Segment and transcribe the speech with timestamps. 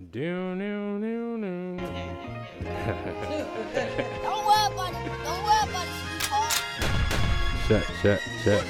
[0.00, 1.76] Down, down, down, down.
[4.22, 5.04] Don't worry about it.
[5.22, 6.54] Don't worry about it, sweetheart.
[7.68, 8.62] check, check, check.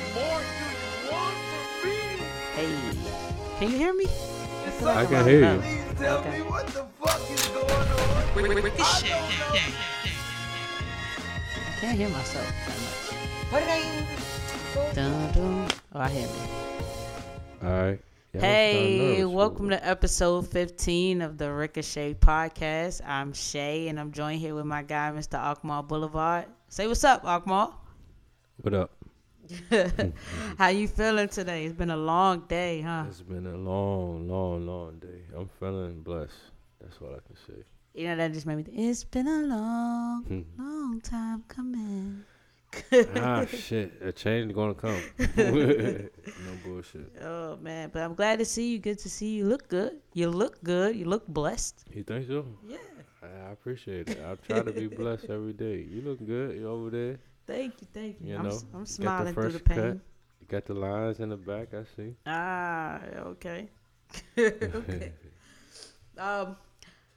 [2.57, 2.73] Hey,
[3.61, 4.07] can you hear me?
[4.07, 5.65] feel I can hear loud.
[5.65, 5.79] you.
[5.97, 6.31] Tell Okay.
[6.31, 8.63] me what the fuck is going on.
[8.65, 9.13] Ricochet.
[11.55, 13.53] I can't hear myself that much.
[13.53, 15.69] What did I Dun, dun.
[15.95, 16.35] Oh, I hear me.
[17.63, 18.01] All right.
[18.33, 23.01] Yeah, I was kinda Hey, welcome to episode 15 of the Ricochet podcast.
[23.05, 25.37] I'm Shay, and I'm joined here with my guy, Mr.
[25.37, 26.47] Akmal Boulevard.
[26.69, 27.75] Say what's up, Akmal.
[28.63, 28.91] What up?
[30.59, 31.65] How you feeling today?
[31.65, 33.07] It's been a long day, huh?
[33.09, 35.23] It's been a long, long, long day.
[35.37, 36.33] I'm feeling blessed.
[36.81, 37.65] That's all I can say.
[37.95, 42.25] You know, that just made me think, it's been a long, long time coming.
[43.17, 43.93] Ah, shit.
[44.03, 45.01] A change is gonna come.
[45.37, 47.13] no bullshit.
[47.23, 47.91] Oh, man.
[47.93, 48.79] But I'm glad to see you.
[48.79, 49.47] Good to see you.
[49.47, 49.99] Look good.
[50.15, 50.97] You look good.
[50.97, 51.85] You look blessed.
[51.93, 52.47] You think so?
[52.67, 52.77] Yeah.
[53.23, 54.19] I I appreciate it.
[54.25, 55.87] I try to be blessed every day.
[55.89, 56.57] You look good.
[56.57, 57.19] You over there.
[57.47, 57.89] Thank you.
[57.93, 58.29] Thank you.
[58.29, 59.77] You I'm, know, s- I'm got the smiling through the pain.
[59.77, 59.99] cut.
[60.41, 61.75] You got the lines in the back.
[61.75, 62.15] I see.
[62.27, 63.69] Ah, okay.
[64.39, 65.13] okay.
[66.17, 66.57] Um,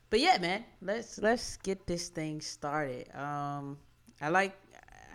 [0.10, 3.14] but yeah, man, let's let's get this thing started.
[3.16, 3.78] Um,
[4.22, 4.56] I like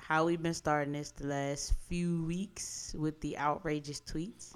[0.09, 4.55] how we've been starting this the last few weeks with the outrageous tweets.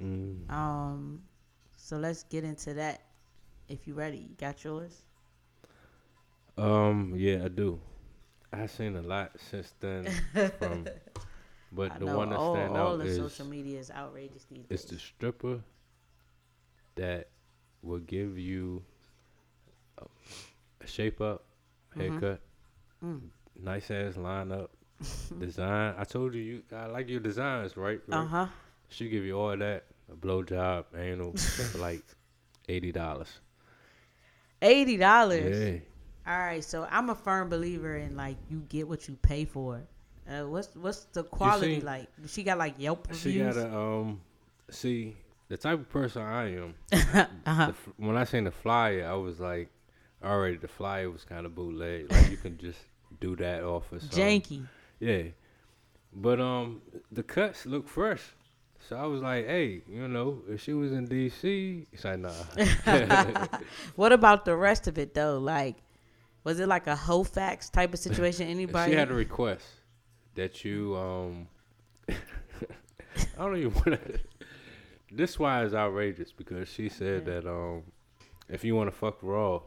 [0.00, 0.50] Mm.
[0.50, 1.22] Um,
[1.76, 3.02] so let's get into that.
[3.68, 5.02] If you ready, you got yours.
[6.56, 7.14] Um.
[7.16, 7.80] Yeah, I do.
[8.52, 10.06] I've seen a lot since then.
[10.58, 10.86] From,
[11.72, 13.90] but I the know one that all, stand all out the is social media is
[13.90, 14.92] outrageous these it's days.
[14.92, 15.60] the stripper
[16.94, 17.28] that
[17.82, 18.82] will give you
[19.98, 20.06] a,
[20.86, 21.44] shape up
[21.96, 22.00] Mhm.
[22.00, 22.40] haircut,
[23.04, 23.30] Mm.
[23.56, 24.68] nice ass lineup,
[25.38, 25.94] design.
[25.98, 28.00] I told you you I like your designs, right?
[28.06, 28.18] right?
[28.18, 28.46] Uh huh.
[28.88, 32.02] She give you all that, a blowjob, anal, for like
[32.68, 33.40] eighty dollars.
[34.62, 35.58] Eighty dollars.
[35.58, 35.78] Yeah.
[36.26, 39.82] All right, so I'm a firm believer in like you get what you pay for.
[40.28, 42.08] Uh, what's what's the quality see- like?
[42.26, 44.20] She got like Yelp She gotta um
[44.70, 45.16] see
[45.48, 46.74] the type of person I am.
[46.92, 47.66] uh-huh.
[47.66, 49.68] the when I seen the flyer, I was like,
[50.22, 52.10] already the flyer was kind of bootleg.
[52.10, 52.78] Like you can just
[53.20, 54.66] do that off of some, Janky.
[55.00, 55.22] Yeah,
[56.12, 58.22] but um, the cuts look fresh.
[58.88, 62.32] So I was like, hey, you know, if she was in DC, it's like nah.
[63.96, 65.38] What about the rest of it though?
[65.38, 65.76] Like,
[66.44, 68.46] was it like a Hofax type of situation?
[68.48, 68.92] Anybody?
[68.92, 69.66] she had a request
[70.34, 71.48] that you um.
[72.08, 72.14] I
[73.38, 74.20] don't even want to.
[75.10, 77.84] This why is outrageous because she said that um,
[78.48, 79.60] if you want to fuck raw,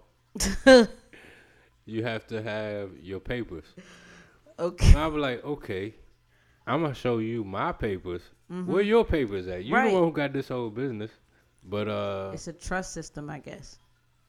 [1.85, 3.65] you have to have your papers.
[4.59, 4.87] Okay.
[4.87, 5.95] And I was like, okay,
[6.65, 8.21] I'm gonna show you my papers.
[8.49, 9.63] Where your papers at?
[9.65, 9.73] You Mm-hmm.
[9.73, 9.89] Right.
[9.89, 11.11] the one who got this whole business.
[11.63, 13.77] But uh, It's a trust system, I guess.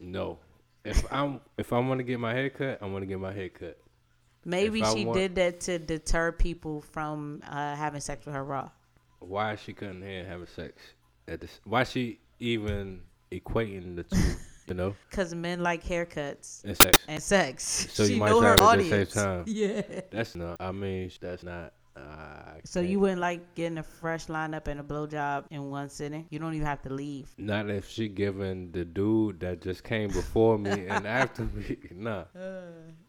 [0.01, 0.39] no.
[0.85, 3.33] If I'm if I want to get my hair cut, I want to get my
[3.33, 3.79] hair cut.
[4.45, 8.45] Maybe If she want- did that to deter people from uh, having sex with her
[8.45, 8.71] raw.
[9.21, 10.81] Why is she cutting hair and having sex?
[11.27, 13.01] At this, why she even
[13.31, 14.17] equating the two?
[14.69, 16.99] You know, Cause men like haircuts and sex.
[17.09, 17.89] and sex.
[17.93, 19.13] So she you might know her it at the audience.
[19.15, 19.45] same time.
[19.47, 19.83] Yeah.
[20.11, 20.57] That's not.
[20.61, 21.73] I mean, that's not.
[21.97, 26.27] Uh, So you wouldn't like getting a fresh lineup and a blowjob in one sitting?
[26.31, 27.29] You don't even have to leave.
[27.39, 31.77] Not if she giving the dude that just came before me and after me.
[31.93, 32.25] Nah.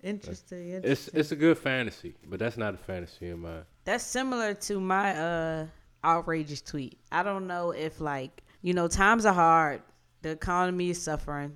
[0.02, 0.70] Interesting.
[0.70, 1.20] It's interesting.
[1.20, 3.64] it's a good fantasy, but that's not a fantasy of mine.
[3.86, 5.66] That's similar to my uh
[6.03, 6.97] outrageous tweet.
[7.12, 9.81] I don't know if like you know times are hard,
[10.22, 11.53] the economy is suffering,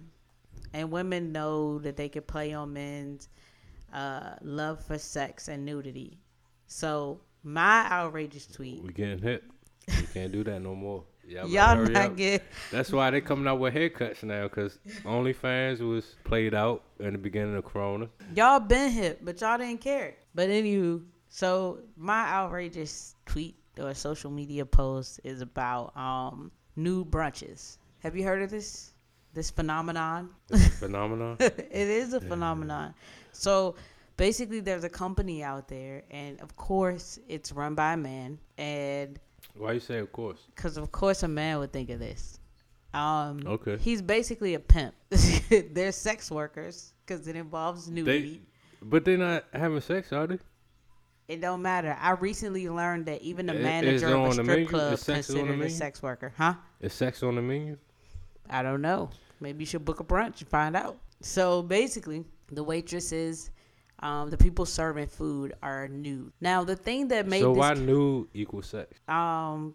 [0.74, 3.30] and women know that they can play on men's
[3.94, 6.18] uh love for sex and nudity.
[6.68, 8.82] So my outrageous tweet.
[8.84, 9.44] We getting hit.
[9.88, 11.04] You can't do that no more.
[11.28, 12.18] Y'all, Y'all not up.
[12.18, 17.14] get That's why they coming out with haircuts now, cause OnlyFans was played out in
[17.14, 18.10] the beginning of Corona.
[18.36, 20.16] y'all been hit, but y'all didn't care.
[20.36, 27.78] But anywho, so my outrageous tweet or social media post is about um nude brunches.
[28.04, 28.92] Have you heard of this?
[29.34, 30.30] This phenomenon?
[30.80, 31.38] Phenomenon.
[31.40, 32.94] it is a phenomenon.
[33.32, 33.76] So
[34.18, 39.20] basically, there's a company out there, and of course, it's run by a man, and
[39.56, 40.42] Why you say of course?
[40.54, 42.40] because of course a man would think of this.
[42.94, 43.78] Um, Okay.
[43.78, 44.94] He's basically a pimp.
[45.50, 48.42] They're sex workers because it involves nudity.
[48.84, 50.40] But they're not having sex, are they?
[51.30, 51.98] It don't matter.
[52.00, 54.68] I recently learned that even the manager it of a strip menu?
[54.68, 56.56] club Is sex considered a sex worker, huh?
[56.82, 57.78] Is sex on the menu?
[58.50, 59.10] I don't know.
[59.40, 60.98] Maybe you should book a brunch and find out.
[61.22, 63.50] So basically, the waitresses,
[64.00, 66.32] um, the people serving food are nude.
[66.42, 69.00] Now, the thing that made so why nude equals sex?
[69.08, 69.74] um,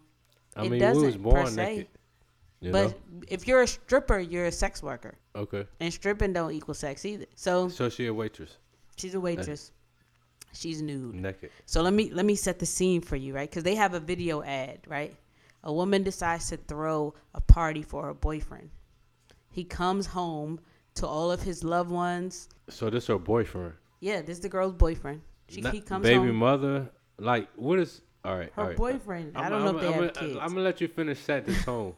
[0.55, 1.55] I It mean, we was doesn't, per born se.
[1.65, 1.87] naked.
[2.61, 3.21] You but know?
[3.29, 5.65] if you're a stripper, you're a sex worker, Okay.
[5.79, 7.25] and stripping don't equal sex either.
[7.35, 8.57] So So she a waitress,
[8.97, 9.71] she's a waitress.
[10.51, 11.13] She's nude.
[11.15, 11.51] naked.
[11.67, 13.47] So let me let me set the scene for you, right?
[13.49, 15.15] Because they have a video ad, right?
[15.63, 18.69] A woman decides to throw a party for her boyfriend.
[19.51, 20.59] He comes home
[20.95, 22.47] to all of his loved ones.
[22.69, 23.73] So this her boyfriend.
[23.99, 25.21] Yeah, this is the girl's boyfriend.
[25.49, 26.15] She Not- he comes home.
[26.19, 26.35] baby home.
[26.37, 26.89] mother.
[27.17, 28.01] Like what is?
[28.23, 28.51] All right.
[28.55, 28.77] Her all right.
[28.77, 29.33] boyfriend.
[29.35, 30.37] I I'm- don't know I'm- if they I'm have kids.
[30.41, 31.93] I'm gonna let you finish set the tone.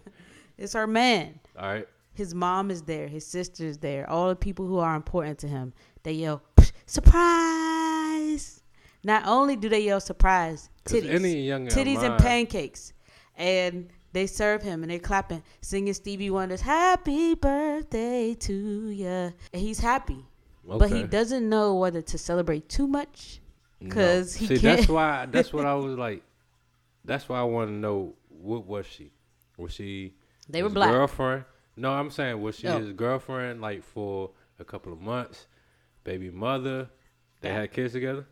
[0.58, 1.40] It's her man.
[1.58, 1.88] all right.
[2.14, 3.08] His mom is there.
[3.08, 4.10] His sister's there.
[4.10, 5.74] All the people who are important to him.
[6.04, 6.42] They yell,
[6.86, 8.62] surprise!
[9.04, 12.94] Not only do they yell surprise, titties, any young titties and pancakes,
[13.42, 19.62] and they serve him and they're clapping, singing Stevie Wonder's "Happy Birthday to ya," and
[19.62, 20.26] he's happy,
[20.66, 23.40] but he doesn't know whether to celebrate too much.
[23.80, 23.90] No.
[23.96, 25.26] 'Cause he See, can't- that's why.
[25.26, 26.24] That's what I was like.
[27.04, 29.12] That's why I want to know what was she?
[29.58, 30.14] Was she?
[30.48, 30.92] They were black.
[30.92, 31.46] Girlfriend?
[31.76, 32.78] No, I'm saying was she No.
[32.80, 35.48] his girlfriend like for a couple of months?
[36.04, 36.90] Baby mother?
[37.40, 37.62] They Yeah.
[37.62, 38.28] had kids together?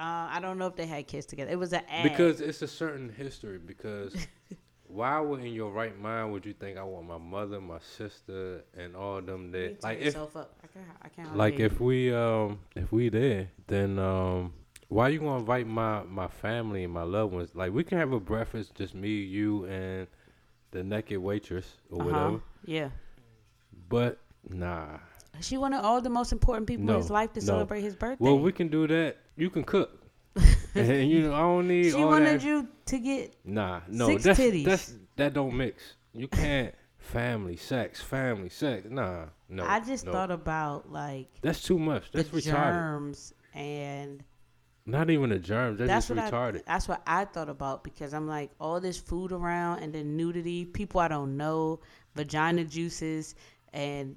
[0.00, 1.50] Uh, I don't know if they had kids together.
[1.50, 2.04] It was an ad.
[2.04, 3.58] Because it's a certain history.
[3.58, 4.14] Because
[4.86, 8.64] why would in your right mind would you think I want my mother, my sister,
[8.76, 9.72] and all of them there?
[9.82, 10.56] Like if up.
[10.64, 10.86] I can't.
[11.02, 11.66] I can't like you.
[11.66, 14.52] if we um if we there then um
[14.88, 18.12] why you gonna invite my my family and my loved ones like we can have
[18.12, 20.06] a breakfast just me you and
[20.72, 22.06] the naked waitress or Uh-huh.
[22.10, 22.88] whatever Yeah.
[23.88, 24.18] but
[24.48, 24.98] nah
[25.40, 27.46] She wanted all the most important people No, in his life to no.
[27.46, 28.24] celebrate his birthday.
[28.24, 29.96] well we can do that you can cook.
[30.72, 32.46] And you know i don't need she wanted that.
[32.46, 34.64] you to get nah no six that's titties.
[34.64, 35.94] that's that don't mix.
[36.14, 38.86] You can't family sex family sex.
[38.88, 40.12] Nah no I just no.
[40.12, 42.12] thought about like that's too much.
[42.12, 42.52] That's the retarded.
[42.52, 44.22] germs and
[44.86, 46.58] not even the germs that's, that's just what retarded.
[46.58, 50.16] I that's what I thought about because I'm like all this food around and then
[50.16, 51.80] nudity, people I don't know,
[52.14, 53.34] vagina juices
[53.72, 54.16] and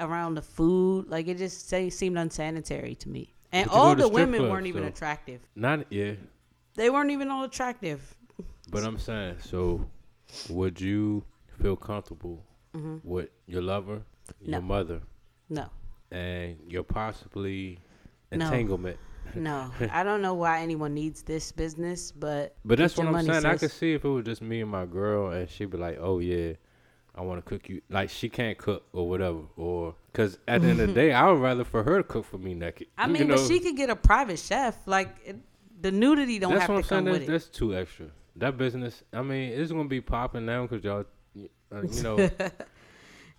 [0.00, 3.32] around the food, like it just say seemed unsanitary to me.
[3.52, 5.40] And all the women clubs, weren't even so- attractive.
[5.56, 6.12] not yeah
[6.74, 8.14] They weren't even all attractive.
[8.70, 9.84] But I'm saying, so
[10.50, 11.24] would you
[11.60, 12.98] feel comfortable mm-hmm.
[13.02, 14.02] with your lover,
[14.42, 14.66] your No.
[14.66, 15.00] mother,
[15.48, 15.70] No.
[16.10, 17.78] and your possibly
[18.30, 18.98] entanglement?
[19.34, 19.70] No.
[19.80, 19.88] no.
[19.92, 23.46] I don't know why anyone needs this business, but But that's what I'm saying.
[23.46, 25.98] I could see if it was just me and my girl, and she'd be like,
[26.00, 26.52] "Oh yeah,
[27.18, 30.68] I want to cook you." Like she can't cook or whatever, or because at the
[30.68, 32.86] end of the day, I would rather for her to cook for me naked.
[32.96, 33.36] I mean, know?
[33.36, 34.76] but she could get a private chef.
[34.86, 35.36] Like it,
[35.80, 36.98] the nudity don't That's have what to I'm saying.
[36.98, 37.32] come That's, with it.
[37.32, 38.06] that's too extra.
[38.36, 39.02] That business.
[39.12, 41.04] I mean, it's gonna be popping now because y'all,
[41.72, 42.30] uh, you know.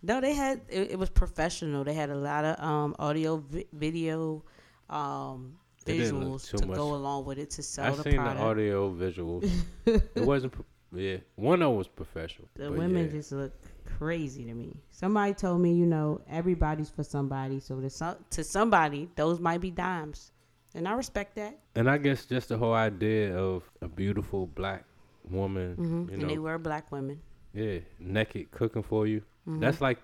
[0.02, 1.84] No, they had it, it was professional.
[1.84, 4.44] They had a lot of um audio, vi- video,
[4.90, 6.78] um It didn't look visuals to much.
[6.78, 8.38] go along with it to sell I the seen product.
[8.40, 9.52] the audio visuals.
[9.86, 10.54] it wasn't.
[10.92, 12.48] Yeah, one of them was professional.
[12.56, 13.12] the women yeah.
[13.12, 13.54] just look
[13.86, 14.76] crazy to me.
[14.90, 17.60] Somebody told me, you know, everybody's for somebody.
[17.60, 20.32] So to some to somebody, those might be dimes,
[20.74, 21.60] and I respect that.
[21.76, 24.86] And I guess just the whole idea of a beautiful black
[25.30, 27.22] woman, hmm you and they were black women.
[27.54, 29.22] yeah, naked cooking for you.
[29.48, 29.60] Mhm.
[29.60, 30.00] That's like,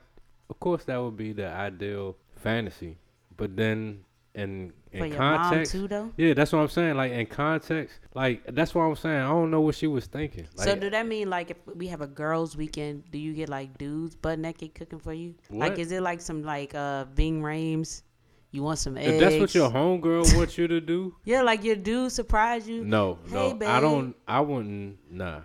[0.50, 2.98] of course, that would be the ideal fantasy.
[3.38, 4.06] But then,
[4.36, 6.12] in for in your context, mom too, though.
[6.18, 6.96] yeah, that's what I'm saying.
[6.96, 9.22] Like in context, like that's what I'm saying.
[9.22, 10.48] I don't know what she was thinking.
[10.56, 13.50] Like, so do that mean like if we have a girls' weekend, do you get
[13.50, 15.36] like dudes butt naked cooking for you?
[15.50, 18.04] Like is it like some like uh Ving Rhames?
[18.52, 19.10] You want some eggs?
[19.10, 22.86] if that's what your homegirl wants you to do, Yeah, like your dude surprise you.
[22.86, 24.16] no, Hey, no, I don't.
[24.28, 24.98] I wouldn't.
[25.12, 25.42] Nah,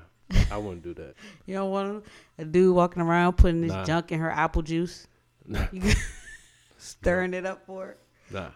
[0.49, 1.15] I wouldn't do that.
[1.47, 2.05] You don't want
[2.39, 3.85] a dude walking around putting his Nah.
[3.85, 5.09] junk in her apple juice,
[5.47, 5.67] Nah,
[6.79, 7.97] stirring it up for her.
[8.31, 8.51] nah.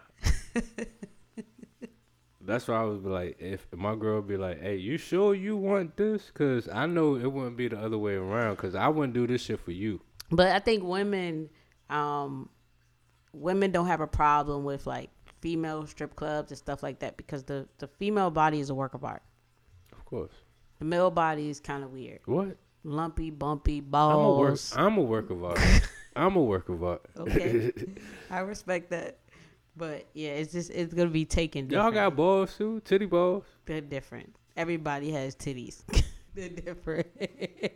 [2.40, 5.56] That's why I was be like, if my girl be like, "Hey, you sure you
[5.56, 8.56] want this?" Because I know it wouldn't be the other way around.
[8.56, 10.00] Because I wouldn't do this shit for you.
[10.30, 11.48] But I think women,
[11.88, 12.50] um,
[13.32, 15.08] women don't have a problem with like
[15.40, 18.92] female strip clubs and stuff like that because the the female body is a work
[18.92, 19.22] of art.
[19.92, 20.32] Of course.
[20.80, 22.56] The male body is kind of weird, What?
[22.82, 24.48] lumpy, bumpy, I'm a work.
[24.50, 24.74] balls.
[24.76, 25.58] I'm a work of art.
[26.16, 27.02] I'm a work of art.
[27.16, 27.72] Okay.
[28.30, 29.18] I respect that,
[29.76, 31.68] but yeah, it's just it's gonna be taken.
[31.70, 33.44] Y'all got balls too, titty balls.
[33.66, 34.34] They're different.
[34.56, 35.82] Everybody has titties.
[36.34, 37.06] They're different.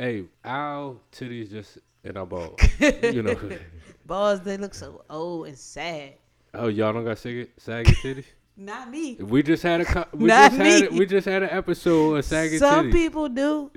[0.00, 2.60] Hey, our titties just in our balls.
[2.78, 3.36] you know.
[4.06, 6.12] Balls, they look so old and sad.
[6.54, 8.24] Oh, y'all don't got saggy, saggy titties.
[8.56, 9.16] Not me.
[9.16, 10.06] We just had a.
[10.12, 10.92] We Not just had.
[10.92, 10.98] me.
[11.00, 12.92] We just had an episode of saggy Some titties.
[12.92, 13.72] people do.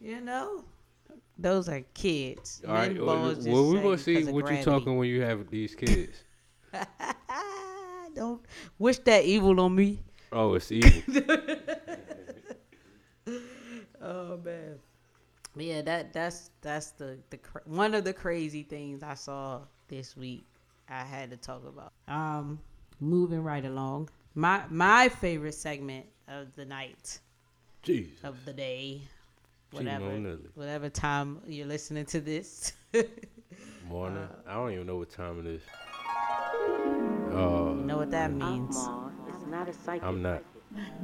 [0.00, 0.64] You know,
[1.36, 2.62] those are kids.
[2.66, 2.96] All right.
[2.96, 4.64] Well, well, we gonna see what you gravity.
[4.64, 6.22] talking when you have these kids.
[8.14, 8.42] Don't
[8.78, 10.00] wish that evil on me.
[10.32, 11.02] Oh, it's evil.
[14.06, 14.78] Oh man.
[15.54, 20.16] But yeah, that that's that's the the one of the crazy things I saw this
[20.16, 20.46] week.
[20.88, 21.92] I had to talk about.
[22.06, 22.60] Um,
[23.00, 24.10] moving right along.
[24.34, 27.18] My my favorite segment of the night
[27.82, 28.22] Jeez.
[28.22, 29.00] of the day,
[29.72, 32.72] whatever whatever time you're listening to this.
[33.88, 34.18] Morning.
[34.18, 35.62] Uh, I don't even know what time it is.
[36.28, 38.76] You Uh, know what that means?
[38.76, 40.02] Akmal is not a psychic.
[40.04, 40.42] I'm not.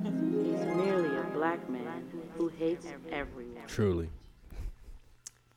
[0.02, 2.04] He's merely a black man
[2.36, 3.62] who hates everyone.
[3.66, 4.08] Truly.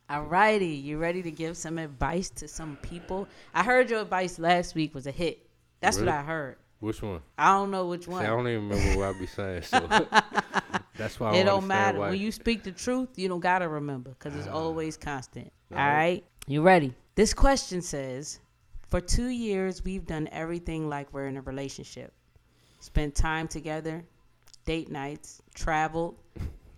[0.08, 3.26] Alrighty, you ready to give some advice to some people?
[3.52, 5.44] I heard your advice last week was a hit.
[5.80, 6.08] That's Really?
[6.12, 6.56] what I heard.
[6.78, 7.20] Which one?
[7.36, 8.24] I don't know which See, one.
[8.24, 9.62] I don't even remember what I be saying.
[9.62, 9.80] So
[10.96, 11.98] that's why I it don't don't matter.
[11.98, 12.10] Why.
[12.10, 15.50] When you speak the truth, you don't gotta remember because it's always constant.
[15.70, 15.76] no.
[15.78, 16.94] All right, you ready?
[17.16, 18.38] This question says,
[18.88, 22.12] for two years we've done everything like we're in a relationship.
[22.80, 24.04] Spent time together,
[24.64, 26.16] date nights, traveled,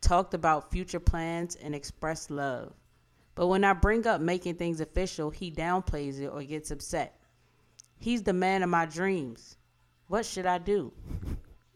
[0.00, 2.72] talked about future plans, and expressed love.
[3.34, 7.20] But when I bring up making things official, he downplays it or gets upset.
[7.98, 9.56] He's the man of my dreams.
[10.06, 10.92] What should I do?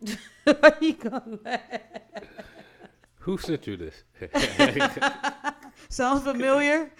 [0.44, 1.60] Why you gonna?
[3.18, 4.02] Who sent you this?
[5.88, 6.90] Sounds familiar?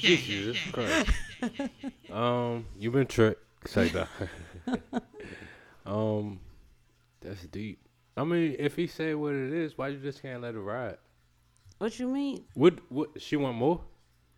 [0.00, 1.10] Jesus Christ.
[2.12, 3.42] Um, you been tricked.
[3.68, 4.08] Say that.
[5.86, 6.40] um,
[7.20, 7.78] that's deep.
[8.16, 10.98] I mean, if he said what it is, why you just can't let it ride?
[11.78, 12.44] What you mean?
[12.54, 12.74] What?
[12.88, 13.20] What?
[13.20, 13.80] She want more?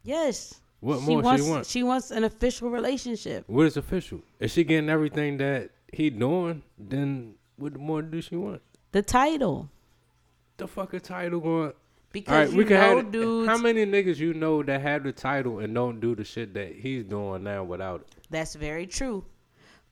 [0.05, 0.61] Yes.
[0.81, 1.67] What she more wants, she want?
[1.67, 3.45] She wants an official relationship.
[3.47, 4.21] What is official?
[4.41, 8.63] Is she getting everything that he doing, then what more do she want?
[8.93, 9.69] The title.
[10.57, 11.73] The fucking title going.
[12.12, 13.11] Because All right, you we can know have.
[13.12, 13.49] dudes.
[13.49, 16.75] How many niggas you know that have the title and don't do the shit that
[16.76, 18.09] he's doing now without it?
[18.31, 19.25] That's very true.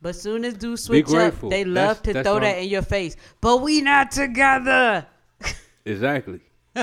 [0.02, 2.68] But soon as dudes switch up, they That's- love to that's throw that I'm- in
[2.70, 3.16] your face.
[3.40, 5.06] But we not together.
[5.86, 6.40] Exactly.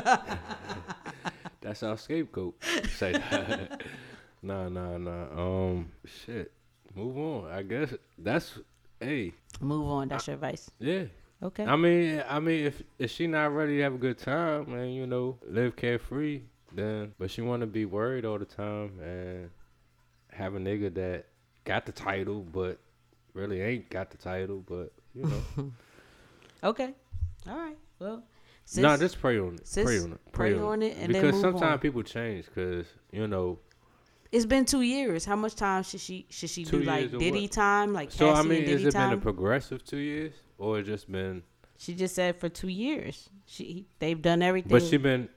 [1.62, 2.56] That's our scapegoat.
[2.96, 3.84] Say that.
[4.42, 5.26] nah, nah, nah.
[5.38, 6.52] Um, shit.
[6.96, 7.52] Move on.
[7.52, 8.58] I guess that's.
[9.00, 10.08] Hey, Move on.
[10.08, 10.70] That's your advice.
[10.80, 11.04] yeah.
[11.44, 11.64] Okay.
[11.66, 14.94] I mean, I mean, if if she not ready to have a good time and
[14.96, 16.42] you know live carefree,
[16.74, 19.50] then but she want to be worried all the time and
[20.32, 21.26] have a nigga that
[21.64, 22.80] got the title but
[23.34, 25.72] really ain't got the title, but you know,
[26.64, 26.94] okay.
[27.48, 27.78] All right.
[28.00, 28.24] Well,
[28.66, 29.68] since, nah, just pray on it.
[29.68, 30.20] sis, Pray on it.
[30.32, 33.60] pray on it and because sometimes people change because you know.
[34.32, 35.24] it's been two years.
[35.24, 37.52] How much time should she should she do like Diddy what?
[37.52, 39.22] time, like So Cassie I mean, has it been a time?
[39.22, 41.44] progressive two years or just been?
[41.80, 43.30] she just said for two years.
[43.46, 44.72] She they've done everything.
[44.72, 45.30] But she been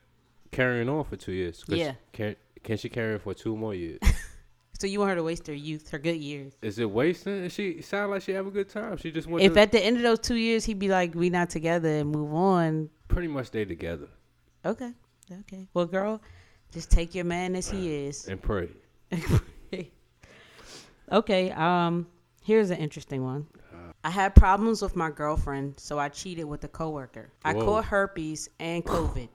[0.50, 1.62] carrying on for two years.
[1.68, 1.94] Yeah.
[2.12, 4.00] Can can she carry on for two more years?
[4.78, 6.54] so you want her to waste her youth, her good years.
[6.62, 7.44] Is it wasting?
[7.44, 8.96] Is she sound like she have a good time.
[8.96, 11.14] She just went If to at the end of those two years he'd be like,
[11.14, 14.08] "We not together" and move on, pretty much stay together
[14.64, 14.92] okay,
[15.40, 15.66] okay.
[15.74, 16.20] Well, girl,
[16.72, 18.26] just take your man as he is.
[18.28, 18.68] and pray.
[21.12, 21.50] okay.
[21.52, 22.06] Um,
[22.42, 23.46] here's an interesting one.
[24.02, 27.30] I had problems with my girlfriend, so I cheated with a coworker.
[27.44, 29.28] I caught herpes and COVID.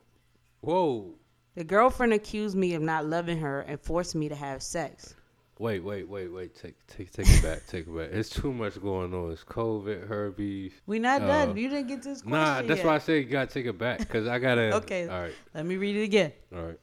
[0.62, 1.14] Whoa.
[1.56, 5.16] The girlfriend accused me of not loving her and forced me to have sex.
[5.58, 6.54] Wait, wait, wait, wait.
[6.54, 7.66] Take take take it back.
[7.68, 8.10] Take it back.
[8.12, 9.32] It's too much going on.
[9.32, 10.74] It's COVID, herpes.
[10.86, 11.56] We not Uh, done.
[11.56, 12.32] You didn't get this question.
[12.32, 12.86] Nah, that's yet.
[12.86, 14.76] why I say you gotta take it back because I gotta.
[14.76, 15.08] Okay.
[15.08, 15.34] All right.
[15.54, 16.34] Let me read it again.
[16.54, 16.80] All right.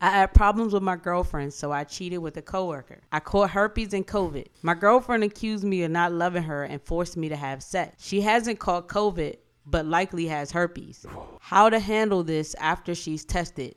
[0.00, 3.00] I had problems with my girlfriend, so I cheated with a coworker.
[3.10, 4.46] I caught herpes and COVID.
[4.62, 8.04] My girlfriend accused me of not loving her and forced me to have sex.
[8.04, 9.36] She hasn't caught COVID,
[9.66, 11.04] but likely has herpes.
[11.40, 13.74] How to handle this after she's tested?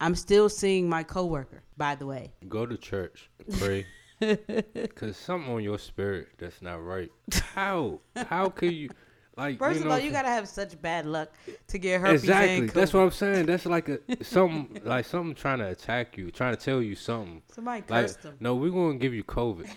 [0.00, 2.32] I'm still seeing my coworker, by the way.
[2.48, 3.30] Go to church.
[3.58, 3.86] Pray.
[4.94, 7.10] Cause something on your spirit that's not right.
[7.54, 8.00] How?
[8.16, 8.90] How can you?
[9.36, 11.32] Like First you of all, you gotta have such bad luck
[11.68, 12.66] to get herpes Exactly.
[12.68, 13.46] That's what I'm saying.
[13.46, 17.42] That's like a something like something trying to attack you, trying to tell you something.
[17.52, 18.36] Somebody Like, cursed him.
[18.38, 19.68] no, we're gonna give you COVID,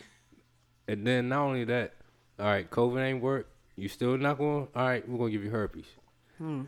[0.87, 1.93] and then not only that,
[2.39, 3.49] all right, COVID ain't work.
[3.75, 4.67] You still not going.
[4.75, 5.85] All right, we're gonna give you herpes.
[6.37, 6.63] Hmm.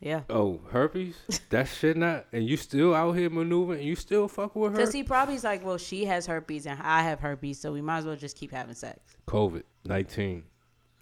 [0.00, 0.22] Yeah.
[0.28, 1.16] Oh, herpes?
[1.50, 2.26] that shit not.
[2.32, 3.78] And you still out here maneuvering.
[3.80, 4.76] And you still fuck with her.
[4.76, 7.98] Because he probably's like, well, she has herpes and I have herpes, so we might
[7.98, 8.98] as well just keep having sex.
[9.26, 10.44] COVID 19,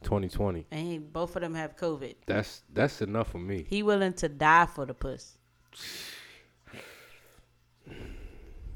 [0.04, 0.66] 2020.
[0.70, 2.14] And he, both of them have COVID.
[2.26, 3.66] That's that's enough for me.
[3.68, 5.36] He willing to die for the puss.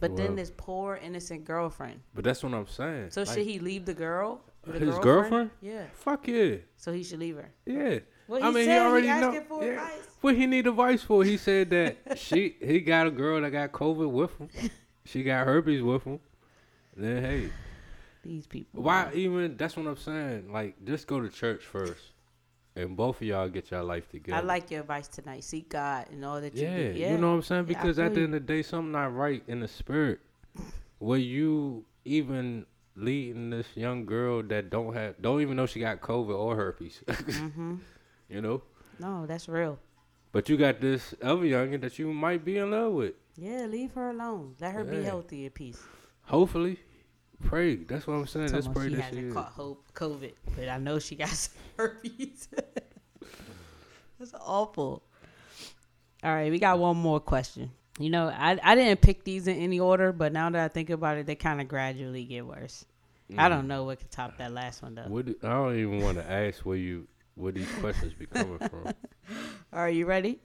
[0.01, 0.17] But Well.
[0.19, 2.01] then this poor innocent girlfriend.
[2.15, 3.11] But that's what I'm saying.
[3.11, 4.41] So Like, should he leave the girl?
[4.65, 5.51] The His girlfriend?
[5.61, 5.87] Yeah.
[5.95, 6.57] Fuck yeah.
[6.77, 7.51] So he should leave her.
[7.67, 8.01] Yeah.
[8.29, 9.41] Well, I mean, said he he already know.
[9.49, 9.71] for yeah.
[9.71, 10.09] advice.
[10.21, 11.25] What he need advice for?
[11.25, 14.71] He said that she he got a girl that got COVID with him.
[15.05, 16.21] She got herpes with him.
[16.95, 17.51] Then hey,
[18.23, 18.83] These people.
[18.83, 19.57] why even?
[19.57, 20.53] That's what I'm saying.
[20.53, 22.03] Like, just go to church first,
[22.77, 24.37] and both of y'all get your life together.
[24.39, 25.45] I like your advice tonight.
[25.45, 26.99] Seek God and all that you yeah, do.
[26.99, 27.67] Yeah, you know what I'm saying?
[27.69, 30.21] Yeah, Because at the end of the day, something not right in the spirit.
[31.01, 36.01] Were you even leading this young girl that don't have, don't even know she got
[36.01, 37.03] COVID or herpes?
[37.09, 37.77] Mm-hmm.
[38.29, 38.63] you know,
[38.99, 39.79] No, that's real.
[40.33, 43.15] but you got this other youngin that you might be in love with.
[43.37, 44.57] Yeah, leave her alone.
[44.61, 45.81] Let her be healthy at peace.
[46.25, 46.81] Hopefully,
[47.45, 47.77] pray.
[47.77, 48.53] That's what I'm saying.
[48.53, 52.49] Let's pray she that hasn't caught hope COVID, but I know she got some herpes.
[54.19, 55.03] That's awful.
[56.25, 57.71] All right, we got one more question.
[57.99, 60.91] You know, I I didn't pick these in any order, but now that I think
[60.91, 62.85] about it, they kind of gradually get worse.
[63.37, 63.69] I don't mm.
[63.69, 65.03] know what could top that last one though.
[65.03, 68.59] What do- I don't even want to ask where you where these questions be coming
[68.59, 68.93] from.
[69.73, 70.41] Are you ready?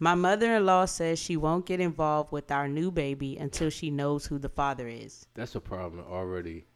[0.00, 3.90] My mother in law says she won't get involved with our new baby until she
[3.90, 5.26] knows who the father is.
[5.34, 6.66] That's a problem already.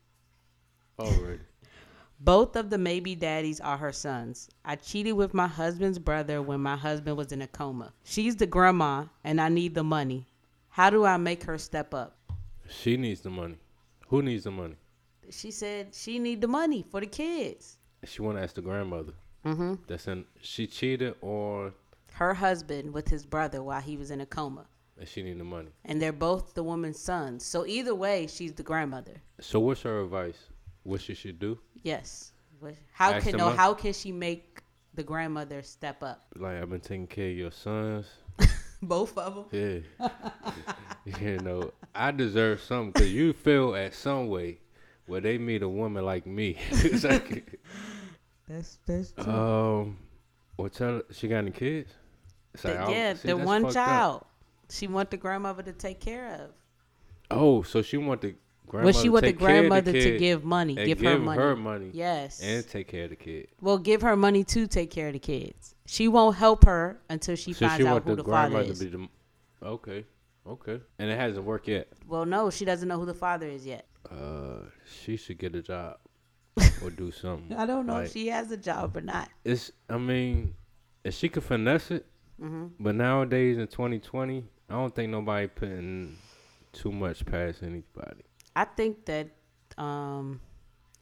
[0.99, 1.41] Already.
[2.21, 4.49] Both of the maybe daddies are her sons.
[4.64, 7.93] I cheated with my husband's brother when my husband was in a coma.
[8.05, 10.26] She's the grandma, and I need the money.
[10.69, 12.17] How do I make her step up?
[12.69, 13.57] She needs the money.
[14.09, 14.76] Who needs the money?
[15.31, 17.79] She said she need the money for the kids.
[18.05, 19.12] She want to ask the grandmother.
[19.45, 19.75] Mm-hmm.
[19.87, 20.25] That's in.
[20.41, 21.73] She cheated on,
[22.14, 24.66] Her husband with his brother while he was in a coma,
[24.99, 25.71] and she need the money.
[25.85, 27.45] and they're both the woman's sons.
[27.45, 29.14] So either way, she's the grandmother.
[29.40, 30.38] So what's her advice?
[30.85, 31.59] What she should do?
[31.83, 32.33] Yes.
[32.92, 33.50] How Ask can no?
[33.50, 34.62] How can she make
[34.95, 36.26] the grandmother step up?
[36.37, 38.07] Like I've been taking care of your sons.
[38.83, 39.85] Both of them.
[40.00, 40.09] Yeah.
[41.21, 44.59] you know, I deserve something because you feel at some way
[45.07, 46.57] where they meet a woman like me.
[47.02, 47.59] Like,
[48.49, 49.99] That's that's um,
[50.57, 51.90] well, tell her she got any kids?
[52.54, 53.87] It's like, I yeah, see, the one fucked up.
[53.87, 54.25] child.
[54.71, 56.50] She want the grandmother to take care of.
[57.30, 60.18] Oh, so she want the Well, grandmother she want the take care of grandmother to
[60.18, 61.40] give money, and give, give her money.
[61.40, 62.40] her money Yes.
[62.42, 63.49] and take care of the kid.
[63.61, 65.75] well, give her money to take care of the kids.
[65.87, 68.78] She won't help her until she so finds she out who the the, father is.
[68.78, 69.09] to be the.
[69.66, 70.04] Okay,
[70.47, 71.88] okay, and it hasn't worked yet.
[72.06, 73.86] well, no, she doesn't know who the father is yet.
[74.10, 74.65] Uh,
[75.02, 75.99] she should get a job
[76.82, 77.56] or do something.
[77.56, 79.28] I don't know Like, if she has a job or not.
[79.45, 79.71] It's.
[79.88, 80.54] I mean,
[81.04, 82.06] if she could finesse it,
[82.43, 86.17] hmm but nowadays in 2020, I don't think nobody putting
[86.73, 88.25] too much past anybody.
[88.57, 89.28] I think that
[89.78, 90.41] um,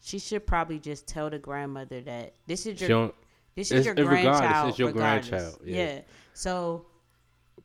[0.01, 3.13] she should probably just tell the grandmother that this is your
[3.57, 4.69] this is your regardless, grandchild.
[4.69, 5.29] it's your regardless.
[5.31, 6.01] grandchild, yeah.
[6.35, 6.87] So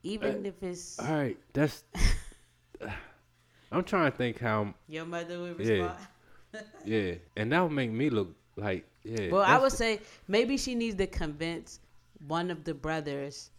[0.03, 1.83] even if it's all right, that's.
[3.71, 4.73] I'm trying to think how.
[4.87, 5.73] your mother would Yeah.
[5.73, 6.07] respond.
[6.85, 9.29] Yeah, and that would make me look like yeah.
[9.29, 11.81] Well, I would the- say maybe she needs to convince
[12.27, 13.49] one of the brothers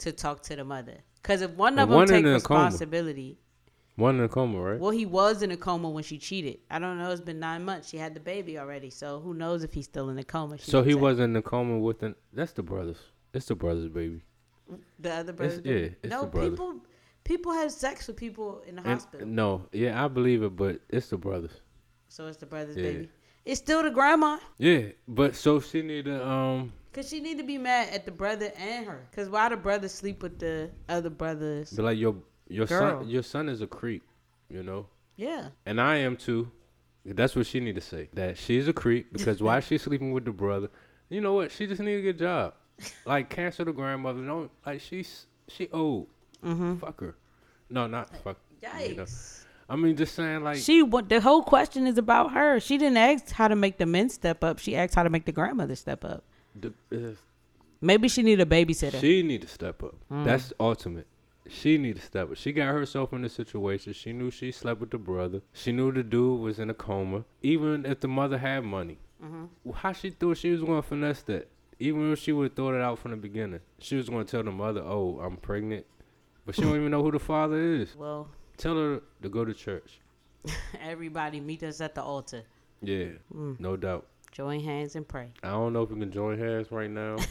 [0.00, 0.98] to talk to the mother.
[1.22, 2.64] Because if one And of them one take in a coma.
[2.64, 3.38] responsibility,
[3.96, 4.80] one in a coma, right?
[4.80, 6.58] well, he was in a coma when she cheated.
[6.70, 7.10] I don't know.
[7.10, 7.88] It's been nine months.
[7.90, 10.58] She had the baby already, so who knows if he's still in a coma?
[10.58, 12.14] she so he wasn't in a coma with an.
[12.32, 12.98] That's the brothers.
[13.34, 14.22] It's the brothers, baby.
[14.98, 15.60] the other brothers.
[15.64, 15.96] yeah, baby?
[16.02, 16.76] it's no, the people
[17.24, 20.80] people have sex with people in the And- hospital, no, yeah, I believe it, but
[20.88, 21.52] it's the brothers.
[22.08, 22.82] so it's the brothers' Yeah.
[22.84, 23.08] baby.
[23.44, 24.38] It's still the grandma.
[24.58, 28.10] Yeah, but so she need to um Cause she need to be mad at the
[28.10, 29.06] brother and her.
[29.14, 31.70] Cause why the brother sleep with the other brothers?
[31.72, 32.16] be like your
[32.48, 33.00] your Girl.
[33.00, 34.02] son your son is a creep,
[34.48, 35.48] you know, Yeah.
[35.66, 36.50] and I am too.
[37.04, 38.08] That's what she need to say.
[38.14, 40.68] That she's a creep because why she sleeping with the brother?
[41.08, 41.52] You know what?
[41.52, 42.54] She just need a good job.
[43.06, 44.24] Like cancel the grandmother.
[44.24, 46.08] Don't like she's she old.
[46.44, 46.76] Mm-hmm.
[46.78, 47.14] Fuck her.
[47.68, 48.36] No, not fuck.
[48.62, 49.04] You know.
[49.04, 49.44] Yikes.
[49.68, 52.58] I mean, just saying like She what the whole question is about her.
[52.58, 54.58] She didn't ask how to make the men step up.
[54.58, 56.24] She asked how to make the grandmother step up.
[56.58, 57.22] The, if
[57.82, 59.00] Maybe she need a babysitter.
[59.00, 59.94] She need to step up.
[60.12, 60.24] Mm.
[60.24, 61.06] That's ultimate.
[61.48, 62.36] She need to step up.
[62.36, 63.92] She got herself in a situation.
[63.94, 65.40] She knew she slept with the brother.
[65.54, 67.24] She knew the dude was in a coma.
[67.42, 69.70] Even if the mother had money, Mm-hmm.
[69.72, 71.46] how she thought she was going to finesse that?
[71.78, 74.30] Even if she would have thought it out from the beginning, she was going to
[74.30, 75.84] tell the mother, "Oh, I'm pregnant,"
[76.46, 77.94] but she don't even know who the father is.
[77.96, 80.00] well, Tell her to go to church.
[80.82, 82.42] everybody meet us at the altar.
[82.82, 83.60] Yeah, Mm.
[83.60, 84.06] no doubt.
[84.32, 85.32] Join hands and pray.
[85.42, 87.16] I don't know if we can join hands right now.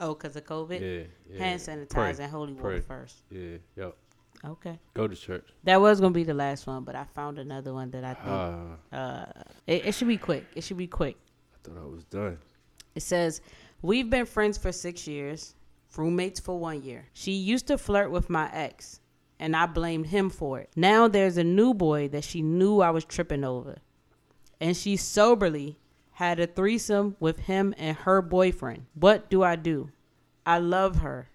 [0.00, 0.80] Oh, cause of COVID.
[0.80, 1.44] yeah, yeah.
[1.44, 2.24] Hand sanitize Pray.
[2.24, 2.74] and holy Pray.
[2.76, 3.18] water first.
[3.30, 3.96] Yeah, yep.
[4.44, 4.76] Okay.
[4.94, 5.46] Go to church.
[5.62, 8.26] That was gonna be the last one, but I found another one that I think
[8.26, 9.26] Ah, uh,
[9.68, 10.44] it, it should be quick.
[10.56, 11.16] It should be quick.
[11.54, 12.38] I thought I was done.
[12.96, 13.42] It says,
[13.80, 15.54] We've been friends for six years,
[15.96, 17.04] roommates for one year.
[17.12, 18.98] She used to flirt with my ex,
[19.38, 20.70] and I blamed him for it.
[20.74, 23.78] Now there's a new boy that she knew I was tripping over.
[24.60, 25.78] And she soberly
[26.12, 28.86] had a threesome with him and her boyfriend.
[28.94, 29.90] What do I do?
[30.46, 31.28] I love her.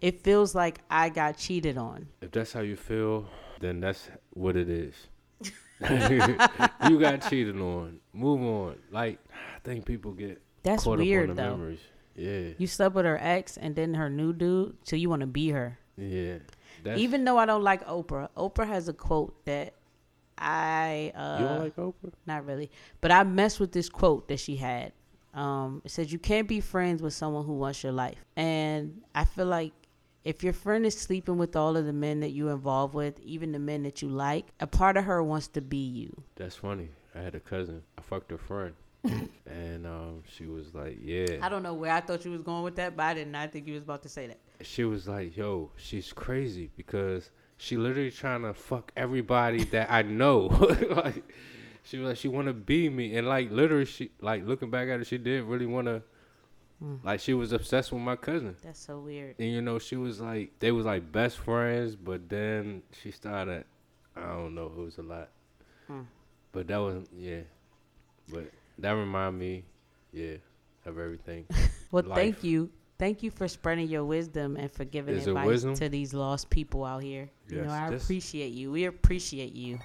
[0.00, 2.08] It feels like I got cheated on.
[2.20, 3.26] If that's how you feel,
[3.60, 4.94] then that's what it is.
[6.88, 7.98] you got cheated on.
[8.12, 8.76] Move on.
[8.90, 9.18] Like
[9.56, 11.56] I think people get That's caught weird up on the though.
[11.56, 11.80] memories.
[12.16, 15.26] Yeah, You slept with her ex and then her new dude, so you want to
[15.26, 15.78] be her.
[15.96, 16.38] yeah.
[16.96, 19.72] Even though I don't like Oprah, Oprah has a quote that
[20.38, 22.12] I uh you don't like Oprah?
[22.26, 22.70] not really,
[23.00, 24.92] but I messed with this quote that she had.
[25.32, 29.24] Um, it says you can't be friends with someone who wants your life, and I
[29.24, 29.72] feel like
[30.24, 33.52] if your friend is sleeping with all of the men that you involved with, even
[33.52, 36.22] the men that you like, a part of her wants to be you.
[36.36, 36.88] That's funny.
[37.14, 37.82] I had a cousin.
[37.98, 42.00] I fucked her friend, and um, she was like, "Yeah." I don't know where I
[42.00, 44.08] thought you was going with that, but I did not think you was about to
[44.08, 44.38] say that.
[44.66, 47.30] she was like, "Yo, she's crazy because
[47.64, 50.46] she literally trying to fuck everybody that I know."
[50.90, 51.24] like,
[51.82, 54.88] she was like, she want to be me, and like literally, she like looking back
[54.88, 56.02] at it, she did really want to.
[57.02, 59.36] Like she was obsessed with my cousin, That's so weird.
[59.38, 63.64] and you know she was like they was like best friends, but then she started,
[64.14, 65.30] I don't know, it was a lot,
[65.86, 66.02] Hmm.
[66.52, 67.40] but that was yeah,
[68.30, 68.50] but
[68.80, 69.64] that remind me,
[70.12, 70.34] yeah,
[70.84, 71.46] of everything.
[71.90, 72.18] Well, Life.
[72.18, 72.68] thank you.
[72.98, 76.84] Thank you for spreading your wisdom and for giving Is advice to these lost people
[76.84, 77.28] out here.
[77.48, 78.70] you know, I this- appreciate you.
[78.70, 79.78] We appreciate you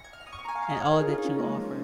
[0.68, 1.76] and all that you offer.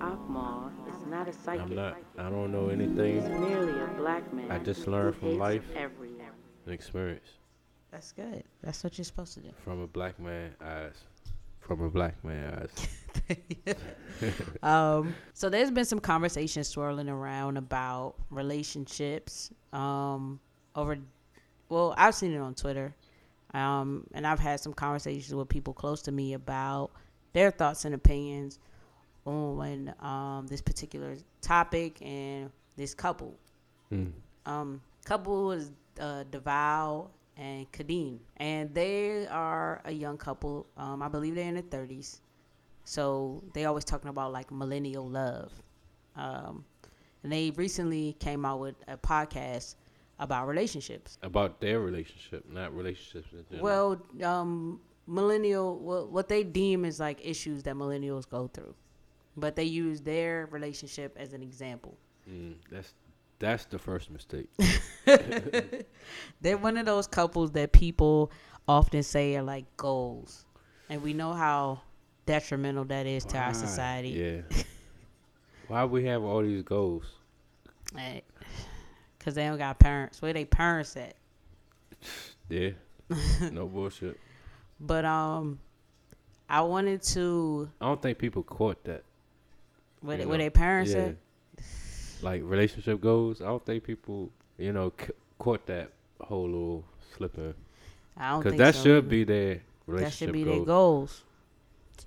[0.00, 1.62] Akmal is not a psychic.
[1.62, 1.96] I'm not.
[2.16, 3.40] I don't know He's anything.
[3.40, 5.64] merely a black man I just learned from life.
[5.74, 6.16] everyone.
[6.66, 7.26] An experience.
[7.90, 8.44] That's good.
[8.62, 9.50] That's what you're supposed to do.
[9.64, 10.94] From a black man eyes.
[11.70, 12.66] From a black man
[13.28, 13.76] eyes.
[14.64, 19.52] um, so there's been some conversation swirling around about relationships.
[19.72, 20.40] Um,
[20.74, 20.98] over,
[21.68, 22.92] well, I've seen it on Twitter,
[23.54, 26.90] um, and I've had some conversations with people close to me about
[27.34, 28.58] their thoughts and opinions
[29.24, 33.38] on um, this particular topic and this couple.
[33.92, 34.10] Mm.
[34.44, 40.66] Um, couple is uh, Devale and Khadeen, and they are a young couple.
[40.76, 42.20] Um, I believe they're in their thirties.
[42.84, 45.50] So they always talking about like millennial love.
[46.16, 46.64] Um,
[47.22, 49.76] and they recently came out with a podcast
[50.18, 51.18] about relationships.
[51.22, 53.28] About their relationship, not relationships.
[53.32, 53.64] in general.
[54.20, 58.74] Well, um, millennial, what, what they deem is like issues that millennials go through,
[59.36, 61.96] but they use their relationship as an example.
[62.30, 62.92] Mm, that's
[63.40, 64.48] that's the first mistake.
[66.40, 68.30] They're one of those couples that people
[68.68, 70.44] often say are like goals,
[70.88, 71.80] and we know how
[72.26, 73.52] detrimental that is to our Why?
[73.52, 74.10] society.
[74.10, 74.62] Yeah.
[75.68, 77.04] Why we have all these goals?
[79.18, 80.22] Cause they don't got parents.
[80.22, 81.14] Where they parents at?
[82.48, 82.70] Yeah.
[83.52, 84.18] no bullshit.
[84.80, 85.58] But um,
[86.48, 89.02] I wanted to I don't think people caught that.
[90.00, 90.44] where, you they, where know?
[90.44, 90.98] they parents Yeah.
[90.98, 91.16] at.
[92.22, 93.40] Like relationship goals.
[93.40, 96.84] I don't think people, you know, c- caught that whole little
[97.16, 97.54] slipper.
[98.16, 99.02] I don't Because that so should either.
[99.08, 100.10] be their relationship.
[100.10, 100.56] that should be goals.
[100.56, 101.22] their goals.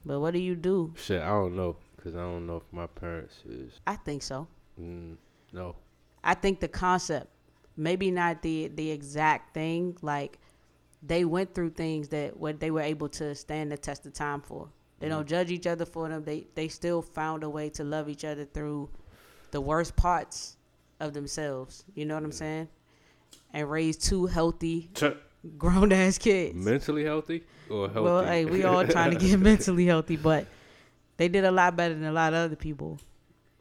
[0.06, 0.94] But what do you do?
[0.98, 1.76] Shit, I don't know.
[1.96, 3.80] Because I don't know if my parents is.
[3.88, 4.48] I think so.
[4.80, 5.16] Mm,
[5.54, 5.76] no.
[6.24, 7.28] I think the concept,
[7.78, 9.98] maybe not the the exact thing.
[10.02, 10.38] Like
[11.02, 14.42] they went through things that what they were able to stand the test of time
[14.42, 14.68] for.
[15.00, 16.24] They don't judge each other for them.
[16.24, 18.90] They they still found a way to love each other through
[19.54, 20.58] the worst parts
[21.00, 21.86] of themselves.
[21.96, 22.68] You know what I'm saying?
[23.54, 24.90] And raise two healthy
[25.58, 26.56] grown ass kids.
[26.56, 28.02] Mentally healthy or healthy?
[28.02, 30.48] Well, hey, we all trying to get mentally healthy, but
[31.18, 33.00] they did a lot better than a lot of other people,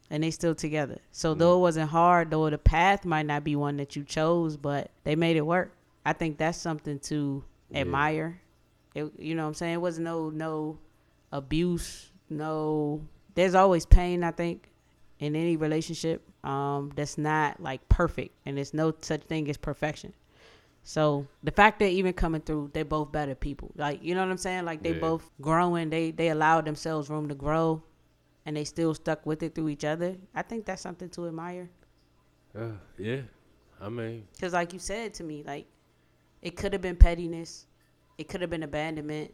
[0.09, 0.99] and they still together.
[1.11, 1.37] So mm.
[1.37, 4.89] though it wasn't hard, though the path might not be one that you chose, but
[5.03, 5.71] they made it work.
[6.05, 7.81] I think that's something to Yeah.
[7.81, 8.41] admire.
[8.95, 9.73] It, you know what I'm saying?
[9.75, 10.77] It was no no
[11.31, 13.01] abuse, no.
[13.35, 14.23] There's always pain.
[14.23, 14.69] I think
[15.23, 20.13] in any relationship um, that's not like perfect, and there's no such thing as perfection.
[20.83, 23.71] So the fact that even coming through, they're both better people.
[23.77, 24.65] Like you know what I'm saying?
[24.65, 24.99] Like they Yeah.
[24.99, 25.89] both growing.
[25.89, 27.81] They they allowed themselves room to grow,
[28.45, 30.15] and they still stuck with it through each other.
[30.35, 31.69] I think that's something to admire.
[32.57, 33.21] Uh, yeah.
[33.81, 35.65] I mean, Cause like you said to me, like
[36.41, 37.65] it could have been pettiness,
[38.17, 39.33] it could have been abandonment,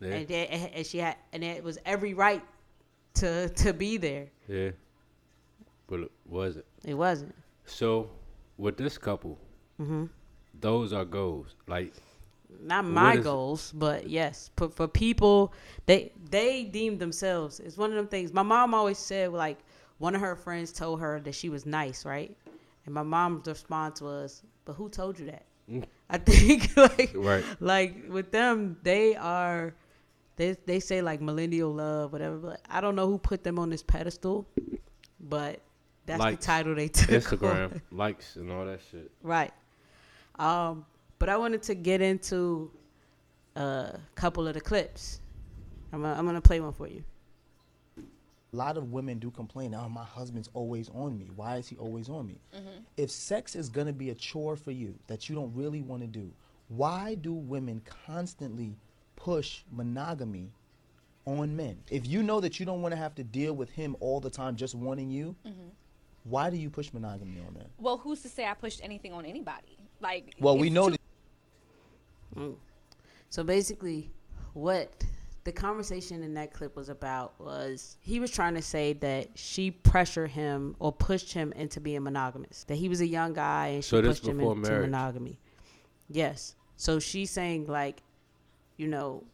[0.00, 0.08] yeah.
[0.14, 2.42] and, that- and she had, and it was every right
[3.14, 4.28] to to be there.
[4.48, 4.70] Yeah.
[5.86, 6.64] But it wasn't.
[6.84, 7.34] It wasn't.
[7.66, 8.10] So,
[8.58, 9.38] with this couple,
[9.78, 10.06] hmm
[10.60, 11.56] those are goals.
[11.66, 11.92] Like,
[12.62, 15.52] Not my is- goals, but yes, for, for people,
[15.86, 17.60] they they deem themselves.
[17.60, 18.32] It's one of them things.
[18.32, 19.58] My mom always said like
[19.98, 22.36] one of her friends told her that she was nice, right?
[22.86, 25.84] And my mom's response was, "But who told you that?" Mm.
[26.10, 27.44] I think like right.
[27.60, 29.74] like with them, they are
[30.36, 32.36] they they say like millennial love, whatever.
[32.36, 34.46] But I don't know who put them on this pedestal,
[35.20, 35.60] but
[36.06, 36.44] that's Likes.
[36.44, 37.10] the title they took.
[37.10, 37.20] on.
[37.20, 39.10] Instagram likes and all that shit.
[39.22, 39.52] Right.
[40.38, 40.84] Um,
[41.18, 42.70] but I wanted to get into
[43.56, 45.20] a couple of the clips.
[45.92, 47.04] I'm gonna, I'm gonna play one for you.
[47.98, 51.28] A lot of women do complain, oh, my husband's always on me.
[51.34, 52.40] Why is he always on me?
[52.96, 56.02] If sex is going to be a chore for you that you don't really want
[56.02, 56.30] to do,
[56.68, 58.76] why do women constantly
[59.24, 60.52] push monogamy
[61.24, 61.78] on men?
[61.90, 64.28] If you know that you don't want to have to deal with him all the
[64.30, 65.68] time just wanting you, mm-hmm.
[66.24, 67.66] why do you push monogamy on men?
[67.78, 69.78] Well, who's to say I pushed anything on anybody?
[70.00, 70.96] Like, Well, we know too-
[72.34, 72.54] that mm.
[73.30, 74.10] So basically,
[74.52, 74.92] what
[75.44, 79.70] the conversation in that clip was about was he was trying to say that she
[79.70, 82.64] pressured him or pushed him into being monogamous.
[82.64, 84.90] That he was a young guy and she So pushed him into marriage?
[84.90, 85.38] monogamy.
[86.08, 86.54] Yes.
[86.76, 88.02] So she's saying like,
[88.76, 89.24] you know,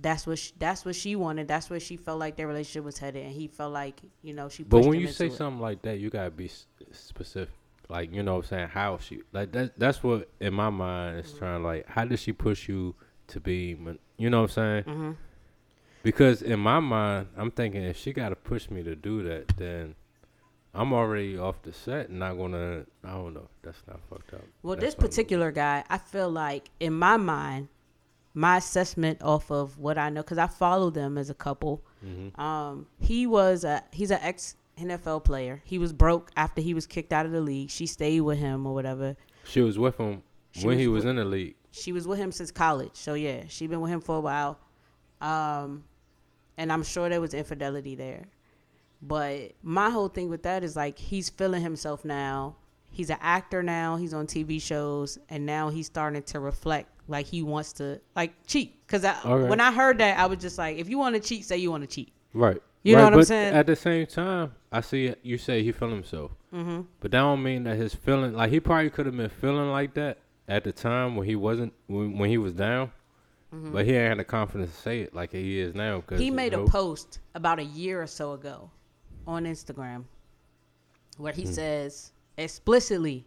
[0.00, 1.48] that's what she, that's what she wanted.
[1.48, 4.48] That's where she felt like their relationship was headed, and he felt like you know
[4.48, 4.62] she.
[4.62, 5.32] But when you say it.
[5.32, 6.50] something like that, you gotta be
[6.92, 7.54] specific.
[7.88, 9.78] Like you know, what I'm saying how she like that.
[9.78, 11.26] That's what in my mind Mm-hmm.
[11.26, 12.94] is trying like how did she push you
[13.28, 13.76] to be?
[14.16, 14.84] You know what I'm saying?
[14.84, 15.10] Mm-hmm.
[16.02, 19.96] Because in my mind, I'm thinking if she gotta push me to do that, then
[20.72, 22.84] I'm already off the set and not gonna.
[23.04, 23.48] I don't know.
[23.62, 24.42] That's not fucked up.
[24.62, 27.68] Well, That's this particular guy, I feel like in my mind,
[28.34, 31.82] my assessment off of what I know, because I follow them as a couple.
[32.04, 32.40] Mm-hmm.
[32.40, 35.60] Um, he was a he's an ex NFL player.
[35.64, 37.70] He was broke after he was kicked out of the league.
[37.70, 39.16] She stayed with him or whatever.
[39.44, 41.56] She was with him She when was he was with- in the league.
[41.72, 42.90] She was with him since college.
[42.94, 44.58] So yeah, she been with him for a while.
[45.20, 45.84] Um,
[46.56, 48.24] and I'm sure there was infidelity there.
[49.02, 52.56] But my whole thing with that is like he's feeling himself now.
[52.90, 53.96] He's an actor now.
[53.96, 58.32] He's on TV shows, and now he's starting to reflect like he wants to like
[58.46, 58.86] cheat.
[58.86, 61.44] Because I, when I heard that, I was just like, if you want to cheat,
[61.44, 62.12] say you want to cheat.
[62.32, 62.62] Right.
[62.82, 63.54] You know right, what I'm saying?
[63.54, 66.82] At the same time, I see you say he feel himself, mm-hmm.
[67.00, 69.92] but that don't mean that his feeling like he probably could have been feeling like
[69.94, 70.18] that
[70.48, 72.90] at the time when he wasn't when, when he was down,
[73.52, 76.00] but he ain't had the confidence to say it like he is now.
[76.00, 76.22] Cause Mm-hmm.
[76.22, 78.70] He made know, a post about a year or so ago
[79.26, 80.04] on Instagram
[81.18, 83.26] where he says explicitly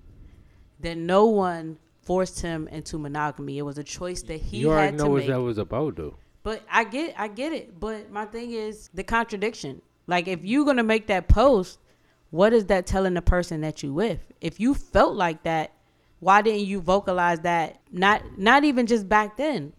[0.80, 3.58] that no one forced him into monogamy.
[3.58, 5.28] It was a choice that he You already had know to what make.
[5.28, 6.16] that was about though.
[6.44, 7.80] But I get I get it.
[7.80, 9.82] But my thing is the contradiction.
[10.08, 11.80] Like if you're gonna make that post,
[12.32, 14.20] what is that telling the person that you with?
[14.42, 15.72] If you felt like that,
[16.20, 17.80] why didn't you vocalize that?
[17.92, 19.74] Not not even just back then.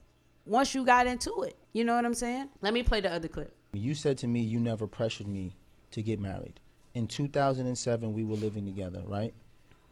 [0.47, 1.57] Once you got into it.
[1.73, 2.49] You know what I'm saying?
[2.61, 3.53] Let me play the other clip.
[3.73, 5.57] You said to me you never pressured me
[5.91, 6.61] to get married.
[6.95, 9.35] In 2007, we were living together, right?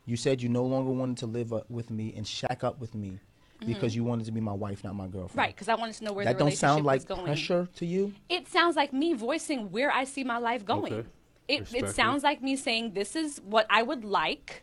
[0.05, 2.95] You said you no longer wanted to live uh, with me and shack up with
[2.95, 3.19] me
[3.61, 3.67] mm.
[3.67, 5.37] because you wanted to be my wife, not my girlfriend.
[5.37, 5.55] Right?
[5.55, 7.25] Because I wanted to know where That the don't relationship sound like going.
[7.25, 8.13] pressure to you.
[8.29, 10.93] It sounds like me voicing where I see my life going.
[10.93, 11.09] Okay.
[11.49, 14.63] It, it sounds like me saying this is what I would like.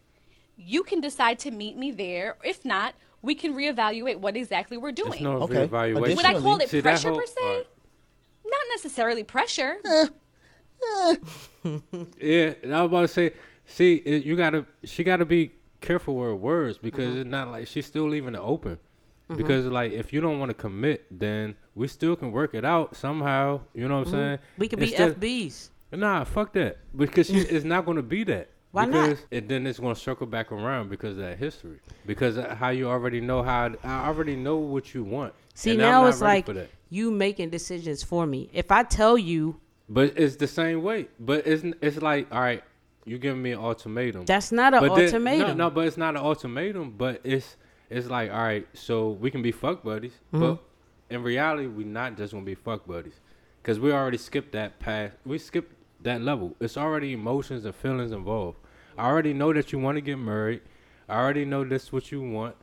[0.58, 2.38] You can decide to meet me there.
[2.43, 5.13] If not, we can reevaluate what exactly we're doing.
[5.13, 5.67] It's no Okay.
[5.67, 6.15] reevaluation.
[6.15, 7.41] would I call it See, pressure whole- per se?
[7.41, 7.67] alright.
[8.45, 9.78] Not necessarily pressure.
[9.86, 10.08] Eh.
[10.82, 11.15] Eh.
[12.21, 13.34] Yeah, and I was about to say,
[13.69, 15.51] see, it, you gotta, she gotta be
[15.82, 17.19] careful with her words because Mm-hmm.
[17.21, 18.77] it's not like she's still leaving it open.
[19.38, 22.95] Because like, if you don't want to commit, then we still can work it out
[22.95, 23.62] somehow.
[23.75, 24.38] You know what I'm saying?
[24.38, 24.60] Mm-hmm.
[24.62, 25.69] We could be FBs.
[25.91, 26.79] Nah, fuck that.
[26.95, 28.49] Because she, it's not gonna be that.
[28.71, 29.10] Why not?
[29.10, 31.79] because And then it's gonna circle back around because of that history.
[32.08, 35.34] Because how you already know how I already know what you want.
[35.53, 36.47] See now it's like
[36.89, 38.49] you making decisions for me.
[38.51, 41.08] If I tell you But it's the same way.
[41.19, 42.63] But it's it's like, all right,
[43.09, 44.25] you giving me an ultimatum.
[44.25, 45.47] that's not an But then- ultimatum.
[45.49, 46.91] no, no, but it's not an ultimatum.
[46.97, 47.57] But it's
[47.89, 50.39] it's like, all right, so we can be fuck buddies, Mm-hmm.
[50.39, 50.57] but
[51.09, 53.19] in reality, we're not just gonna be fuck buddies,
[53.61, 55.15] because we already skipped that past.
[55.25, 56.55] We skipped that level.
[56.59, 58.57] It's already emotions and feelings involved.
[58.97, 60.61] I already know that you want to get married.
[61.07, 62.55] I already know this is what you want,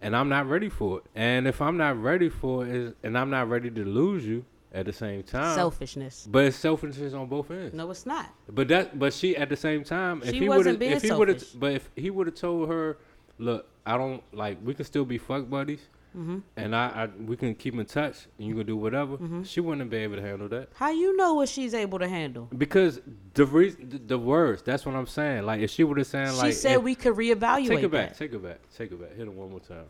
[0.00, 1.04] and I'm not ready for it.
[1.16, 4.44] And if I'm not ready for it, and I'm not ready to lose you
[4.78, 6.26] at the same time, Selfishness.
[6.30, 7.74] But it's selfishness on both ends.
[7.74, 8.26] No, it's not.
[8.48, 10.92] But that, but she at the same time, if She he wasn't would have, being
[10.92, 11.54] if he would have, selfish.
[11.58, 12.98] but if he would have told her,
[13.38, 15.80] look, I don't like, we can still be fuck buddies,
[16.16, 16.38] Mm-hmm.
[16.56, 19.18] and I, I, we can keep in touch, and you can do whatever.
[19.18, 19.42] Mm-hmm.
[19.42, 22.48] She wouldn't be able to handle that How you know what she's able to handle?
[22.56, 22.98] because
[23.34, 24.62] the reason, the, the words.
[24.62, 25.44] That's what I'm saying.
[25.44, 27.90] Like if she would have said, like, she said if- we could reevaluate take it
[27.90, 28.18] back, that.
[28.18, 29.10] take it back, take it back.
[29.16, 29.84] Hit it one more time.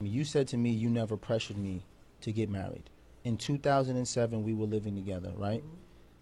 [0.00, 1.82] You said to me you never pressured me
[2.20, 2.88] to get married.
[3.24, 5.62] In 2007, we were living together, right?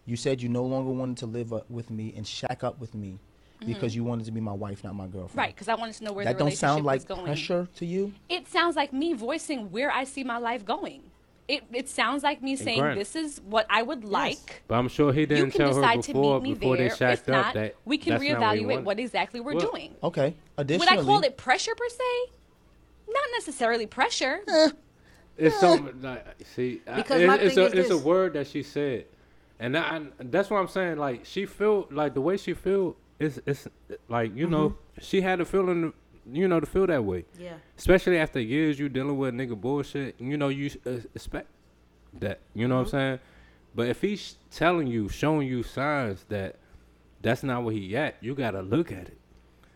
[0.04, 2.94] You said you no longer wanted to live uh, with me and shack up with
[2.94, 3.18] me
[3.66, 5.36] because you wanted to be my wife, not my girlfriend.
[5.36, 7.24] Right, because I wanted to know where That the don't sound like going.
[7.24, 8.12] pressure to you.
[8.28, 11.02] It sounds like me voicing where I see my life going.
[11.46, 13.00] It, it sounds like me saying granted.
[13.00, 14.62] this is what I would like.
[14.68, 16.88] But I'm sure he didn't tell her before me before there.
[16.90, 19.56] they shacked if not, up that we can that's not what reevaluate what exactly we're
[19.56, 19.94] Well, doing.
[20.02, 20.34] Okay.
[20.56, 22.32] Would I call it pressure per se?
[23.08, 24.40] Not necessarily pressure.
[25.40, 26.24] It's something like
[26.54, 29.06] see, I- Because it- my it's thing a is it's a word that she said,
[29.58, 30.98] And I, I- that's what I'm saying.
[30.98, 33.68] Like she feel like the way she feel is it's
[34.08, 35.92] like you know she had a feeling,
[36.30, 37.24] you know, to feel that way.
[37.38, 37.54] Yeah.
[37.76, 40.14] Especially after years you dealing with nigga bullshit.
[40.20, 41.48] You know you uh, expect
[42.18, 42.40] that.
[42.54, 43.18] You know what I'm saying?
[43.74, 46.56] But if he's telling you, showing you signs that
[47.22, 49.18] that's not where he at, you gotta look at it.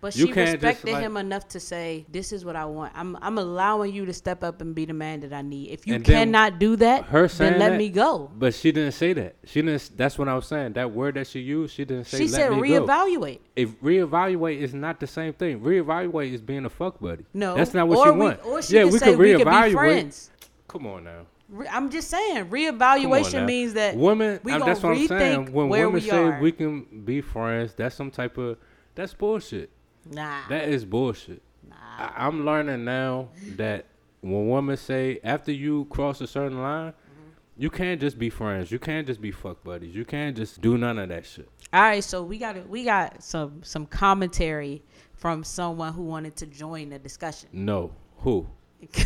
[0.04, 2.92] But You she respected like- him enough to say, "This is what I want.
[2.94, 5.70] I'm I'm allowing you to step up and be the man that I need.
[5.70, 9.14] If you cannot do that, Her then let that- me go." But she didn't say
[9.14, 9.36] that.
[9.46, 9.92] She didn't.
[9.96, 10.74] That's what I was saying.
[10.74, 12.18] That word that she used, she didn't say.
[12.18, 12.86] She let said, me go.
[12.86, 15.60] "Reevaluate." If reevaluate is not the same thing.
[15.60, 17.24] Reevaluate is being a fuck buddy.
[17.32, 18.44] No, that's not what or she we- want.
[18.44, 19.72] Or she yeah, we could we could be reevaluate.
[19.72, 20.30] friends.
[20.68, 21.22] Come on now.
[21.70, 24.38] I'm just saying, reevaluation means that women.
[24.42, 25.50] we that's what I'm saying.
[25.50, 26.40] When women say are.
[26.42, 28.58] we can be friends, that's some type of
[28.94, 29.70] that's bullshit.
[30.10, 31.42] Nah, That is bullshit.
[31.72, 33.86] I, I'm learning now that
[34.20, 37.62] when women say after you cross a certain line, Mm-hmm.
[37.62, 38.70] you can't just be friends.
[38.72, 39.94] You can't just be fuck buddies.
[39.94, 41.48] You can't just do none of that shit.
[41.72, 44.82] All right, so we got we got some some commentary
[45.14, 47.48] from someone who wanted to join the discussion.
[47.52, 47.92] No.
[48.18, 48.46] Who?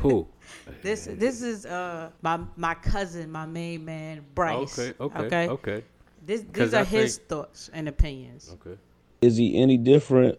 [0.00, 0.26] Who?
[0.82, 4.78] This this is uh my my cousin, my main man Bryce.
[4.78, 4.94] Okay.
[5.00, 5.18] Okay.
[5.26, 5.48] Okay.
[5.48, 5.84] Okay.
[6.24, 8.54] This these are I his think- thoughts and opinions.
[8.54, 8.78] Okay.
[9.22, 10.38] Is he any different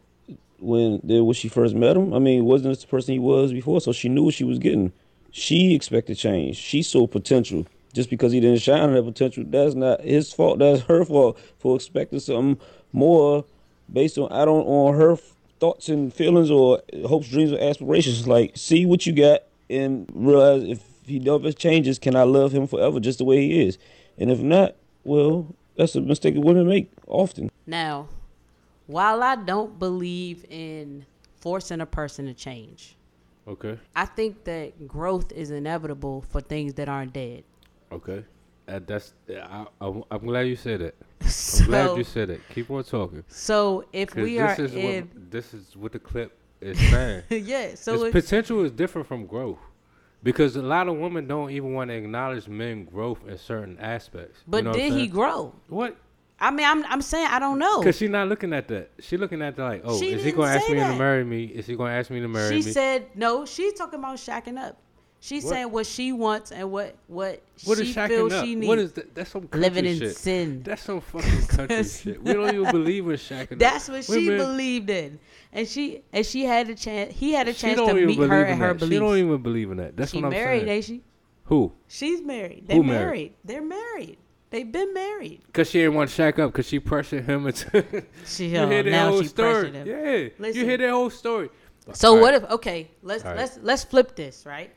[0.59, 2.13] when when she first met him?
[2.13, 3.81] I mean, wasn't this the person he was before?
[3.81, 4.91] So she knew what she was getting.
[5.31, 6.57] She expected change.
[6.57, 7.65] She saw potential.
[7.93, 10.59] Just because he didn't shine on that potential, that's not his fault.
[10.59, 12.59] That's her fault for expecting something
[12.91, 13.45] more
[13.91, 15.17] based on I don't on her
[15.59, 18.27] thoughts and feelings or hopes, dreams, or aspirations.
[18.27, 22.67] Like, see what you got and realize if he never changes, can I love him
[22.67, 23.77] forever just the way he is?
[24.17, 27.51] And if not, well, that's a mistake that women make often.
[27.65, 28.07] Now,
[28.87, 31.05] while I don't believe in
[31.39, 32.95] forcing a person to change,
[33.47, 33.77] Okay.
[33.95, 37.43] I think that growth is inevitable for things that aren't dead.
[37.91, 38.25] Okay.
[38.67, 39.13] Uh, that's.
[39.29, 40.95] I, I'm glad you said it.
[41.21, 42.41] I'm So, glad you said it.
[42.53, 43.23] Keep on talking.
[43.27, 47.21] so if we this are is in, what this is what the clip is saying.
[47.29, 49.59] yeah, so it, potential is different from growth.
[50.23, 54.39] Because a lot of women don't even want to acknowledge men growth in certain aspects.
[54.39, 55.53] You but know did he grow?
[55.69, 55.97] What?
[56.39, 57.79] I mean, I'm I'm saying I don't know.
[57.79, 58.91] Because she's not looking at that.
[58.99, 61.23] She looking at that like, oh, She is he going to ask me to marry
[61.23, 61.45] me?
[61.45, 62.61] Is he going to ask me to marry She me?
[62.63, 63.45] She said no.
[63.45, 64.77] She's talking about shacking up.
[65.21, 65.53] She's What?
[65.53, 68.43] saying what she wants and what what, what she feels up?
[68.45, 68.67] she needs.
[68.67, 69.15] What is that?
[69.15, 70.17] That's some country Living in shit.
[70.17, 70.61] sin.
[70.61, 72.21] That's some fucking country shit.
[72.21, 73.59] We don't even believe in shacking up.
[73.59, 75.17] That's what she Women- believed in,
[75.51, 77.13] and she and she had a chance.
[77.15, 78.79] He had a chance to meet her in and her that.
[78.79, 78.93] beliefs.
[78.93, 79.95] She don't even believe in that.
[79.97, 80.65] That's she what I'm married, saying.
[80.65, 81.01] Married, ain't she?
[81.45, 81.71] Who?
[81.87, 82.65] She's married.
[82.67, 83.05] They Who married.
[83.05, 83.33] married?
[83.45, 84.17] They're married.
[84.49, 85.41] They've been married.
[85.47, 88.05] Because she didn't want to shack up because she pressured him into.
[88.25, 89.71] She you uh, hear that now whole she story.
[89.71, 89.87] him.
[89.87, 90.29] Yeah.
[90.37, 90.59] Listen.
[90.61, 91.49] You hear that whole story.
[91.93, 92.43] So All what right.
[92.43, 93.37] if okay, let's All right.
[93.37, 94.71] let's let's flip this, right?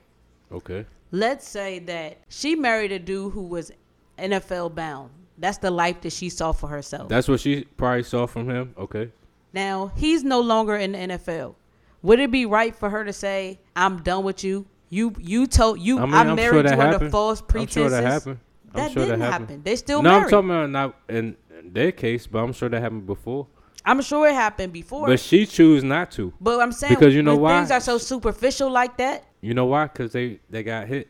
[0.52, 0.84] Okay.
[1.10, 3.72] Let's say that she married a dude who was
[4.18, 5.10] NFL bound.
[5.38, 7.08] That's the life that she saw for herself.
[7.08, 8.74] That's what she probably saw from him.
[8.76, 9.10] Okay.
[9.52, 11.54] now, he's no longer in the NFL.
[12.02, 14.66] Would it be right for her to say, "I'm done with you"?
[14.90, 17.10] You you told you I I, mean, I'm married sure that you under happened.
[17.12, 18.38] false I'm sure that happened.
[18.74, 19.46] That sure didn't that happen.
[19.46, 19.64] happened.
[19.64, 20.24] They still no, married.
[20.24, 23.46] I'm talking about not in their case, but I'm sure that happened before.
[23.84, 25.06] I'm sure it happened before.
[25.06, 26.32] But she choose not to.
[26.40, 27.58] But I'm saying Because you know why?
[27.58, 29.24] things are so superficial like that.
[29.40, 29.84] You know why?
[29.86, 31.08] Because they they got hit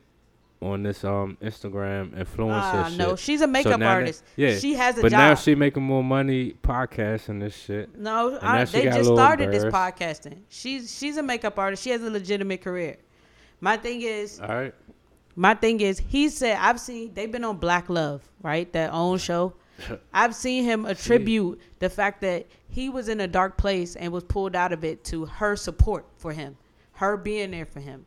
[0.60, 2.98] on this um Instagram influencer Ah, shit.
[2.98, 4.24] no, she's a makeup they- artist.
[4.36, 5.18] yeah, she has a but job.
[5.18, 7.96] now she making more money podcasting this shit.
[7.96, 10.40] no, I, they just started this podcasting.
[10.48, 11.82] She's she's a makeup artist.
[11.82, 12.96] She has a legitimate career.
[13.60, 14.74] My thing is, All right.
[15.38, 18.70] My thing is, he said I've seen they've been on Black Love, right?
[18.72, 19.54] That own show.
[20.12, 24.24] I've seen him attribute the fact that he was in a dark place and was
[24.24, 26.56] pulled out of it to her support for him,
[26.94, 28.04] her being there for him,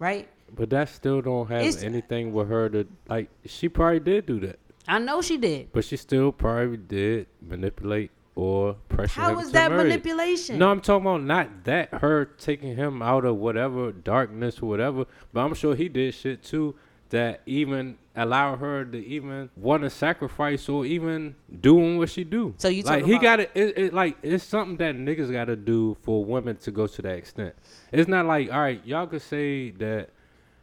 [0.00, 0.28] right?
[0.54, 3.30] But that still don't have It's- anything with her to like.
[3.46, 5.72] She probably did do that, I know she did.
[5.72, 9.84] but she still probably did manipulate or pressure How is that marry.
[9.84, 10.58] manipulation?
[10.58, 15.04] No, I'm talking about not that her taking him out of whatever darkness or whatever,
[15.32, 16.74] but I'm sure he did shit too
[17.10, 22.54] that even allow her to even want to sacrifice or even doing what she do.
[22.56, 25.96] So you like he got it, it like it's something that niggas got to do
[26.02, 27.54] for women to go to that extent.
[27.92, 30.08] It's not like all right, y'all could say that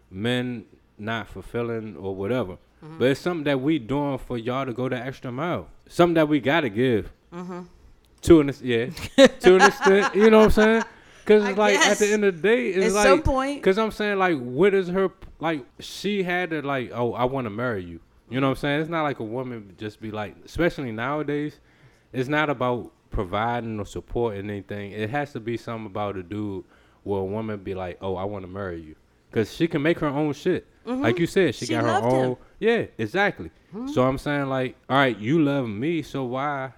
[0.09, 0.65] men
[0.97, 2.97] not fulfilling or whatever, Mm-hmm.
[2.97, 5.67] but it's something that we doing for y'all to go the extra mile.
[5.89, 7.11] Something that we gotta give.
[7.33, 7.61] Mm-hmm.
[8.21, 8.87] To an yeah,
[9.27, 10.83] to an extent, you know what I'm saying?
[11.23, 13.61] Because I it's like at the end of the day, it's At like some point-
[13.61, 15.09] Because I'm saying like, what is her
[15.39, 15.65] like?
[15.79, 17.99] She had to like, oh, I want to marry you.
[18.29, 18.81] You know what I'm saying?
[18.81, 21.59] It's not like a woman just be like, especially nowadays,
[22.13, 24.91] it's not about providing or supporting anything.
[24.91, 26.63] It has to be something about a dude
[27.03, 28.95] where a woman be like, oh, I want to marry you.
[29.31, 30.65] Cause she can make her own shit.
[30.85, 31.67] Like you said, she, Mm-hmm.
[31.67, 32.11] She got her loved him.
[32.11, 32.29] Mm-hmm.
[32.31, 32.37] own.
[32.59, 33.51] Yeah, exactly.
[33.93, 36.71] So I'm saying like, all right, you love me, so why?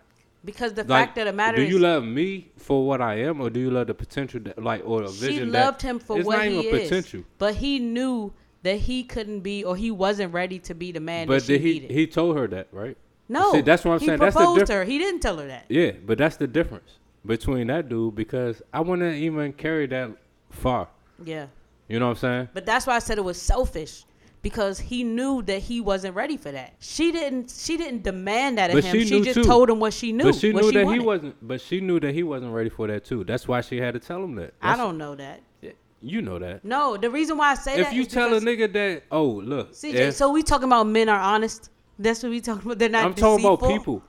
[0.43, 3.39] Because the Like, fact that the matter do you love me for what I am,
[3.41, 5.99] or do you love the potential, that, like, or the she vision that loved him
[5.99, 6.89] for what not he is.
[6.89, 7.23] potential?
[7.37, 8.33] But he knew
[8.63, 11.57] that he couldn't be, or he wasn't ready to be the man But that she
[11.59, 11.91] he needed.
[11.91, 12.97] he told her that, right?
[13.29, 14.19] no, See, that's what I'm he saying.
[14.19, 14.83] That's the proposed diff- to her.
[14.83, 15.65] He didn't tell her that.
[15.69, 20.09] Yeah, but that's the difference between that dude because I wouldn't even carry that
[20.49, 20.87] far.
[21.23, 21.47] Yeah.
[21.87, 22.49] You know what I'm saying?
[22.53, 24.05] But that's why I said it was selfish
[24.41, 26.73] because he knew that he wasn't ready for that.
[26.79, 27.51] She didn't.
[27.51, 28.93] She didn't demand that of But him.
[28.99, 29.43] she She, just too.
[29.43, 30.23] told him what she knew.
[30.25, 31.35] but she knew that he wasn't.
[31.47, 33.23] But she knew that he wasn't ready for that too.
[33.23, 34.53] That's why she had to tell him that.
[34.61, 35.41] I don't know that.
[36.03, 36.65] You know that.
[36.65, 39.73] No, the reason why I say that If you tell a nigga that, oh look,
[39.73, 41.69] CJ, if- so we talking about men are honest.
[41.99, 42.79] That's what we talking about.
[42.79, 43.05] They're not.
[43.05, 44.01] I'm talking about people.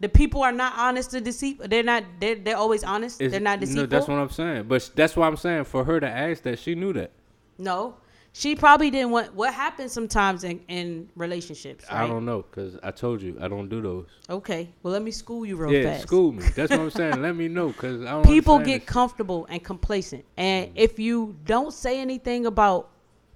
[0.00, 1.68] The people are not honest or deceitful.
[1.68, 2.02] They're not.
[2.18, 3.20] They're, they're always honest.
[3.20, 3.82] It's- they're not deceitful.
[3.82, 4.64] No, that's what I'm saying.
[4.64, 7.12] But that's why I'm saying for her to ask that, she knew that.
[7.58, 7.94] No,
[8.32, 9.34] she probably didn't want.
[9.34, 11.84] What happens sometimes in, in relationships?
[11.90, 14.06] I don't know because I told you I don't do those.
[14.28, 16.00] Okay, well let me school you real yeah, fast.
[16.00, 16.44] Yeah, school me.
[16.54, 17.20] That's what I'm saying.
[17.22, 18.24] Let me know because I don't.
[18.26, 18.88] People get this.
[18.88, 20.72] comfortable and complacent, and Mm.
[20.76, 22.90] if you don't say anything about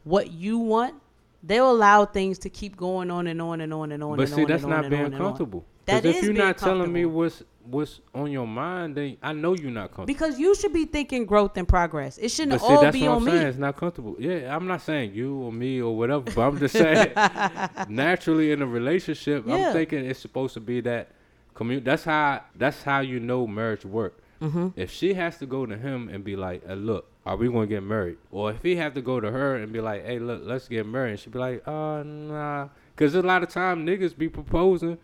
[0.04, 0.94] what you want,
[1.42, 4.16] they'll allow things to keep going on and on and on and on.
[4.16, 5.20] But and see, on that's and not on being on and on.
[5.20, 5.64] comfortable.
[5.86, 9.32] That Because is if you're not telling me what's what's on your mind, then I
[9.32, 10.06] know you're not comfortable.
[10.06, 12.18] Because you should be thinking growth and progress.
[12.18, 13.30] It shouldn't see, all that's be what on I'm me.
[13.32, 13.46] saying.
[13.46, 14.16] It's not comfortable.
[14.18, 17.12] Yeah, I'm not saying you or me or whatever, but I'm just saying
[17.88, 19.68] naturally in a relationship, Yeah.
[19.68, 21.08] I'm thinking it's supposed to be that
[21.54, 21.84] community.
[21.84, 24.18] That's how that's how you know marriage work.
[24.42, 24.68] Mm-hmm.
[24.76, 27.66] If she has to go to him and be like, hey, "Look, are we gonna
[27.66, 30.42] get married?" Or if he have to go to her and be like, "Hey, look,
[30.44, 34.16] let's get married," and she be like, "Uh, nah," because a lot of time niggas
[34.16, 34.98] be proposing.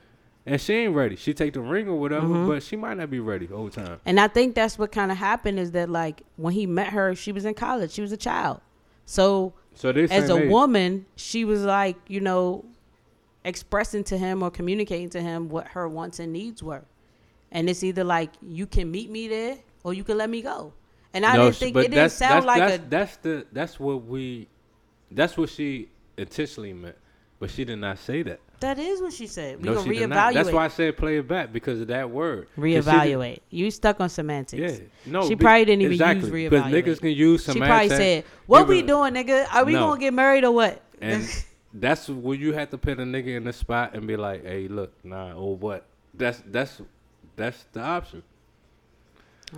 [0.46, 1.16] And she ain't ready.
[1.16, 2.48] She take the ring or whatever, Mm-hmm.
[2.48, 4.00] but she might not be ready the whole time.
[4.06, 7.14] And I think that's what kind of happened is that like when he met her,
[7.14, 7.90] she was in college.
[7.92, 8.60] She was a child.
[9.04, 10.50] So So as a age.
[10.50, 12.64] woman, she was like, you know,
[13.44, 16.84] expressing to him or communicating to him what her wants and needs were.
[17.52, 20.72] And it's either like you can meet me there or you can let me go.
[21.12, 23.80] And I No, didn't think it didn't sound that's, like that's, a that's the that's
[23.80, 24.48] what we
[25.10, 26.96] that's what she intentionally meant,
[27.40, 28.38] but she did not say that.
[28.60, 29.60] that is what she said.
[29.60, 30.34] We no, she did not.
[30.34, 32.46] That's why I said play it back because of that word.
[32.56, 33.40] reevaluate.
[33.50, 34.78] You stuck on semantics.
[34.80, 36.84] Yeah, no, she be- probably didn't even exactly, use because reevaluate.
[36.84, 37.64] niggas can use semantics.
[37.64, 39.46] She probably said, "What we doing, nigga?
[39.52, 39.88] Are we No.
[39.88, 41.26] gonna get married or what?" And
[41.74, 44.68] that's where you have to put a nigga in the spot and be like, "Hey,
[44.68, 46.82] look, nah, or what?" That's that's
[47.36, 48.22] that's the option.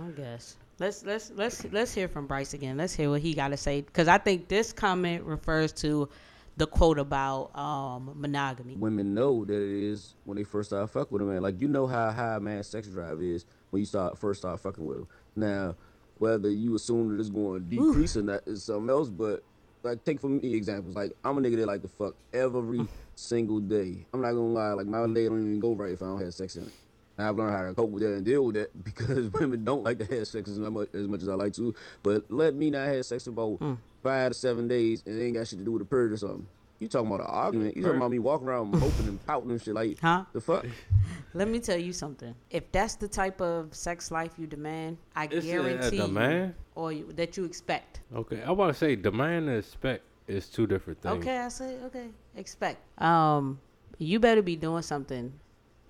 [0.01, 0.55] I guess.
[0.79, 2.77] Let's let's let's let's hear from Bryce again.
[2.77, 6.09] Let's hear what he got to say because I think this comment refers to
[6.57, 8.75] the quote about um, monogamy.
[8.75, 11.41] women know that it is when they first start fucking with a man.
[11.41, 14.59] Like you know how high a man's sex drive is when you start first start
[14.59, 15.07] fucking with him.
[15.35, 15.75] Now,
[16.17, 19.09] whether you assume that it's going to decrease or not is something else.
[19.09, 19.43] But
[19.81, 20.95] like, take for me examples.
[20.95, 24.05] Like I'm a nigga that like to fuck every single day.
[24.13, 24.73] I'm not gonna lie.
[24.73, 26.71] Like my day don't even go right if I don't have sex in it.
[27.17, 29.83] And I've learned how to cope with that and deal with that because women don't
[29.83, 31.73] like to have sex as much as, much as I like to.
[32.01, 33.59] But let me not have sex about
[34.01, 36.17] five to seven days and it ain't got shit to do with a period or
[36.17, 36.47] something.
[36.79, 37.77] You talking about an argument?
[37.77, 40.25] You talking about me walking around moping and pouting and shit like Huh?
[40.33, 40.65] the fuck?
[41.33, 42.35] Let me tell you something.
[42.49, 46.01] If that's the type of sex life you demand, I It's a- a guarantee you,
[46.03, 46.55] demand?
[46.75, 48.01] or you, that you expect.
[48.13, 51.15] Okay, I want to say demand and expect is two different things.
[51.21, 52.07] Okay, I say okay.
[52.35, 52.81] Expect.
[53.01, 53.59] Um,
[53.99, 55.31] you better be doing something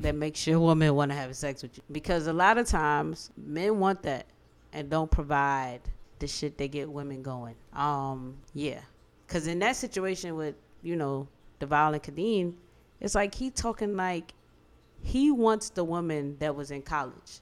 [0.04, 3.32] that makes your woman want to have sex with you because a lot of times
[3.36, 4.28] men want that
[4.72, 5.82] and don't provide
[6.20, 7.56] the shit that get women going.
[7.74, 8.80] Um, yeah,
[9.28, 11.28] because in that situation with you know
[11.60, 12.54] Devale and Khadeen,
[13.01, 14.34] it's like he talking like
[15.01, 17.41] he wants the woman that was in college.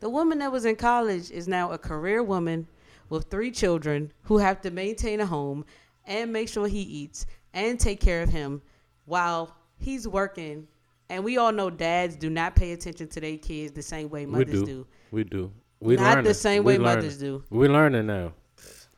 [0.00, 2.66] The woman that was in college is now a career woman
[3.08, 5.64] with three children who have to maintain a home
[6.06, 8.62] and make sure he eats and take care of him
[9.04, 10.66] while he's working.
[11.14, 14.26] And we all know dads do not pay attention to their kids the same way
[14.26, 14.84] mothers do.
[15.12, 15.22] We do.
[15.22, 15.52] We do.
[15.80, 16.34] We Not the learning.
[16.34, 16.96] same We way learning.
[16.96, 17.44] mothers do.
[17.50, 18.32] We're learning now.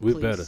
[0.00, 0.22] We Please.
[0.22, 0.44] better.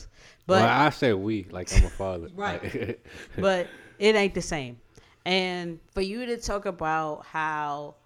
[0.47, 2.29] But- well, I say we like I'm a father.
[2.35, 2.99] Right.
[3.37, 4.79] But it ain't the same.
[5.27, 7.97] And for you to talk about how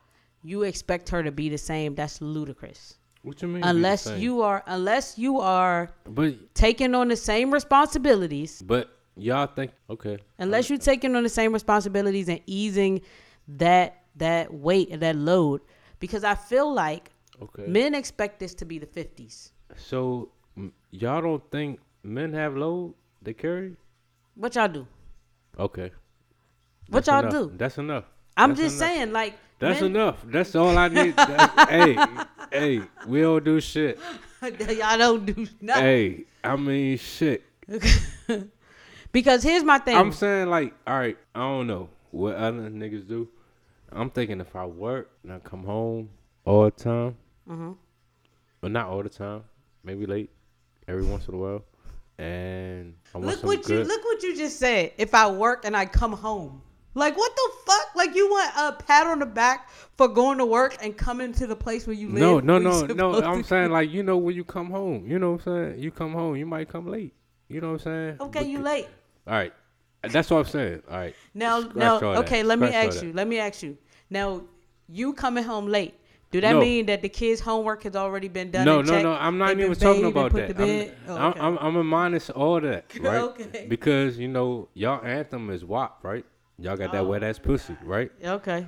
[0.43, 2.97] you expect her to be the same, that's ludicrous.
[3.23, 3.63] what you mean?
[3.63, 9.71] Unless you are unless you are But taking on the same responsibilities but y'all think
[9.89, 10.19] okay.
[10.41, 13.01] unless you're taking on the same responsibilities and easing
[13.49, 15.61] that that weight and that load
[15.99, 17.67] because i feel like Okay.
[17.67, 20.29] men expect this to be the 50s So
[20.91, 23.77] y'all don't think men have load they carry?
[24.35, 24.87] what y'all do
[25.59, 25.91] Okay.
[26.89, 27.33] What y'all enough.
[27.33, 27.53] do?
[27.57, 28.05] That's enough.
[28.37, 28.89] i'm That's just enough.
[28.91, 30.17] saying like That's men, enough.
[30.27, 31.15] That's all I need.
[31.69, 31.99] Hey,
[32.51, 33.99] hey, we don't do shit.
[34.43, 37.43] y'all don't do nothing Hey, I mean shit.
[39.13, 39.97] because here's my thing.
[39.97, 43.29] I'm saying like, all right, I don't know what other niggas do.
[43.91, 46.09] I'm thinking if I work and I come home
[46.45, 47.17] all the time,
[47.49, 47.77] Mhm.
[48.61, 49.45] but not all the time,
[49.85, 50.31] maybe late,
[50.89, 51.65] every once in a while,
[52.19, 54.93] and I look what you look what you just said.
[54.99, 56.63] If I work and I come home,
[56.95, 57.95] like what the fuck?
[57.95, 61.47] Like you want a pat on the back for going to work and coming to
[61.47, 62.21] the place where you live?
[62.21, 63.21] no, no, no, no.
[63.23, 65.83] I'm saying like you know when you come home, you know what I'm saying.
[65.83, 67.15] You come home, you might come late.
[67.49, 68.17] You know what I'm saying?
[68.21, 68.89] Okay, But- you late.
[69.27, 69.53] All right,
[70.11, 70.83] that's what I'm saying.
[70.91, 71.15] All right.
[71.35, 72.19] Now, Scratch now, all that.
[72.25, 72.43] okay.
[72.43, 73.07] Let me Scratch all ask that.
[73.07, 73.13] you.
[73.13, 73.77] Let me ask you.
[74.11, 74.43] Now,
[74.89, 75.95] you coming home late.
[76.31, 76.61] Do that No.
[76.61, 78.65] mean that the kids' homework has already been done?
[78.65, 79.13] No, no, no.
[79.13, 80.59] I'm not even talking about that.
[80.59, 81.35] I'm, Oh, I'm.
[81.41, 83.21] I'm, I'm a minus all that, right?
[83.21, 83.67] Okay.
[83.69, 86.25] Because you know y'all anthem is WAP, right?
[86.59, 87.05] Y'all got that Oh.
[87.09, 88.11] wet ass pussy, right?
[88.25, 88.67] okay.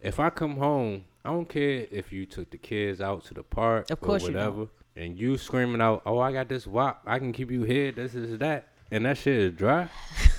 [0.00, 3.42] If I come home, I don't care if you took the kids out to the
[3.42, 7.02] park Of course or you whatever, and you screaming out, "Oh, I got this WAP,
[7.04, 9.88] I can keep you here, this is that," and that shit is dry.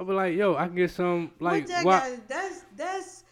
[0.00, 3.24] I be like, "Yo, I can get some like What that got- that's that's.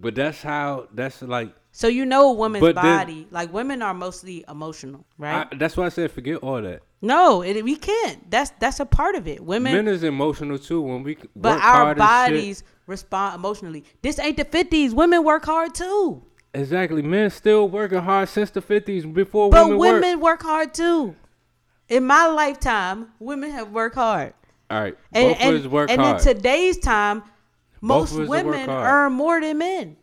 [0.00, 1.54] but that's how that's like.
[1.72, 5.46] So you know a woman's But then- body, like women are mostly emotional, right?
[5.52, 6.82] I, that's why I said forget all that.
[7.00, 8.28] no, it, we can't.
[8.28, 9.40] That's that's a part of it.
[9.40, 12.08] Women, Men is emotional too when we but work our hard and shit.
[12.08, 13.84] bodies respond emotionally.
[14.02, 14.92] This ain't the fifties.
[14.92, 17.02] Women work hard too, Exactly.
[17.02, 20.40] Men still working hard since the fifties before but women, women work.
[20.40, 21.14] work hard too.
[21.88, 24.34] In my lifetime, women have worked hard.
[24.70, 24.96] All right.
[25.12, 26.16] And, Both and, work and hard.
[26.18, 27.22] in today's time,
[27.80, 29.96] most of us work women earn more than men.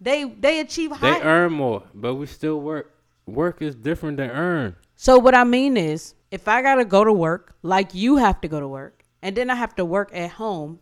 [0.00, 2.94] They they achieve they earn more, but we still work.
[3.26, 4.76] Work is different than earn.
[4.96, 8.48] So what I mean is, if I gotta go to work, like you have to
[8.48, 10.80] go to work, and then I have to work at home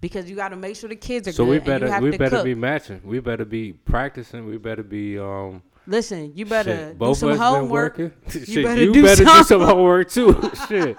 [0.00, 2.44] because you got to make sure the kids are So we better we better cook.
[2.44, 3.00] be matching.
[3.04, 4.46] We better be practicing.
[4.46, 5.62] We better be um.
[5.86, 6.98] Listen, you better shit.
[6.98, 7.98] do some homework.
[7.98, 10.50] You Shit, better you do better do some homework too.
[10.68, 10.96] Shit.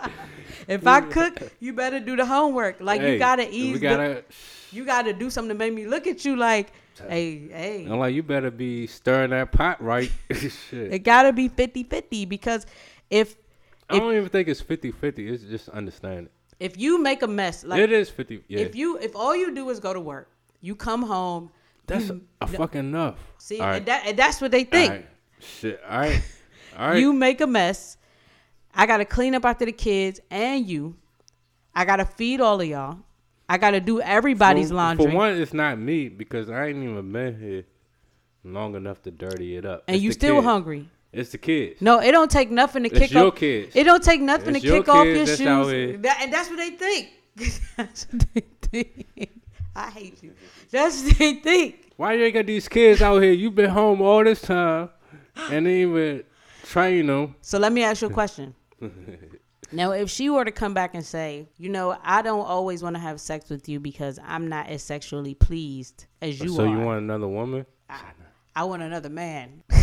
[0.67, 2.79] If I cook, you better do the homework.
[2.79, 3.79] Like Hey, you gotta ease.
[3.79, 6.71] gotta- the, you gotta do something to make me look at you like,
[7.07, 7.85] hey, hey.
[7.89, 10.11] I'm like, you better be stirring that pot right.
[10.31, 10.93] Shit.
[10.93, 12.65] It gotta be 50-50 because
[13.09, 13.35] if
[13.89, 15.19] I don't even think it's 50-50.
[15.31, 16.29] It's just understanding.
[16.59, 18.43] if you make a mess, like it is 50.
[18.47, 18.59] Yeah.
[18.59, 20.29] if you if all you do is go to work,
[20.61, 21.51] you come home.
[21.85, 23.17] That's you, a fucking enough.
[23.37, 23.77] see, right.
[23.77, 24.89] and, that, and that's what they think.
[24.89, 25.07] All right.
[25.39, 25.81] Shit.
[25.87, 26.21] All right.
[26.79, 26.99] All right.
[26.99, 27.97] You make a mess.
[28.75, 30.95] I gotta clean up after the kids and you.
[31.75, 32.97] I gotta feed all of y'all.
[33.49, 35.05] I gotta do everybody's for, laundry.
[35.05, 37.65] For one, it's not me because I ain't even been here
[38.43, 39.83] long enough to dirty it up.
[39.87, 40.45] and It's you still kids.
[40.45, 40.89] hungry.
[41.11, 41.81] It's the kids.
[41.81, 43.35] No, it don't take nothing to It's kick your off.
[43.35, 43.75] kids.
[43.75, 46.01] It don't take nothing It's to kick off your shoes.
[46.01, 47.09] That, and that's what they think.
[47.77, 49.29] that's what they think.
[49.75, 50.33] I hate you.
[50.71, 51.91] That's what they think.
[51.97, 53.31] Why you ain't got these kids out here?
[53.33, 54.89] You been home all this time
[55.51, 56.23] and ain't even
[56.63, 57.35] train them.
[57.41, 58.55] So let me ask you a question.
[59.71, 62.95] Now, if she were to come back and say, you know, I don't always want
[62.95, 66.67] to have sex with you because I'm not as sexually pleased as you so are.
[66.67, 67.65] you want another woman?
[68.55, 69.63] I want another man.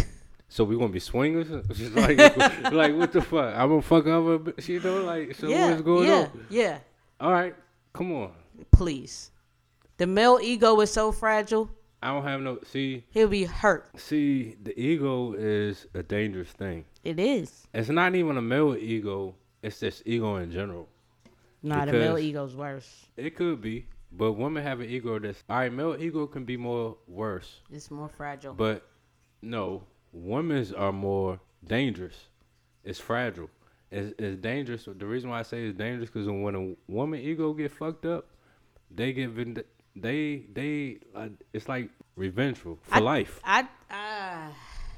[0.52, 1.46] So we gonna be swingers?
[1.76, 2.18] She's like,
[2.72, 3.54] like what the fuck?
[3.54, 5.04] I'm gonna fuck up a bitch, you know?
[5.04, 6.46] Like, so yeah, what's going yeah, on?
[6.50, 6.78] yeah.
[7.20, 7.54] All right,
[7.92, 8.32] come on.
[8.72, 9.30] Please.
[9.98, 11.70] The male ego is so fragile.
[12.02, 12.58] I don't have no.
[12.66, 13.88] See, He'll be hurt.
[13.96, 16.84] see, the ego is a dangerous thing.
[17.04, 17.66] It is.
[17.72, 19.34] It's not even a male ego.
[19.62, 20.88] It's just ego in general.
[21.62, 23.06] Nah, the male Because- ego's worse.
[23.16, 25.72] It could be, but women have an ego that's all right.
[25.72, 28.54] Male ego can be more worse, It's more fragile.
[28.54, 28.86] but
[29.42, 29.82] no,
[30.12, 32.28] women's are more dangerous.
[32.84, 33.50] It's fragile.
[33.90, 34.84] It's, it's dangerous.
[34.86, 38.26] The reason why I say it's dangerous because when a woman ego get fucked up,
[38.90, 39.64] they get vind-
[39.96, 43.40] they they uh, it's like revengeful for I- life.
[43.44, 44.52] I uh,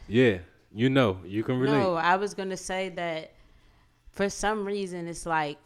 [0.09, 0.39] Yeah,
[0.75, 1.79] you know, you can relate.
[1.79, 3.33] no, I was gonna say that
[4.11, 5.59] for some reason it's like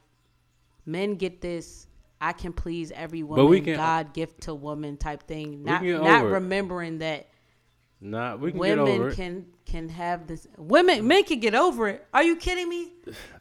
[0.84, 1.86] men get this
[2.20, 5.62] I can please every woman, can- God gift to woman type thing.
[5.64, 7.28] Not not remembering that
[7.98, 12.06] Nah, we can get women can can have this women men can get over it.
[12.12, 12.92] Are you kidding me?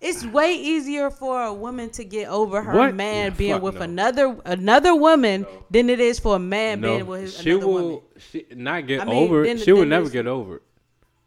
[0.02, 2.96] It's way easier for a woman to get over her What?
[2.96, 3.82] man Yeah, being with no.
[3.82, 7.68] another another woman than it is for a man no, being with his, she another
[7.68, 8.02] will woman.
[8.18, 9.60] she will not get I mean, over it.
[9.60, 10.62] She will never get over it.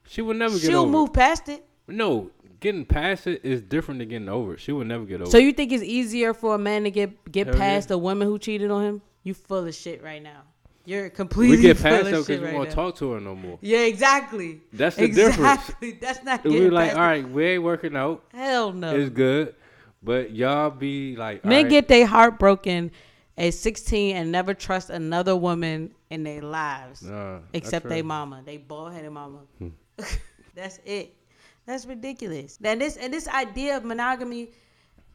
[0.09, 1.53] She will never get She'll over move past it.
[1.53, 1.65] it.
[1.95, 2.31] No,
[2.61, 4.61] getting past it is different than getting over it.
[4.61, 5.45] She will never get over So it.
[5.45, 7.61] you think it's easier for a man to get get Hell yeah.
[7.61, 9.03] past a woman who cheated on him?
[9.23, 10.43] You full of shit right now.
[10.85, 12.75] You're completely We get full past of her because shit we right won't now.
[12.75, 13.59] talk to her no more.
[13.61, 14.63] Yeah, exactly.
[14.73, 15.37] That's the difference.
[15.61, 15.93] exactly.
[16.01, 18.25] That's not We getting like, past all we ain't working out.
[18.33, 18.97] Hell no.
[18.97, 19.55] It's good,
[20.03, 22.91] but y'all be like, Men right, get their heart broken
[23.37, 28.43] at 16 and never trust another woman in their lives Nah, except that's their mama.
[28.45, 29.41] They bald headed mama.
[29.59, 29.69] Hmm.
[30.55, 31.15] That's it.
[31.67, 32.59] That's ridiculous.
[32.63, 34.51] And this and this idea of monogamy,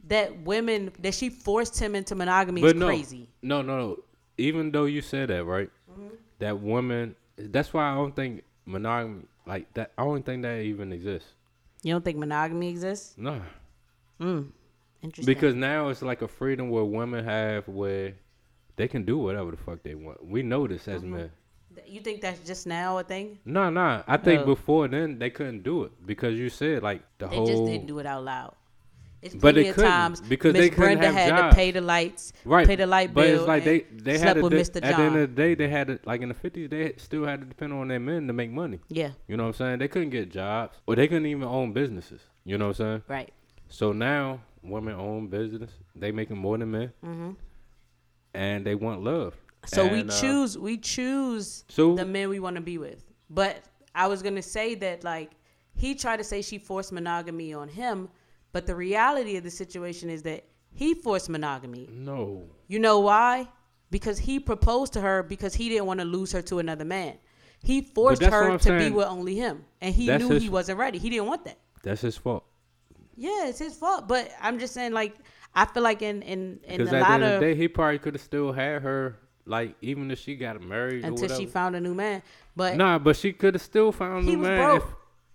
[0.07, 3.27] that women that she forced him into monogamy But is no, crazy.
[3.41, 3.97] no, no, no.
[4.37, 5.69] Even though you said that, right?
[5.91, 6.15] Mm-hmm.
[6.39, 7.15] That woman.
[7.37, 9.91] That's why I don't think monogamy like that.
[9.97, 11.29] I don't think that even exists.
[11.81, 13.15] You don't think monogamy exists?
[13.17, 13.41] No,
[14.21, 14.51] Mm.
[15.01, 15.25] Interesting.
[15.33, 18.13] because now it's like a freedom where women have where
[18.77, 20.25] they can do whatever the fuck they want.
[20.25, 21.11] We know this as Mm-hmm.
[21.15, 21.31] men.
[21.87, 23.39] You think that's just now a thing?
[23.45, 24.03] No, no.
[24.07, 24.45] I think No.
[24.55, 27.45] before then they couldn't do it because you said like the They whole.
[27.45, 28.55] They just didn't do it out loud.
[29.21, 31.53] It's But plenty they couldn't, times because Miss they couldn't Brenda have had jobs.
[31.53, 33.39] to pay the lights, Right, pay the light but bill.
[33.39, 34.83] it's like they and they slept had to with de- Mr.
[34.85, 37.23] at the end of the day they had to, like in the fifties they still
[37.25, 38.79] had to depend on their men to make money.
[38.89, 39.79] yeah, You know what I'm saying?
[39.79, 42.19] They couldn't get jobs or they couldn't even own businesses.
[42.43, 43.01] You know what I'm saying?
[43.07, 43.33] right.
[43.69, 45.71] So now women own business.
[45.95, 47.31] They making more than men, mm-hmm.
[48.33, 49.35] and they want love.
[49.65, 53.03] So we And, uh, choose we choose So- the men we want to be with.
[53.29, 53.63] But
[53.95, 55.31] I was gonna say that like
[55.75, 58.09] he tried to say she forced monogamy on him,
[58.51, 61.87] but the reality of the situation is that he forced monogamy.
[61.91, 63.47] No, You know why?
[63.91, 67.17] Because he proposed to her because he didn't want to lose her to another man.
[67.61, 70.79] He forced her to be with only him, and he That's knew his- he wasn't
[70.79, 70.97] ready.
[70.97, 71.59] He didn't want that.
[71.83, 72.43] that's his fault.
[73.15, 74.07] Yeah, it's his fault.
[74.07, 75.15] But I'm just saying, like,
[75.53, 78.23] I feel like in in in a lot of of day, he probably could have
[78.23, 79.19] still had her.
[79.45, 82.21] Like even if she got married or until she found a new man.
[82.55, 84.77] But Nah, but she could have still found a new was man.
[84.77, 84.83] If,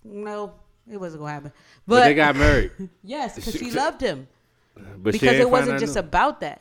[0.05, 0.55] No,
[0.91, 1.53] it wasn't gonna happen.
[1.87, 2.71] but, But, they got married.
[3.03, 4.27] yes, because She- she loved him.
[4.75, 6.61] But because it wasn't just new- about that.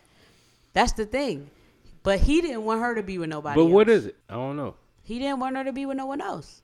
[0.73, 1.49] That's the thing.
[2.03, 3.59] But he didn't want her to be with nobody.
[3.59, 3.99] But what else.
[3.99, 4.15] is it?
[4.29, 4.75] I don't know.
[5.03, 6.61] He didn't want her to be with no one else.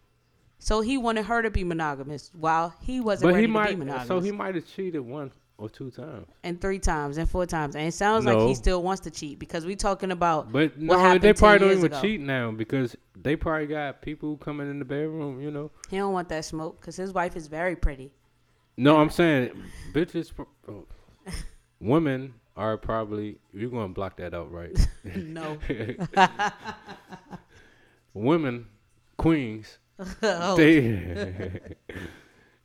[0.59, 3.75] So he wanted her to be monogamous while he wasn't But ready he to be
[3.75, 4.07] monogamous.
[4.07, 6.27] So he might have cheated one or two times.
[6.43, 7.75] and three times and four times.
[7.75, 10.79] And it sounds like he still wants to cheat because we talking about But what
[10.81, 12.01] no, happened they 10 probably don't even ago.
[12.01, 15.39] cheat now because they probably got people coming in the bedroom.
[15.41, 15.71] You know.
[15.89, 18.11] He don't want that smoke because his wife is very pretty.
[18.77, 19.51] No, I'm saying
[19.93, 20.31] bitches.
[20.67, 20.85] oh,
[21.79, 23.37] women are probably.
[23.53, 24.75] You're gonna block that out, right?
[25.15, 25.57] No.
[28.13, 28.67] women,
[29.17, 29.77] queens.
[30.23, 31.59] oh, They.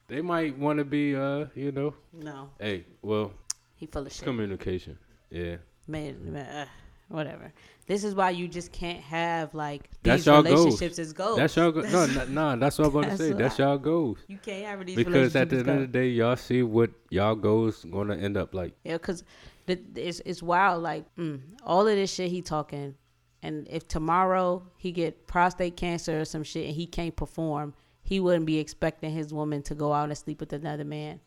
[0.08, 1.14] They might want to be.
[1.14, 1.94] Uh, you know.
[2.12, 2.50] no.
[2.58, 3.32] Hey, well,
[3.76, 4.24] He full of shit.
[4.24, 4.98] communication.
[5.30, 5.56] Yeah.
[5.86, 6.66] Man, man uh,
[7.08, 7.52] whatever.
[7.86, 10.58] This is why you just can't have like these y'all goals.
[10.58, 11.36] relationships as goals.
[11.38, 13.32] That's y'all go- no, no, no, that's what I'm about to say.
[13.32, 14.18] That's y'all goals.
[14.26, 17.34] You can't have these Because at the end of the day, y'all see what y'all
[17.34, 18.74] goals gonna end up like.
[18.84, 19.24] Yeah, because
[19.66, 20.82] it's it's wild.
[20.82, 22.94] Like mm, all of this shit he talking,
[23.42, 27.74] and if tomorrow he get prostate cancer or some shit and he can't perform,
[28.08, 31.20] he wouldn't be expecting his woman to go out and sleep with another man,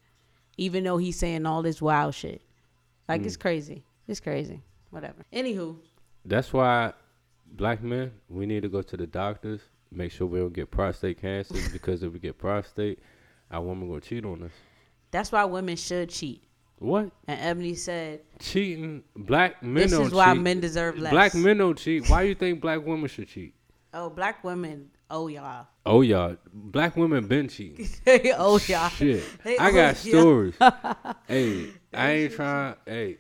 [0.57, 2.41] even though he's saying all this wild shit.
[3.07, 3.25] Like Mm.
[3.27, 3.85] it's crazy.
[4.07, 4.61] It's crazy.
[4.89, 5.23] Whatever.
[5.31, 5.77] Anywho,
[6.25, 6.93] That's why
[7.53, 9.61] black men we need to go to the doctors,
[9.91, 12.99] make sure we don't get prostate cancer because if we get prostate,
[13.51, 14.51] our woman gonna cheat on us.
[15.11, 16.43] that's why women should cheat.
[16.79, 19.03] What And Ebony said, cheating?
[19.15, 20.41] Black men "This is why cheat.
[20.41, 22.09] men deserve less." Black men don't cheat.
[22.09, 23.53] Why you think black women should cheat?
[23.93, 24.89] Oh, black women.
[25.09, 25.67] Oh y'all.
[25.85, 27.89] Oh y'all, black women been cheating.
[28.37, 28.89] oh y'all.
[28.89, 30.53] Shit, They I owe got stories.
[31.27, 32.75] hey, I ain't trying.
[32.85, 33.17] Hey,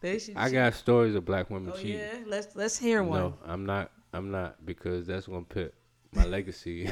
[0.00, 1.98] They should I got stories of black women Oh cheating.
[1.98, 2.14] yeah.
[2.26, 3.18] Let's let's hear one.
[3.20, 3.90] No, I'm not.
[4.12, 5.74] I'm not because that's gonna put
[6.14, 6.86] my legacy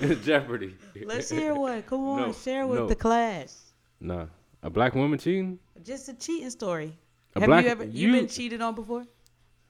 [0.00, 0.74] in jeopardy.
[1.04, 1.82] Let's hear one.
[1.82, 2.86] Come on, No, share with no.
[2.86, 3.72] the class.
[4.00, 4.26] Nah,
[4.62, 5.58] a black woman cheating?
[5.82, 6.96] Just a cheating story.
[7.34, 9.04] A Have black- you ever you, you- been cheated on before?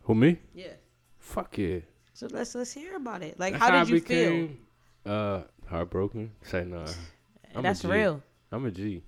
[0.03, 0.39] Who me?
[0.55, 0.68] Yeah.
[1.27, 1.81] Fuck yeah.
[2.14, 3.39] So let's let's hear about it.
[3.39, 4.59] Like, That's how I did you became,
[5.05, 6.31] Uh, heartbroken.
[6.43, 6.87] Say nah.
[7.55, 8.22] I'm That's real.
[8.53, 9.03] I'm a G.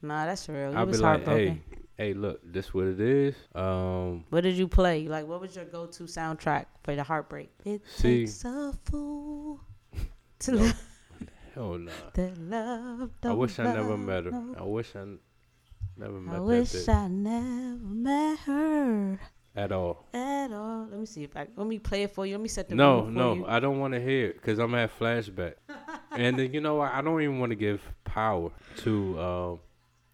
[0.00, 0.70] Nah, that's real.
[0.70, 1.62] You I'll be was like, heartbroken.
[1.70, 3.34] hey, hey, look, this what it is.
[3.54, 5.08] Um, What did you play?
[5.08, 7.50] Like, what was your go-to soundtrack for the heartbreak?
[7.64, 8.20] It See.
[8.26, 9.60] takes a fool
[10.40, 10.82] to love
[11.54, 11.90] hell nah.
[12.14, 13.10] that love.
[13.24, 14.30] I wish I never met her.
[14.30, 15.18] no- I wish I n-
[15.96, 16.40] never met her.
[16.40, 19.18] I wish bitch I never met her
[19.56, 20.06] at all.
[20.12, 20.86] at all.
[20.90, 22.34] Let me see if I let me play it for you.
[22.34, 23.46] Let me set the No, mood for no, you.
[23.46, 25.54] I don't want to hear it because I'm at flashback.
[26.12, 26.92] and then you know what?
[26.92, 29.60] I don't even want to give power to um,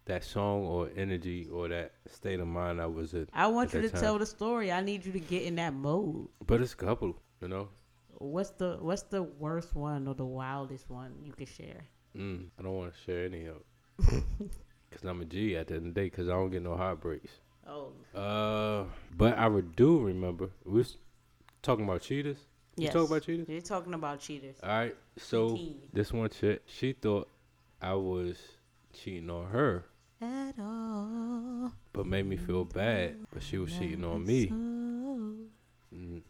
[0.05, 3.27] that song or energy or that state of mind I was in.
[3.33, 4.71] I want you to that tell the story.
[4.71, 6.27] I need you to get in that mode.
[6.45, 7.69] But it's a couple, you know.
[8.17, 11.83] What's the what's the worst one or the wildest one you could share?
[12.17, 13.65] Mm, I don't want to share any of it
[14.89, 16.77] because I'm a G at the end of the day because I don't get no
[16.77, 17.31] heartbreaks.
[17.67, 18.85] Oh, Uh,
[19.15, 20.97] but I do remember we was
[21.61, 22.37] talking about cheaters.
[22.75, 22.93] You yes.
[22.93, 23.47] talk about cheaters.
[23.47, 24.55] You're talking about cheaters.
[24.63, 25.57] All right, so
[25.93, 27.29] this one chick, she thought
[27.81, 28.37] I was
[28.93, 29.85] cheating on her.
[30.21, 31.73] At all.
[31.91, 33.17] but made me feel bad.
[33.33, 34.47] But she was cheating on me.
[35.93, 36.21] Mm,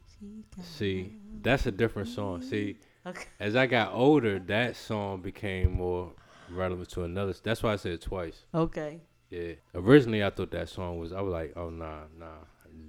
[0.62, 2.42] See, that's a different song.
[2.42, 3.26] See, Okay.
[3.40, 6.12] as I got older, that song became more
[6.50, 7.34] relevant to another.
[7.44, 8.46] That's why I said it twice.
[8.54, 9.02] Okay.
[9.34, 9.54] Yeah.
[9.74, 11.12] Originally, I thought that song was.
[11.12, 12.26] I was like, oh nah, nah.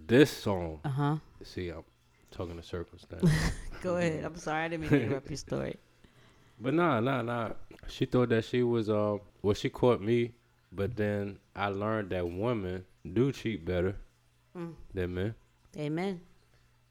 [0.06, 0.80] This song.
[0.84, 1.16] Uh huh.
[1.42, 1.84] See, I'm
[2.30, 3.28] talking in circles now.
[3.82, 4.24] Go ahead.
[4.24, 5.76] I'm sorry, I didn't mean to interrupt your story.
[6.60, 7.50] but nah, nah, nah.
[7.88, 8.90] She thought that she was.
[8.90, 9.20] Um.
[9.42, 10.32] Well, she caught me,
[10.72, 13.96] but then I learned that women do cheat better
[14.56, 14.74] Mm.
[14.94, 15.34] than men.
[15.76, 16.20] Amen.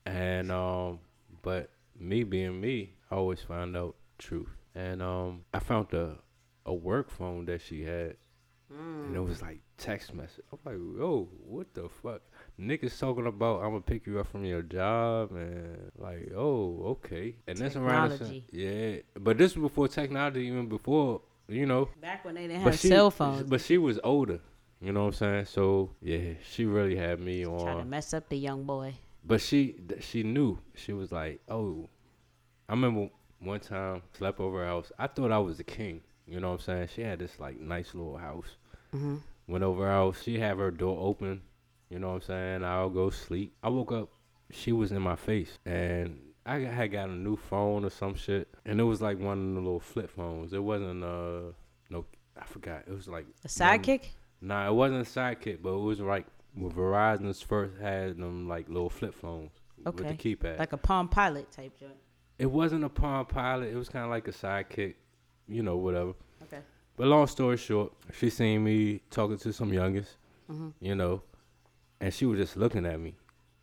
[0.05, 0.99] And um,
[1.41, 4.49] but me being me, I always find out truth.
[4.75, 6.15] And um, I found a
[6.65, 8.15] a work phone that she had,
[8.79, 10.43] and it was like text message.
[10.51, 12.21] I'm like, yo, what the fuck?
[12.59, 17.35] Niggas talking about I'm gonna pick you up from your job, and like, oh, okay.
[17.47, 18.45] And that's around the same, Technology.
[18.51, 19.19] yeah.
[19.19, 21.89] But this was before technology, even before you know.
[22.01, 24.39] Back when they didn't have she, cell phones, but she was older.
[24.81, 25.45] You know what I'm saying?
[25.45, 28.93] So yeah, she really had me on trying to mess up the young boy.
[29.25, 30.59] but she she knew.
[30.75, 31.89] She was like, "Oh,
[32.67, 33.09] I remember
[33.39, 34.91] one time slept over her house.
[34.99, 36.01] I thought I was the king.
[36.27, 36.89] You know what I'm saying?
[36.95, 38.57] She had this like nice little house.
[38.93, 39.15] Mm-hmm.
[39.47, 40.21] Went over house.
[40.23, 41.41] She had her door open.
[41.89, 42.63] You know what I'm saying?
[42.63, 43.53] I'll go sleep.
[43.61, 44.09] I woke up.
[44.51, 48.47] She was in my face, and I had got a new phone or some shit,
[48.65, 50.53] and it was like one of the little flip phones.
[50.53, 51.51] It wasn't uh
[51.89, 52.05] no,
[52.39, 52.83] I forgot.
[52.87, 54.01] It was like A sidekick?
[54.41, 56.25] Nah, it wasn't a sidekick, but it was like
[56.55, 59.51] when Verizon's first had them like little flip phones
[59.83, 60.15] with Okay.
[60.15, 60.59] the keypad.
[60.59, 61.93] Like a Palm Pilot type joint.
[62.37, 63.69] it wasn't a Palm Pilot.
[63.69, 64.95] It was kind of like a sidekick,
[65.47, 66.13] you know, whatever.
[66.43, 66.59] Okay.
[66.95, 70.17] But long story short, she seen me talking to some youngest,
[70.49, 70.73] Mhm.
[70.79, 71.23] you know,
[71.99, 73.15] and she was just looking at me,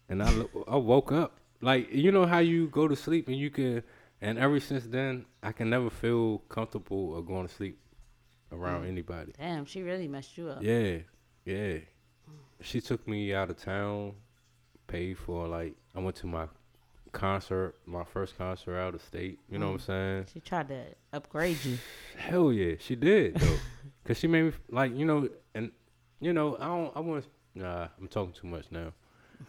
[0.09, 3.37] and I lo- I woke up like you know how you go to sleep and
[3.37, 3.83] you can,
[4.21, 7.79] and ever since then I can never feel comfortable or going to sleep
[8.51, 8.89] around Mm.
[8.89, 9.33] anybody.
[9.39, 10.63] Damn, she really messed you up.
[10.63, 10.99] Yeah,
[11.45, 11.79] yeah.
[12.63, 14.15] She took me out of town,
[14.89, 16.49] paid for like I went to my
[17.13, 19.39] concert, my first concert out of state.
[19.49, 19.87] You know what I'm mm.
[19.87, 20.27] saying?
[20.33, 21.79] She tried to upgrade you.
[22.17, 23.57] Hell yeah, she did though,
[24.05, 25.71] cause she made me like you know, and
[26.21, 28.93] you know I don't I want nah I'm talking too much now.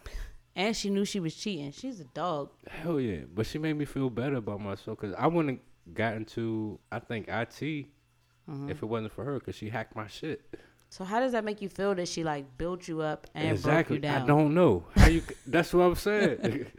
[0.54, 1.72] And she knew she was cheating.
[1.72, 2.50] She's a dog.
[2.68, 6.26] Hell yeah, but she made me feel better about myself, cause I wouldn't have gotten
[6.26, 8.70] to I think IT mm-hmm.
[8.70, 10.42] if it wasn't for her, cause she hacked my shit.
[10.90, 14.00] So how does that make you feel that she like built you up and exactly.
[14.00, 14.24] broke you down?
[14.24, 15.24] I don't know how you.
[15.48, 16.66] that's what I'm saying.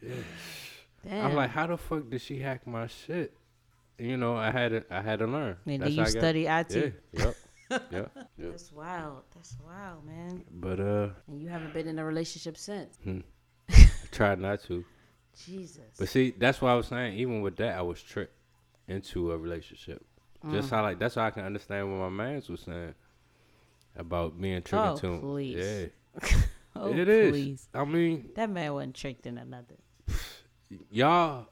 [0.00, 1.26] Damn.
[1.26, 3.32] I'm like, how the fuck did she hack my shit?
[3.98, 5.56] You know, I had to, I had to learn.
[5.66, 6.94] And That's then you how I got- study IT.
[7.12, 7.36] Yeah, yep,
[7.70, 8.28] yep, yep.
[8.38, 9.22] That's wild.
[9.34, 10.44] That's wild, man.
[10.50, 12.96] But uh, And you haven't been in a relationship since.
[13.04, 13.20] Hmm.
[13.70, 14.84] I tried not to.
[15.46, 15.78] Jesus.
[15.98, 17.18] But see, that's why I was saying.
[17.18, 18.34] Even with that, I was tricked
[18.88, 20.04] into a relationship.
[20.44, 20.52] Mm.
[20.52, 22.94] Just how like that's how I can understand what my man's was saying
[23.96, 25.06] about being tricked Oh, into.
[25.08, 25.20] him.
[25.20, 25.90] please.
[26.22, 26.36] Yeah,
[26.76, 27.30] oh, it is.
[27.30, 27.68] please.
[27.74, 29.78] I mean, That man wasn't tricked into nothing.
[30.90, 31.46] Y'all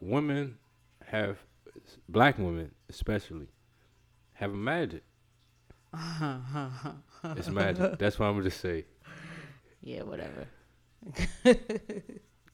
[0.00, 0.56] women
[1.06, 1.38] have
[2.08, 3.48] black women especially
[4.34, 5.02] have magic.
[7.36, 7.98] it's magic.
[7.98, 8.84] That's what I'm gonna just say.
[9.82, 10.46] Yeah, whatever.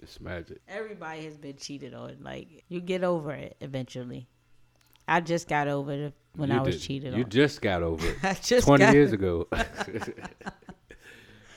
[0.03, 0.61] It's magic.
[0.69, 2.19] Everybody has been cheated on.
[2.21, 4.29] Like you get over it eventually.
[5.09, 7.19] I just got over it when You I was did- cheated You on.
[7.19, 8.17] You just got over it.
[8.23, 9.49] I just Twenty years ago.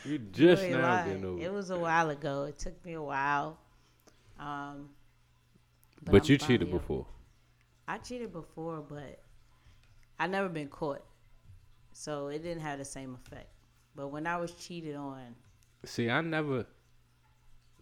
[0.05, 1.53] you just now getting over It it.
[1.53, 2.43] was a while ago.
[2.45, 3.59] It took me a while.
[4.39, 4.89] Um,
[6.03, 7.05] But, I'm you cheated before.
[7.87, 9.21] I cheated before, but
[10.19, 11.03] I never been caught,
[11.91, 13.49] so it didn't have the same effect.
[13.95, 15.35] But when I was cheated on,
[15.85, 16.65] See, I never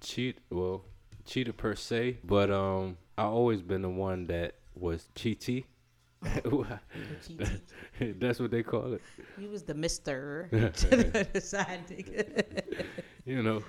[0.01, 0.39] cheat.
[0.49, 0.86] Well,
[1.26, 5.66] cheated per se, but um, I always been the one that was cheaty.
[7.99, 9.01] That's what they call it.
[9.38, 12.86] he was the Mister the side nigga.
[13.26, 13.64] You know.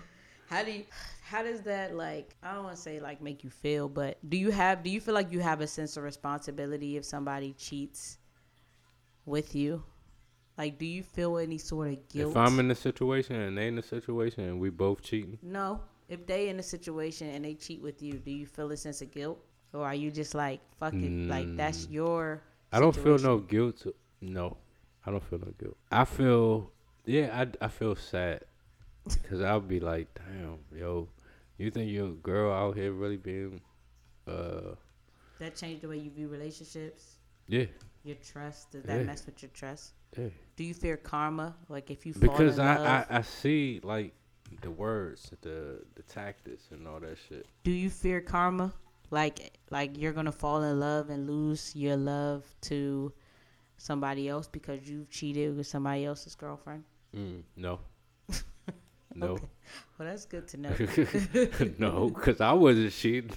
[0.48, 0.84] How do you,
[1.22, 4.36] how does that like I don't want to say like make you feel, but do
[4.36, 8.18] you have do you feel like you have a sense of responsibility if somebody cheats
[9.26, 9.82] with you?
[10.56, 12.30] Like do you feel any sort of guilt?
[12.30, 15.80] If I'm in the situation and they in the situation and we both cheating, no,
[16.08, 19.02] if they in a situation and they cheat with you, do you feel a sense
[19.02, 19.38] of guilt,
[19.74, 21.92] or are you just like fuck it, like that's Mm.
[21.92, 22.42] your?
[22.72, 23.86] I don't feel no guilt.
[24.20, 24.56] No,
[25.04, 25.76] I don't feel no guilt.
[25.92, 26.70] I feel,
[27.04, 28.44] yeah, I, I feel sad
[29.16, 31.08] because I'll be like, damn, yo,
[31.58, 33.60] you think your girl out here really being,
[34.26, 34.74] uh,
[35.38, 37.16] That changed the way you view relationships,
[37.48, 37.66] yeah,
[38.04, 38.70] your trust.
[38.72, 39.04] Does that Yeah.
[39.04, 39.92] mess with your trust?
[40.16, 40.28] yeah.
[40.56, 41.56] Do you fear karma?
[41.68, 44.14] Like if you fall Because in I, love, I I see like
[44.62, 47.46] the words, the the tactics and all that shit.
[47.64, 48.72] do you fear karma?
[49.10, 53.12] Like like you're gonna fall in love and lose your love to
[53.76, 56.84] somebody else because you've cheated with somebody else's girlfriend?
[57.14, 57.78] Mm, no.
[59.14, 59.38] No.
[59.98, 60.70] Well, that's good to know.
[61.78, 63.32] no, because I wasn't cheating.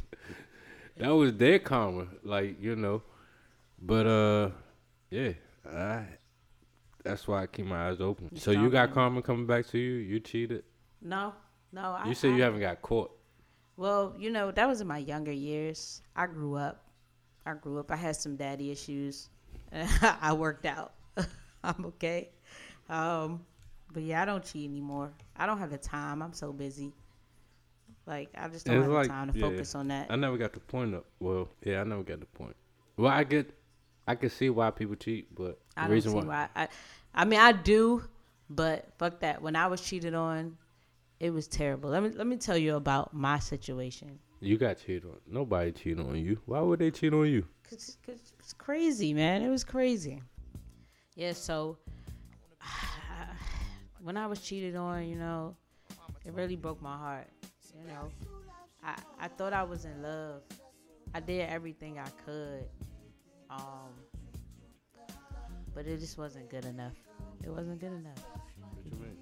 [0.97, 2.07] That was their karma.
[2.23, 3.01] Like, you know.
[3.81, 4.49] But uh,
[5.09, 5.31] yeah,
[5.65, 6.05] I.
[7.03, 8.35] That's why I keep my eyes open.
[8.37, 9.93] So you got karma coming back to you?
[9.93, 10.63] You cheated?
[11.01, 11.33] No,
[11.71, 11.81] no.
[11.81, 13.11] I, You say you haven't got caught.
[13.75, 16.03] Well, you know, that was in my younger years.
[16.15, 16.85] I grew up.
[17.43, 17.89] I grew up.
[17.91, 19.29] I had some daddy issues.
[20.01, 20.93] I worked out.
[21.63, 22.29] I'm okay.
[22.89, 23.45] Um,
[23.91, 25.11] but yeah, I don't cheat anymore.
[25.35, 26.21] I don't have the time.
[26.21, 26.93] I'm so busy.
[28.07, 29.45] Like I just don't have like- the time to yeah.
[29.49, 30.07] focus on that.
[30.09, 31.05] I never got the point up.
[31.19, 32.55] Well, yeah, I never got the point.
[32.97, 33.51] Well, I get,
[34.07, 36.49] I can see why people cheat, but the I don't reason see why, why.
[36.63, 36.67] I,
[37.13, 38.03] I mean, I do,
[38.49, 39.41] but fuck that.
[39.41, 40.57] When I was cheated on,
[41.19, 41.89] it was terrible.
[41.89, 44.19] Let me let me tell you about my situation.
[44.39, 45.17] you got cheated on.
[45.27, 46.39] Nobody cheated on you.
[46.45, 47.45] Why would they cheat on you?
[47.69, 49.41] Cause, 'cause it's crazy, man.
[49.43, 50.21] It was crazy.
[51.15, 51.77] Yeah, so
[54.03, 55.55] when I was cheated on, you know,
[56.25, 57.27] it really broke my heart.
[57.79, 58.09] You know,
[58.83, 60.41] I I thought I was in love.
[61.13, 62.65] I did everything I could,
[63.49, 63.91] um,
[65.73, 66.93] but it just wasn't good enough.
[67.43, 68.17] It wasn't good enough.
[68.73, 69.17] What you mean?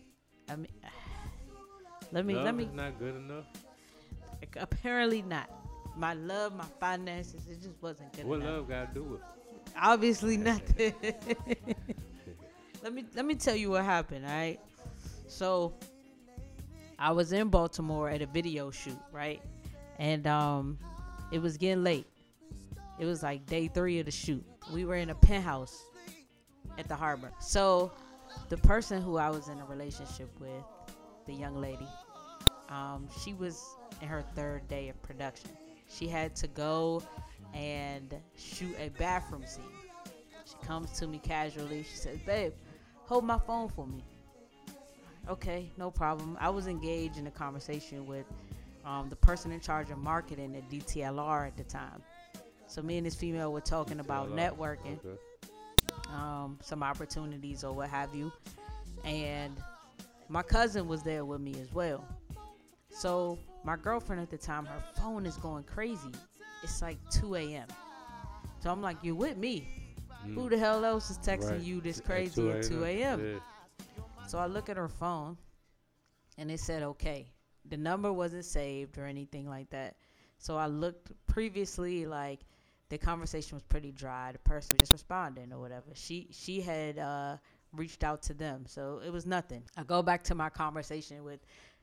[0.50, 0.68] I mean,
[2.12, 2.64] let me Love let me.
[2.66, 3.46] is not good enough.
[4.58, 5.50] Apparently not.
[5.98, 8.48] My love, my finances, it just wasn't good What enough.
[8.50, 9.22] What love got to do with?
[9.22, 9.74] it?
[9.82, 10.94] Obviously nothing.
[12.84, 14.60] let me let me tell you what happened, all right?
[15.30, 15.74] So
[16.98, 19.42] I was in Baltimore at a video shoot, right?
[19.98, 20.78] And um
[21.32, 22.08] it was getting late.
[23.00, 24.44] It was like day 3 of the shoot.
[24.74, 25.82] We were in a penthouse
[26.78, 27.32] at the harbor.
[27.40, 27.92] So
[28.50, 30.64] the person who I was in a relationship with,
[31.26, 31.88] the young lady,
[32.70, 33.64] um, she was
[34.02, 35.52] in her third day of production.
[35.88, 37.04] She had to go
[37.54, 39.64] and shoot a bathroom scene.
[40.46, 41.84] She comes to me casually.
[41.84, 42.54] She says, Babe,
[43.06, 44.04] hold my phone for me.
[45.30, 46.38] Okay, no problem.
[46.40, 48.26] I was engaged in a conversation with
[48.84, 52.02] um, the person in charge of marketing at DTLR at the time.
[52.68, 55.20] So me and this female were talking about networking Okay.
[56.14, 58.32] um, some opportunities or what have you.
[59.04, 59.56] And
[60.30, 62.04] my cousin was there with me as well.
[62.90, 66.12] So my girlfriend at the time, her phone is going crazy.
[66.64, 67.68] It's like 2 a.m.
[68.62, 69.68] So I'm like, you're with me.
[70.34, 71.52] Who the hell else is texting Mm.
[71.52, 71.62] Right.
[71.62, 73.42] you this crazy at 2 a.m.?
[74.30, 75.38] So I look at her phone
[76.38, 77.32] and it said, okay.
[77.68, 79.96] The number wasn't saved or anything like that.
[80.38, 82.42] So I looked previously like
[82.90, 84.32] the conversation was pretty dry.
[84.32, 85.88] The person was just responding or whatever.
[85.96, 87.38] She she had uh,
[87.74, 88.66] reached out to them.
[88.68, 89.64] So it was nothing.
[89.76, 91.40] I go back to my conversation with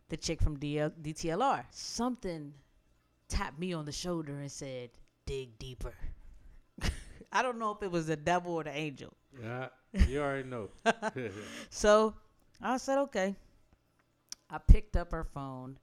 [0.08, 1.64] the chick from DL- DTLR.
[1.70, 2.54] Something
[3.28, 4.90] tapped me on the shoulder and said,
[5.26, 5.94] dig deeper.
[7.32, 9.12] I don't know if it was the devil or the angel.
[9.42, 9.66] Yeah,
[10.06, 10.68] you already know.
[11.70, 12.14] So
[12.62, 13.34] I said, okay.
[14.50, 15.78] I picked up her phone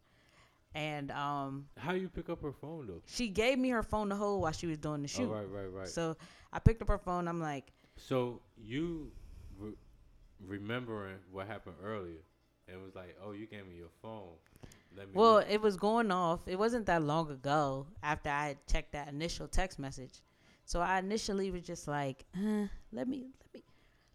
[0.74, 3.02] and um, How you pick up her phone though?
[3.06, 5.28] she gave me her phone to hold while she was doing the Oh, shoot.
[5.30, 5.88] right, right, right.
[5.88, 6.16] So
[6.52, 7.28] I picked up her phone.
[7.28, 9.12] I'm like, So you
[9.60, 9.76] re-
[10.48, 12.22] remembering what happened earlier,
[12.68, 14.30] and was like, "Oh, you gave me your phone.
[14.96, 16.48] Let me." well, look." it was going off.
[16.48, 20.22] It wasn't that long ago after I had checked that initial text message.
[20.66, 23.28] So I initially was just like, uh, let me,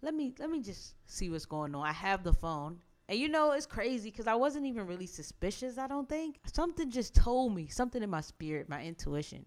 [0.02, 1.86] let me, let me, just see what's going on.
[1.86, 2.78] I have the phone.
[3.08, 6.40] And you know, it's crazy because I wasn't even really suspicious, I don't think.
[6.52, 9.44] Something just told me, something in my spirit, my intuition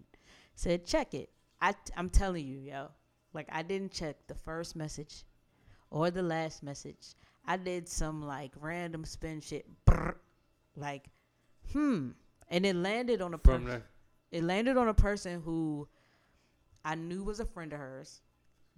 [0.54, 1.30] said, check it.
[1.60, 2.88] I, I'm telling you, yo.
[3.34, 5.24] Like, I didn't check the first message
[5.90, 7.14] or the last message.
[7.46, 9.66] I did some like random spin shit.
[9.84, 10.16] brr,
[10.76, 11.08] like,
[11.72, 12.10] hmm.
[12.48, 13.82] And it landed on a person.
[14.30, 15.88] It landed on a person who
[16.84, 18.20] I knew was a friend of hers.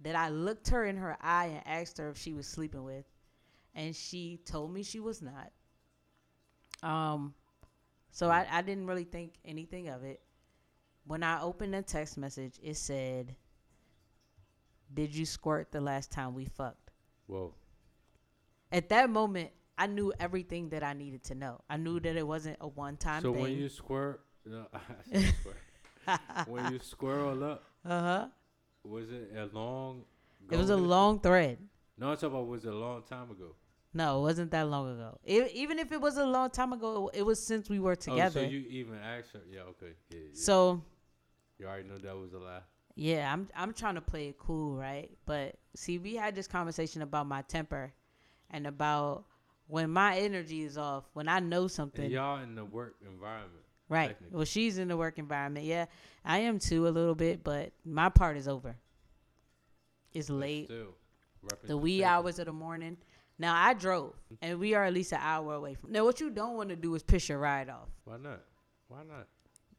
[0.01, 3.05] That I looked her in her eye and asked her if she was sleeping with,
[3.73, 5.51] and she told me she was not.
[6.83, 7.33] Um,
[8.11, 10.21] so I, I didn't really think anything of it.
[11.07, 13.35] When I opened the text message, it said,
[14.93, 16.91] "Did you squirt the last time we fucked?"
[17.27, 17.53] Whoa.
[18.71, 21.61] At that moment, I knew everything that I needed to know.
[21.69, 23.41] I knew that it wasn't a one-time So thing.
[23.41, 26.19] when you squirt, no, I squirt.
[26.47, 28.27] when you squirrel up, uh huh.
[28.87, 30.03] Was it a long?
[30.51, 31.57] It was a long thread.
[31.97, 33.55] No, I'm talking about was it a long time ago.
[33.93, 35.17] No, it wasn't that long ago.
[35.23, 38.41] It, even if it was a long time ago, it was since we were together.
[38.41, 39.39] Oh, so you even asked her?
[39.49, 39.93] Yeah, okay.
[40.09, 40.29] Yeah, yeah.
[40.33, 40.81] So
[41.57, 42.59] you already knew that was a lie.
[42.95, 45.09] yeah, I'm I'm trying to play it cool, right?
[45.25, 47.93] But see, we had this conversation about my temper
[48.51, 49.23] and about
[49.67, 52.05] when my energy is off, when I know something.
[52.05, 53.63] And y'all in the work environment.
[53.87, 54.17] Right.
[54.31, 55.65] Well, she's in the work environment.
[55.65, 55.85] Yeah,
[56.23, 58.75] I am too a little bit, but my part is over.
[60.13, 60.71] It's late.
[61.63, 62.97] The wee hours of the morning.
[63.37, 65.91] Now I drove, and we are at least an hour away from.
[65.91, 67.89] Now, what you don't want to do is piss your ride off.
[68.05, 68.41] Why not?
[68.87, 69.27] Why not?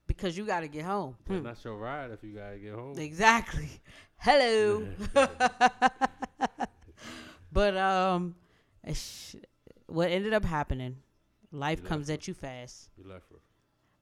[0.06, 1.16] because you got to get home.
[1.26, 1.42] Hmm.
[1.42, 2.98] not your ride if you gotta get home.
[2.98, 3.68] Exactly.
[4.18, 4.86] Hello.
[7.52, 8.34] but um,
[8.92, 9.36] sh-
[9.86, 10.96] what ended up happening?
[11.52, 12.90] Life You comes at you fast.
[12.96, 13.36] You left her.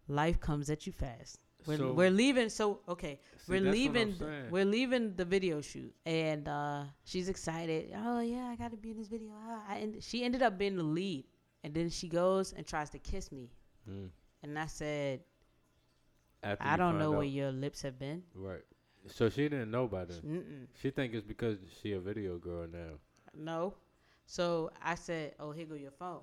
[0.09, 1.39] Life comes at you fast.
[1.67, 2.51] We're, So- we're leaving.
[2.51, 4.51] So okay, See, we're that's what I'm leaving.
[4.51, 7.91] We're leaving the video shoot, and uh, she's excited.
[7.97, 9.31] Oh yeah, I got to be in this video.
[9.35, 11.25] Ah, I end, she ended up being the lead,
[11.63, 13.49] and then she goes and tries to kiss me,
[13.89, 14.09] Mm.
[14.43, 15.21] and I said,
[16.43, 18.23] After I don't know where your lips have been.
[18.35, 18.63] Right.
[19.07, 20.19] So she didn't know by then.
[20.21, 20.67] Mm-mm.
[20.83, 22.99] She think it's because she a video girl now.
[23.35, 23.75] No.
[24.27, 26.21] So I said, "Oh, here go your phone."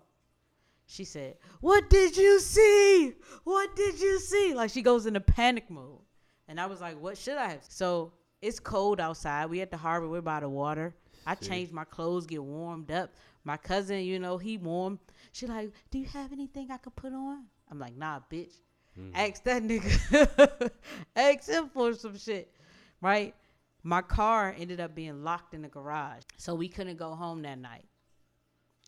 [0.92, 3.14] She said, "What did you see?
[3.46, 6.02] What did you see?" Like she goes into panic mode,
[6.50, 8.12] and I was like, "What should I have?" So
[8.42, 9.50] it's cold outside.
[9.50, 10.10] We at the harbor.
[10.10, 10.94] We're by the water.
[11.26, 13.14] I change my clothes, get warmed up.
[13.46, 15.00] My cousin, you know, he warm.
[15.32, 18.56] She like, "Do you have anything I could put on?" I'm like, "Nah, bitch."
[18.94, 19.12] Hmm.
[19.16, 20.72] Ask that nigga.
[21.16, 22.54] Ask him for some shit,
[23.00, 23.34] right?
[23.82, 27.60] My car ended up being locked in the garage, so we couldn't go home that
[27.60, 27.86] night.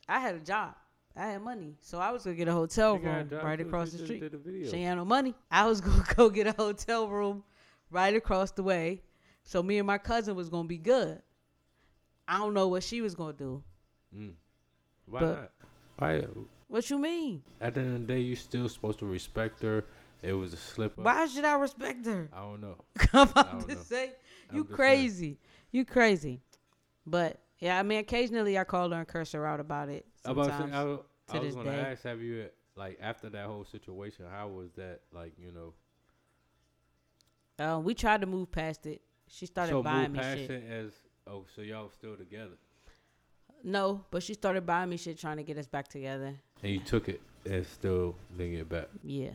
[0.10, 0.76] I had a job.
[1.16, 4.00] I had money, so I was gonna get a hotel She room right across the
[4.00, 4.24] street.
[4.72, 5.36] She had no money.
[5.52, 7.44] I was gonna go get a hotel room
[7.92, 9.02] right across the way,
[9.44, 11.22] so me and my cousin was gonna be good.
[12.28, 13.64] I don't know what she was gonna do.
[14.16, 14.34] Mm.
[15.06, 15.52] Why But- not?
[15.98, 16.26] Why?
[16.68, 17.44] What you mean?
[17.62, 19.86] At the end of the day, you still supposed to respect her.
[20.24, 21.06] It was a slip up.
[21.06, 22.30] Why should I respect her?
[22.34, 22.78] I don't know.
[22.98, 24.14] Come on to say
[24.52, 24.76] you just saying.
[24.76, 25.38] crazy.
[25.72, 26.42] You crazy.
[27.06, 30.08] But yeah, I mean, occasionally I call her and curse her out about it.
[30.26, 30.74] I was about to Sometimes.
[30.76, 31.00] I, was-
[31.32, 34.26] to was gonna ask, have you like after that whole situation?
[34.30, 35.02] How was that?
[35.12, 35.74] Like you know,
[37.66, 39.02] Uh, we tried to move past it.
[39.28, 40.52] She started so buying move me past shit.
[40.52, 40.92] it as
[41.28, 42.58] oh, so y'all still together,
[43.64, 46.36] No, but she started buying me shit, trying to get us back together.
[46.62, 48.88] and you took it and still didn't get back.
[49.04, 49.30] Yeah,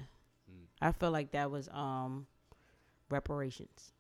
[0.51, 0.67] Mm.
[0.83, 2.27] I felt like that was um
[3.11, 3.93] reparations.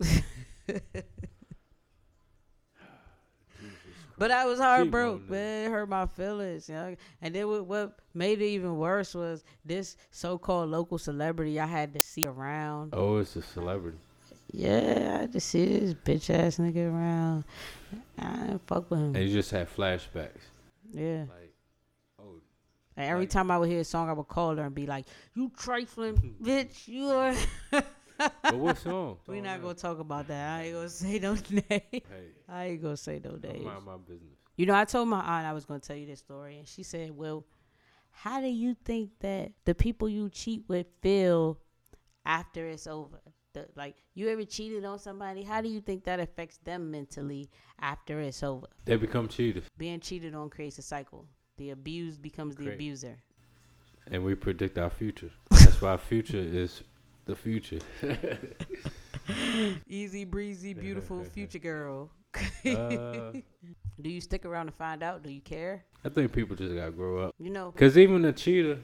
[4.18, 5.66] But I was heartbroken, man.
[5.66, 6.94] It hurt my feelings, you know.
[7.20, 11.92] And then what, what made it even worse was this so-called local celebrity I had
[11.94, 12.90] to see around.
[12.94, 13.98] Oh, it's a celebrity.
[14.52, 17.44] Yeah, I had to see this bitch ass nigga around.
[18.18, 19.16] I didn't fuck with him.
[19.16, 20.42] And you just had flashbacks.
[20.92, 21.20] Yeah.
[21.22, 21.52] Like,
[22.20, 22.34] oh,
[22.96, 24.86] And every like- time I would hear a song, I would call her and be
[24.86, 27.34] like, "You trifling bitch, you are."
[28.42, 29.18] but what song?
[29.26, 30.58] we Song not gonna talk about that.
[30.60, 31.62] I ain't gonna say no name.
[31.68, 32.02] Hey,
[32.48, 33.64] I ain't gonna say no I names.
[33.64, 34.38] mind my business.
[34.56, 36.82] You know, I told my aunt I was gonna tell you this story, and she
[36.84, 37.44] said, "Well,
[38.10, 41.58] how do you think that the people you cheat with feel
[42.24, 43.18] after it's over?
[43.52, 45.42] The, like, you ever cheated on somebody?
[45.44, 47.48] How do you think that affects them mentally
[47.80, 48.66] after it's over?
[48.84, 51.26] They become cheaters, Being cheated on creates a cycle.
[51.56, 53.16] The abused becomes the abuser.
[54.10, 55.30] and we predict our future.
[55.50, 56.82] That's why our future is
[57.24, 57.78] the future.
[59.88, 62.10] Easy breezy, beautiful future girl.
[62.66, 63.32] Uh,
[64.00, 65.22] Do you stick around to find out?
[65.22, 65.84] Do you care?
[66.04, 67.34] I think people just gotta grow up.
[67.38, 68.78] You know, Cause even a cheater,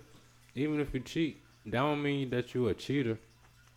[0.54, 3.18] even if you cheat, that don't mean that you a cheater.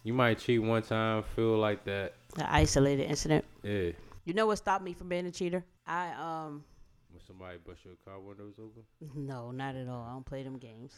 [0.04, 2.14] You might cheat one time, feel like that.
[2.38, 3.46] an isolated incident.
[3.64, 3.92] Yeah.
[4.26, 5.64] You know what stopped me from being a cheater?
[5.88, 6.64] I um
[7.12, 8.84] When somebody bust your car windows open.
[9.16, 10.06] no, not at all.
[10.08, 10.94] I don't play them games.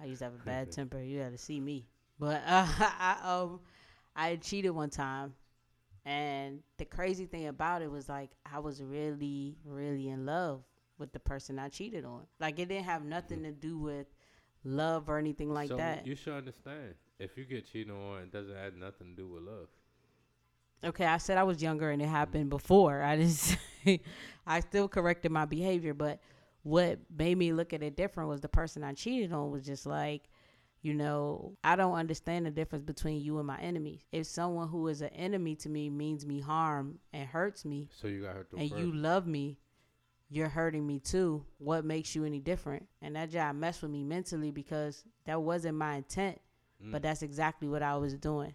[0.00, 1.00] I used to have a bad temper.
[1.00, 1.86] You got to see me.
[2.20, 3.60] But uh, I um
[4.14, 5.34] I cheated one time,
[6.04, 10.62] and the crazy thing about it was like I was really really in love
[10.98, 12.26] with the person I cheated on.
[12.38, 14.06] Like it didn't have nothing to do with
[14.64, 16.06] love or anything like so that.
[16.06, 16.94] You should understand.
[17.18, 19.68] If you get cheated on, it doesn't have nothing to do with love.
[20.84, 23.02] Okay, I said I was younger and it happened before.
[23.02, 23.58] I didn't
[24.46, 26.20] I still corrected my behavior, but
[26.62, 29.86] what made me look at it different was the person I cheated on was just
[29.86, 30.29] like,
[30.82, 34.00] you know, I don't understand the difference between you and my enemies.
[34.12, 38.08] If someone who is an enemy to me means me harm and hurts me, So
[38.08, 38.48] you got hurt.
[38.56, 39.58] and you love me,
[40.30, 41.44] you're hurting me too.
[41.58, 42.86] What makes you any different?
[43.02, 46.40] And that job messed with me mentally because that wasn't my intent,
[46.82, 46.92] Mm.
[46.92, 48.54] but that's exactly what I was doing.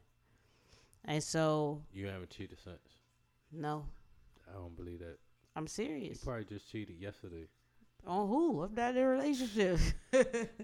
[1.03, 2.79] And so, You haven't cheated since.
[3.51, 3.85] no,
[4.49, 5.17] I don't believe that.
[5.55, 6.23] I'm You serious.
[6.23, 7.47] probably just cheated yesterday.
[8.07, 8.63] On who?
[8.63, 9.79] I'm not in relationship.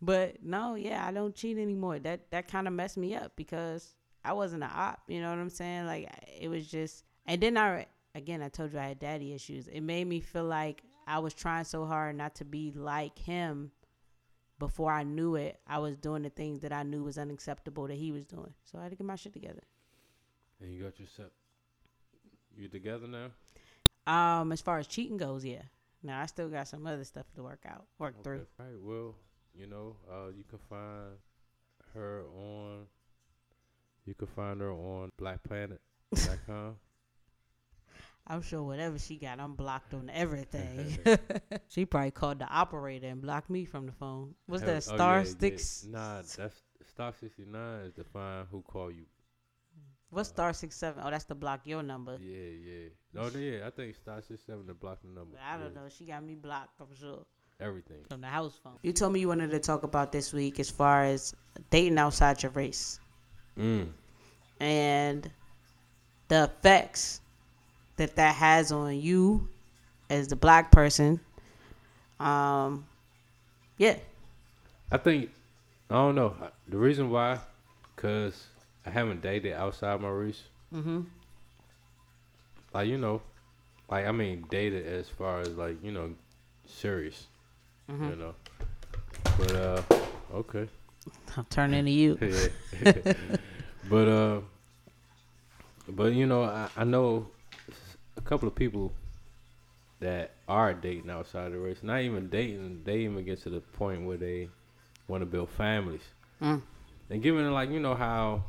[0.00, 1.98] but no, yeah, I don't cheat anymore.
[1.98, 3.94] That that kind of messed me up because
[4.24, 5.00] I wasn't an op.
[5.08, 5.86] You know what I'm saying?
[5.86, 6.08] Like
[6.40, 9.68] it was just, and then I again I told you I had daddy issues.
[9.68, 13.72] It made me feel like I was trying so hard not to be like him.
[14.58, 17.94] Before I knew it, I was doing the things that I knew was unacceptable that
[17.96, 18.52] he was doing.
[18.64, 19.62] So I had to get my shit together.
[20.60, 21.30] And you got yourself.
[22.56, 23.30] You together now?
[24.12, 25.62] Um, as far as cheating goes, yeah.
[26.02, 28.34] Now I still got some other stuff to work out, work through.
[28.34, 28.46] Okay.
[28.58, 28.80] All right.
[28.80, 29.14] Well,
[29.54, 31.16] you know, uh, you can find
[31.94, 32.86] her on
[34.06, 36.76] You can find her on blackplanet.com.
[38.26, 40.98] I'm sure whatever she got, I'm blocked on everything.
[41.68, 44.34] she probably called the operator and blocked me from the phone.
[44.46, 44.76] What's that?
[44.88, 45.34] oh, Star yeah, yeah.
[45.40, 45.84] six?
[45.84, 49.06] Nah, that's star sixty nine is to find who call you.
[50.10, 51.02] What's star six seven?
[51.04, 52.18] Oh, that's to block your number.
[52.20, 52.88] Yeah, yeah.
[53.12, 53.66] No, yeah.
[53.66, 55.36] I think star six seven to block the number.
[55.42, 55.88] I don't Yeah, know.
[55.88, 56.80] She got me blocked.
[56.80, 57.24] I'm sure.
[57.60, 57.96] Everything.
[58.08, 58.74] from the house phone.
[58.82, 61.34] You told me you wanted to talk about this week as far as
[61.70, 63.00] dating outside your race
[63.56, 63.88] Mm.
[64.60, 65.28] and
[66.28, 67.20] the effects
[67.96, 69.48] that that has on you
[70.08, 71.18] as the black person.
[72.20, 72.86] Um,
[73.76, 73.96] yeah,
[74.92, 75.30] I think
[75.90, 76.36] I don't know
[76.68, 77.40] the reason why,
[77.96, 78.46] cause
[78.86, 80.42] I haven't dated outside my race.
[80.72, 81.06] Mhm.
[82.72, 83.20] Like you know,
[83.90, 86.14] like I mean dated as far as like you know,
[86.66, 87.26] serious.
[87.90, 88.10] Mhm.
[88.10, 88.34] You know,
[89.38, 89.82] but uh,
[90.34, 90.68] okay.
[91.36, 92.18] I'm turning to you.
[93.90, 94.40] but uh,
[95.88, 97.28] but you know, I, I know
[98.16, 98.92] a couple of people
[100.00, 101.78] that are dating outside the race.
[101.82, 104.48] Not even dating, they even get to the point where they
[105.08, 106.02] want to build families.
[106.42, 106.62] Mm.
[107.10, 108.44] And given like you know how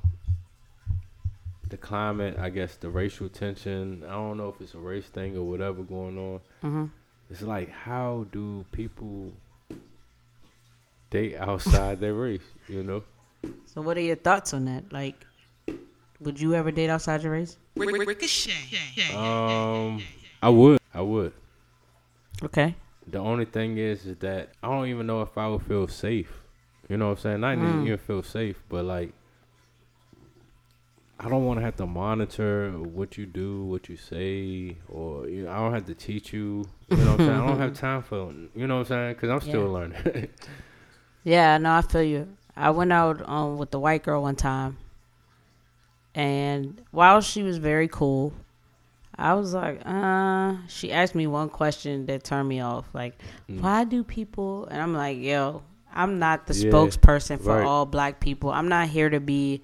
[1.69, 4.03] the climate, I guess the racial tension.
[4.07, 6.39] I don't know if it's a race thing or whatever going on.
[6.63, 6.89] Mhm.
[7.29, 9.31] It's like how do people
[11.09, 12.41] date outside their race?
[12.67, 13.03] You know.
[13.65, 14.91] So, what are your thoughts on that?
[14.91, 15.25] Like,
[16.19, 17.57] would you ever date outside your race?
[17.75, 18.51] Ricochet.
[19.15, 20.01] Um,
[20.41, 20.79] I would.
[20.93, 21.33] I would.
[22.43, 22.75] Okay.
[23.07, 26.31] The only thing is, is that I don't even know if I would feel safe.
[26.87, 27.43] You know what I'm saying?
[27.43, 27.85] I didn't Mm.
[27.85, 29.13] even feel safe, but like,
[31.21, 35.43] I don't want to have to monitor what you do, what you say, or you
[35.43, 36.63] know, I don't have to teach you.
[36.89, 37.31] You know what I'm saying?
[37.41, 38.33] I don't have time for.
[38.55, 39.13] You know what I'm saying?
[39.15, 39.67] Because I'm still Yeah.
[39.67, 40.29] learning.
[41.25, 42.29] Yeah, no, I feel you.
[42.55, 44.77] I went out um, with the white girl one time,
[46.15, 48.33] and while she was very cool,
[49.17, 52.85] I was like, uh, she asked me one question that turned me off.
[52.93, 53.61] Like, Mm.
[53.61, 55.61] why do people, and I'm like, yo,
[55.93, 57.65] I'm not the Yeah, spokesperson for right.
[57.65, 58.49] all black people.
[58.51, 59.61] I'm not here to be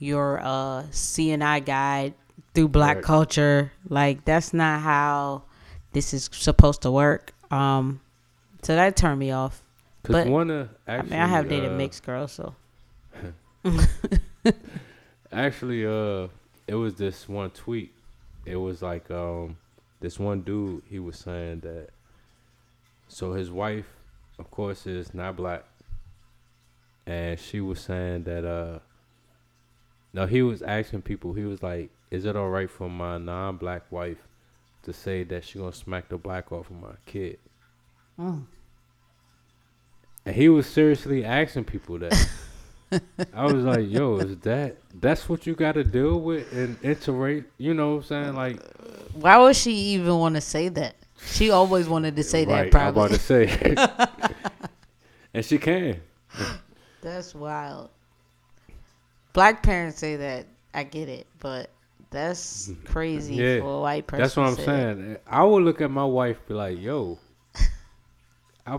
[0.00, 2.14] your uh, CNI guide
[2.54, 3.04] through black Right.
[3.04, 3.70] culture.
[3.88, 5.44] Like, that's not how
[5.92, 7.32] this is supposed to work.
[7.52, 8.00] Um,
[8.62, 9.62] so that turned me off.
[10.02, 12.54] Because But, one of I mean, I have dated uh, mixed girls, so.
[15.32, 16.28] Actually, uh,
[16.66, 17.92] it was this one tweet.
[18.46, 19.58] It was like um,
[20.00, 20.82] this one dude.
[20.88, 21.88] He was saying that.
[23.08, 23.86] So his wife,
[24.38, 25.64] of course, is not black,
[27.06, 28.44] and she was saying that.
[28.46, 28.78] Uh,
[30.12, 31.32] no, he was asking people.
[31.34, 34.18] He was like, "Is it all right for my non-black wife
[34.82, 37.38] to say that she gonna smack the black off of my kid?"
[38.18, 38.44] Mm.
[40.26, 42.28] And he was seriously asking people that.
[43.32, 47.44] I was like, yo, is that that's what you got to deal with in interracial?
[47.56, 48.34] You know what I'm saying?
[48.34, 48.60] Like,
[49.14, 50.96] Why would she even want to say that?
[51.24, 53.76] She always wanted to say right, that, I'm about to say,
[55.34, 56.00] and she can.
[57.00, 57.90] That's wild.
[59.32, 60.46] Black parents say that.
[60.72, 61.70] I get it, but
[62.10, 64.22] that's crazy Yeah, for a white person.
[64.22, 65.16] That's what I'm say saying.
[65.26, 67.18] I would look at my wife, be like, yo,
[68.66, 68.78] I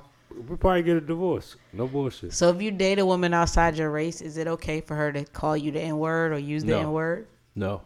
[0.50, 1.58] we probably get a divorce.
[1.74, 2.34] No bullshit.
[2.34, 5.26] So if you date a woman outside your race, is it okay for her to
[5.26, 6.80] call you the N word or use the No.
[6.80, 7.28] N word?
[7.56, 7.82] No,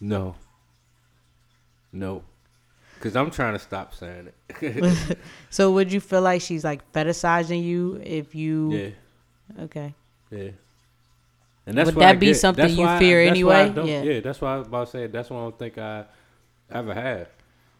[0.00, 0.34] no,
[1.92, 2.24] no,
[2.94, 5.18] because I'm trying to stop saying it.
[5.50, 8.72] So would you feel like she's like fetishizing you if you?
[8.72, 9.64] yeah.
[9.64, 9.94] Okay.
[10.30, 10.50] Yeah.
[11.66, 13.72] And that's Would that I be get- something that's you fear I anyway?
[13.76, 14.02] Yeah.
[14.02, 15.06] yeah, that's why I was about to say.
[15.06, 16.04] That's why I don't think I
[16.70, 17.28] ever had.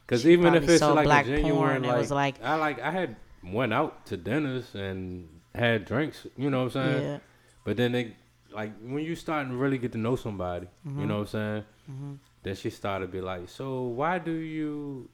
[0.07, 2.81] Because even if it's like black a genuine, porn and like, was like- I like
[2.81, 6.27] I had went out to dinners and had drinks.
[6.37, 7.03] You know what I'm saying?
[7.03, 7.19] Yeah.
[7.65, 8.17] But then they
[8.53, 10.67] like when you starting to really get to know somebody.
[10.87, 11.01] Mm-hmm.
[11.01, 12.19] You know what I'm saying?
[12.45, 15.09] Then she started to be like, so why do you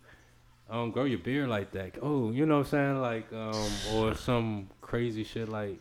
[0.69, 1.97] um grow your beard like that?
[2.03, 3.01] Oh, you know what I'm saying?
[3.01, 5.79] Like um or some crazy shit like.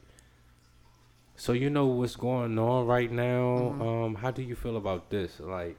[1.40, 3.76] So you know what's going on right now.
[3.80, 5.40] Um, how do you feel about this?
[5.40, 5.76] Like,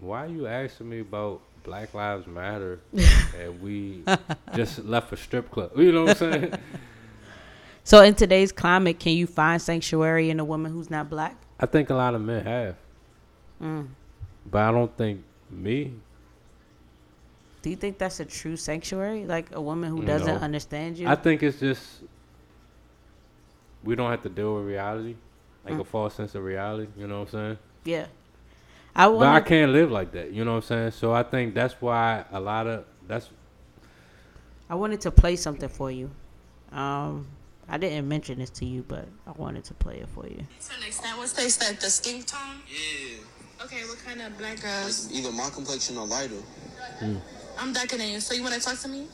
[0.00, 2.80] why are you asking me about Black Lives Matter
[3.38, 4.02] and we
[4.54, 5.72] just left a strip club?
[5.78, 6.54] You know what I'm saying?
[7.84, 11.36] So in today's climate, can you find sanctuary in a woman who's not black?
[11.60, 12.74] I think a lot of men have,
[13.62, 13.86] Mm.
[14.50, 15.92] but I don't think me.
[17.62, 19.24] Do you think that's a true sanctuary?
[19.24, 20.40] Like a woman who doesn't No.
[20.40, 21.06] understand you?
[21.06, 22.02] I think it's just
[23.84, 25.16] we don't have to deal with reality,
[25.64, 25.86] like a Mm.
[25.86, 26.88] false sense of reality.
[26.96, 27.58] You know what I'm saying?
[27.84, 28.06] yeah.
[28.98, 30.32] I But I can't live like that.
[30.32, 30.90] You know what I'm saying?
[30.92, 33.28] So I think that's why a lot of that's
[34.70, 36.10] I wanted to play something for you.
[36.72, 37.26] Um,
[37.68, 40.46] I didn't mention this to you, but I wanted to play it for you.
[40.60, 41.78] So next time, what's taste that?
[41.80, 42.40] The skink tone?
[42.68, 43.64] Yeah.
[43.64, 45.12] Okay, what kind of black girls?
[45.12, 46.34] Either my complexion or lighter.
[47.58, 49.06] I'm darker than you, so you want to talk to me?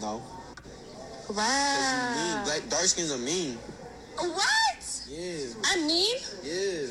[0.00, 0.22] No.
[1.28, 1.36] Mean.
[1.36, 2.42] Wow.
[2.44, 3.58] Black dark skins are mean.
[4.18, 5.02] What?
[5.08, 5.46] Yeah.
[5.64, 6.86] I mean, Yeah.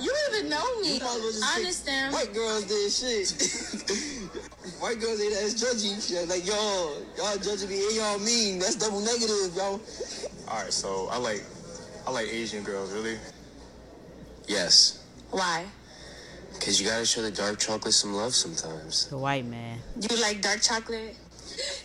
[0.00, 0.94] you don't even know me.
[0.94, 2.14] You might as well just I understand.
[2.14, 3.28] White girls did shit.
[4.80, 6.00] White girls ain't as judgy.
[6.06, 6.28] Shit.
[6.28, 8.58] Like y'all, y'all judging me and y'all mean.
[8.58, 9.80] That's double negative, y'all.
[10.48, 11.42] All right, so I like
[12.06, 13.16] I like Asian girls, really.
[14.48, 15.64] Yes, Why?
[16.54, 19.06] because you gotta show the dark chocolate some love sometimes.
[19.06, 19.78] The white man.
[20.00, 21.14] You like dark chocolate?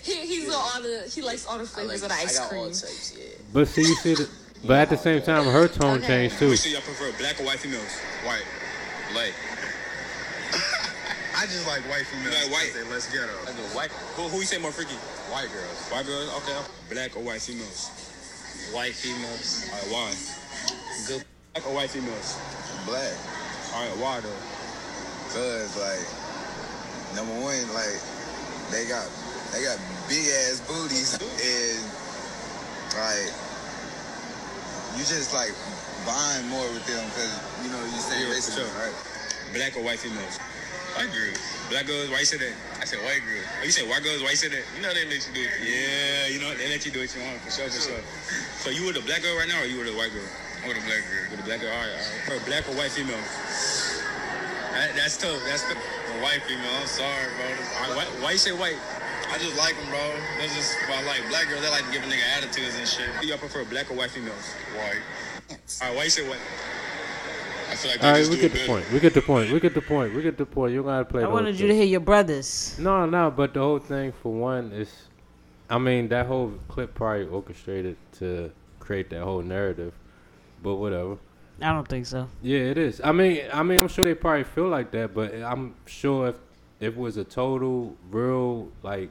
[0.01, 2.49] He, he's on all the he likes all the flavors of the ice I got
[2.49, 2.61] cream.
[2.61, 3.25] all types, yeah.
[3.53, 4.27] But see, you see, the,
[4.65, 6.07] but at the same time, her tone Okay.
[6.29, 6.55] changed too.
[6.55, 7.99] So y'all prefer black or white females?
[8.25, 8.45] White.
[9.13, 9.33] Like.
[11.37, 12.33] I just like white females.
[12.33, 12.71] like white.
[12.73, 13.31] They less ghetto.
[13.75, 13.91] white.
[14.15, 14.95] Who, who you say more freaky?
[15.31, 15.89] White girls.
[15.91, 16.29] White girls.
[16.43, 16.57] Okay.
[16.93, 17.91] Black or white females?
[18.71, 19.67] White females.
[19.69, 19.91] All right.
[19.91, 20.09] Why?
[21.07, 21.23] Good.
[21.53, 22.39] Black or white females?
[22.87, 23.13] Black.
[23.75, 23.97] All right.
[23.99, 24.41] Why though?
[25.35, 26.05] Cause like
[27.15, 27.99] number one, like
[28.71, 29.03] they got
[29.51, 29.75] they got
[30.07, 31.83] big ass booties and
[32.95, 33.33] like
[34.97, 35.51] you just like
[36.07, 38.67] bond more with them because you know you say Yeah, sure.
[38.79, 38.95] right?
[39.53, 40.37] Black or white females?
[40.95, 41.39] White girls.
[41.69, 42.53] Black girls, why you say that?
[42.79, 43.43] I said white girls.
[43.59, 44.63] Oh, you said white girls, why you say that?
[44.75, 45.51] You know they let you do it.
[45.59, 48.03] Yeah, you know, they let you do what you want, for sure, for sure.
[48.63, 50.23] So you with a black girl right now or you with a white girl?
[50.63, 51.23] I'm with a black girl.
[51.35, 52.45] With a black girl, all right, all right.
[52.47, 53.19] Black or white female?
[54.71, 55.79] That, that's tough, that's tough.
[55.79, 57.43] A white female, I'm sorry, bro.
[57.49, 58.79] Right, why, why you say white?
[59.31, 59.99] I just like them, bro.
[60.39, 62.87] That's just if I like black girls, they like to give a nigga attitudes and
[62.87, 63.09] shit.
[63.21, 64.53] Do y'all prefer black or white females?
[64.75, 65.01] White.
[65.81, 66.39] All right, why you say white?
[67.69, 68.67] I feel like All they right, just we get the better.
[68.67, 68.91] point.
[68.91, 69.51] We get the point.
[69.51, 70.15] We get the point.
[70.15, 70.73] We get the point.
[70.73, 71.23] You gotta play.
[71.23, 72.77] I wanted whole you to hear your brothers.
[72.79, 74.93] No, no, but the whole thing for one is,
[75.69, 79.93] I mean, that whole clip probably orchestrated to create that whole narrative,
[80.61, 81.17] but whatever.
[81.61, 82.27] I don't think so.
[82.41, 83.01] Yeah, it is.
[83.03, 86.35] I mean, I mean, I'm sure they probably feel like that, but I'm sure if,
[86.35, 86.41] if
[86.79, 89.09] it was a total real like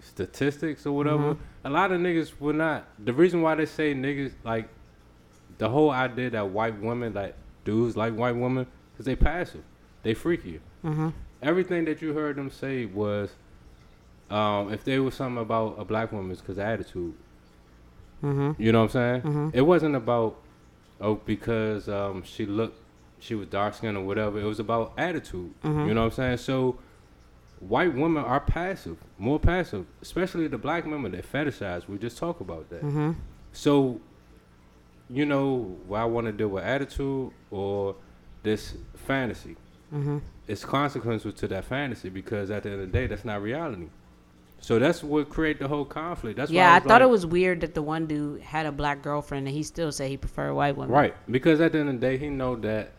[0.00, 1.38] statistics or whatever, Mhm.
[1.64, 2.84] a lot of niggas would not.
[3.02, 4.68] The reason why they say niggas like
[5.58, 7.34] the whole idea that white women like
[7.64, 9.62] dudes like white women because they passive,
[10.02, 10.60] they freaky.
[10.84, 11.12] Mhm.
[11.42, 13.34] Everything that you heard them say was,
[14.30, 17.14] um, if there was something about a black woman, it's because attitude.
[18.22, 18.56] Mhm.
[18.58, 19.22] You know what I'm saying?
[19.22, 19.50] Mhm.
[19.54, 20.36] It wasn't about
[21.00, 22.78] oh because um she looked
[23.18, 24.38] she was dark skinned or whatever.
[24.38, 25.52] It was about attitude.
[25.64, 25.88] Mhm.
[25.88, 26.36] You know what I'm saying?
[26.38, 26.76] So
[27.60, 31.88] white women are passive, more passive, especially the black women that fetishize.
[31.88, 32.82] We just talk about that.
[32.82, 33.16] Mhm.
[33.52, 34.00] So
[35.10, 37.94] you know, why I want to deal with attitude or
[38.42, 39.56] this fantasy.
[39.92, 40.22] Mhm.
[40.48, 43.88] It's consequences to that fantasy because at the end of the day, that's not reality.
[44.60, 46.38] So that's what create the whole conflict.
[46.38, 49.02] That's yeah, I, was thought it was weird that the one dude had a black
[49.02, 50.94] girlfriend and he still said he preferred white women.
[50.94, 52.92] Right, because at the end of the day, he know that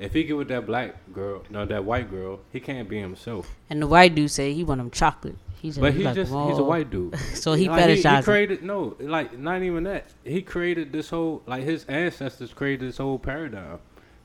[0.00, 3.54] if he get with that black girl, no, that white girl, he can't be himself.
[3.68, 5.36] And the white dude say he want him chocolate.
[5.60, 7.18] He's But he he like, just—he's a white dude.
[7.34, 8.24] so he Like, he, fetishized.
[8.24, 10.06] created no, like not even that.
[10.24, 13.78] He created this whole like his ancestors created this whole paradigm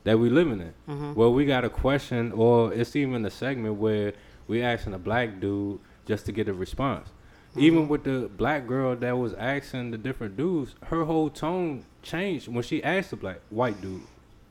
[0.04, 0.72] that we living in.
[0.88, 1.14] Mhm.
[1.14, 4.14] Well, we got a question, or it's even a segment where
[4.48, 7.08] we asking a black dude just to get a response.
[7.50, 7.60] Mm-hmm.
[7.60, 12.48] Even with the black girl that was asking the different dudes, her whole tone changed
[12.48, 14.00] when she asked the black white dude.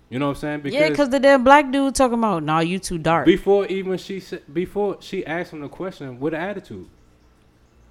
[0.10, 0.74] You know what I'm saying?
[0.74, 3.26] yeah, because the damn black dude talking about, nah, you too dark.
[3.26, 6.88] Before even she said, before she asked him the question with attitude.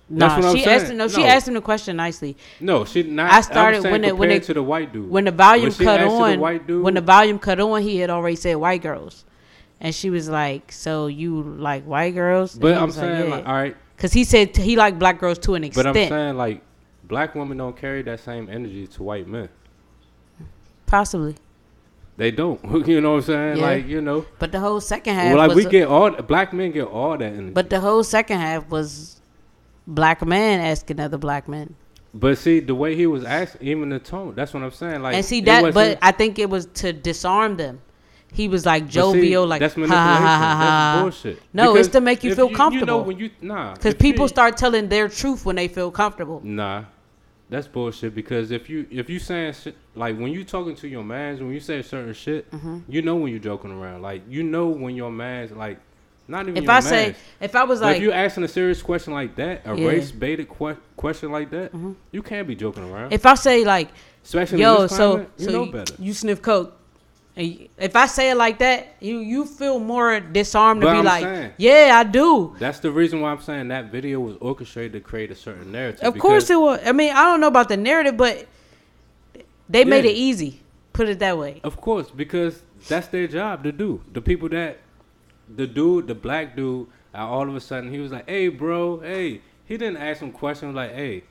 [0.08, 0.98] That's what I'm she asked him.
[0.98, 2.36] No, she asked him the question nicely.
[2.60, 3.32] No, she not.
[3.32, 5.10] I started when it when it to the white dude.
[5.10, 6.40] when the volume When cut the on.
[6.40, 9.24] white dude- when the volume cut on, he had already said white girls,
[9.80, 13.76] and she was like, "So you like white girls?" But I'm saying, like, all right.
[13.96, 15.94] because he said he liked black girls to an extent.
[15.94, 16.00] But.
[16.02, 16.60] I'm saying like
[17.04, 19.48] black women don't carry that same energy to white men.
[20.86, 21.36] Possibly.
[22.16, 22.60] They don't.
[22.86, 23.56] you know what I'm saying?
[23.58, 23.62] Yeah.
[23.62, 24.24] Like you know.
[24.38, 27.16] But the whole second half Well, like we a- get all black men get all
[27.18, 27.50] that energy.
[27.50, 29.20] But the whole second half was
[29.86, 31.74] black man asking other black men.
[32.16, 34.34] But see the way he was asking, even the tone.
[34.36, 35.02] That's what I'm saying.
[35.02, 37.80] Like and see that, but I think it was to disarm them.
[38.32, 40.22] He was like jovial, like that's ha ha manipulation.
[40.22, 40.56] ha ha.
[40.56, 41.02] ha.
[41.04, 41.42] That's bullshit.
[41.52, 42.80] No, Because it's to make you feel you- comfortable.
[42.94, 43.74] You know when you nah.
[43.74, 46.40] Because people you- start telling their truth when they feel comfortable.
[46.44, 46.84] Nah,
[47.55, 48.14] that's bullshit.
[48.14, 51.52] Because if you if you saying shit like when you talking to your mans, when
[51.52, 52.82] you say certain shit, Mhm.
[52.89, 54.02] you know when you're joking around.
[54.02, 55.78] Like you know when your mans like
[56.26, 56.62] not even.
[56.62, 59.62] If I say- if I was like- if you asking a serious question like that,
[59.64, 59.74] a Yeah.
[59.74, 59.86] Mm-hmm.
[59.86, 61.70] race baited que- question like that,
[62.12, 63.12] you can't be joking around.
[63.12, 63.89] If I say like,
[64.24, 65.94] especially yo, so climate, you so know better.
[65.98, 66.72] you sniff coke,
[67.36, 71.05] And if I say it like that, you you feel more disarmed to be I'm
[71.05, 72.55] like, saying- yeah, I do.
[72.59, 76.05] That's the reason why I'm saying that video was orchestrated to create a certain narrative.
[76.05, 76.81] Of course it was.
[76.85, 78.47] I mean, I don't know about the narrative, but
[79.69, 80.61] they made it easy.
[80.93, 81.61] Put it that way.
[81.65, 84.01] Of course, because that's their job to do.
[84.12, 84.78] The people that,
[85.52, 89.40] the dude, the black dude, all of a sudden he was like, "Hey, bro, hey."
[89.66, 91.24] He didn't ask him questions like, "Hey,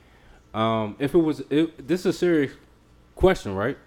[0.52, 2.52] um, if it was, it, this is a serious
[3.14, 3.78] question, right?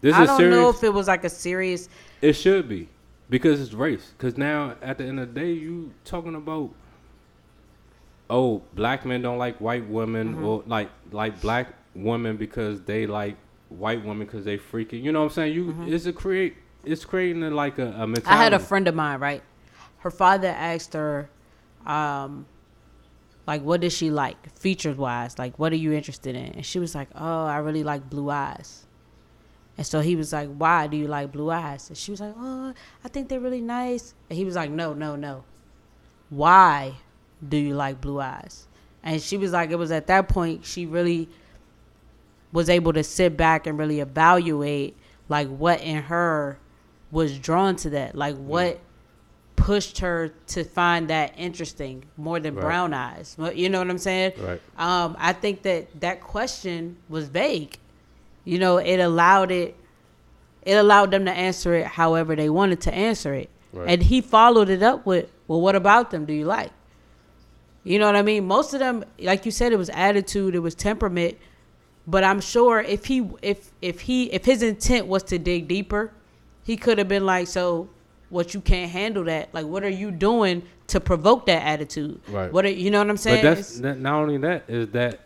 [0.00, 0.56] This I is don't serious.
[0.56, 1.88] know if it was like a serious.
[2.22, 2.88] It should be
[3.28, 4.12] because it's race.
[4.16, 6.70] Because now at the end of the day, you talking about
[8.28, 10.44] oh black men don't like white women Mhm.
[10.44, 13.36] or like like black women because they like
[13.68, 15.02] white women because they freaking.
[15.02, 15.54] You know what I'm saying?
[15.54, 15.92] You Mhm.
[15.92, 18.26] it's a create it's creating a, like a, a mentality.
[18.26, 19.42] I had a friend of mine, right?
[19.98, 21.28] Her father asked her,
[21.86, 22.46] um,
[23.46, 25.38] like, what does she like, features wise?
[25.38, 26.46] Like, what are you interested in?
[26.54, 28.86] And she was like, oh, I really like blue eyes.
[29.80, 31.88] And so he was like, why do you like blue eyes?
[31.88, 34.12] And she was like, oh, I think they're really nice.
[34.28, 35.42] And he was like, no, no, no.
[36.28, 36.96] Why
[37.48, 38.68] do you like blue eyes?
[39.02, 41.30] And she was like, it was at that point she really
[42.52, 44.98] was able to sit back and really evaluate
[45.30, 46.58] like what in her
[47.10, 48.80] was drawn to that like what
[49.56, 52.60] pushed her to find that interesting more than Right.
[52.62, 54.60] brown eyes you know what i'm saying Right.
[54.78, 57.78] um, i think that that question was vague
[58.44, 59.76] you know it allowed it
[60.62, 63.88] it allowed them to answer it however they wanted to answer it Right.
[63.88, 66.72] and he followed it up with well what about them do you like
[67.82, 68.46] you know what I mean?
[68.46, 71.38] Most of them, like you said, it was attitude, it was temperament.
[72.06, 76.12] But I'm sure if he if if he if his intent was to dig deeper,
[76.64, 77.88] he could have been like, so
[78.28, 79.52] what you can't handle that?
[79.54, 82.20] Like what are you doing to provoke that attitude?
[82.28, 82.52] Right.
[82.52, 83.44] What are, you know what I'm saying?
[83.44, 85.20] But that's that, not only that is that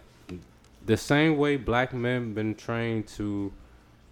[0.86, 3.52] the same way black men been trained to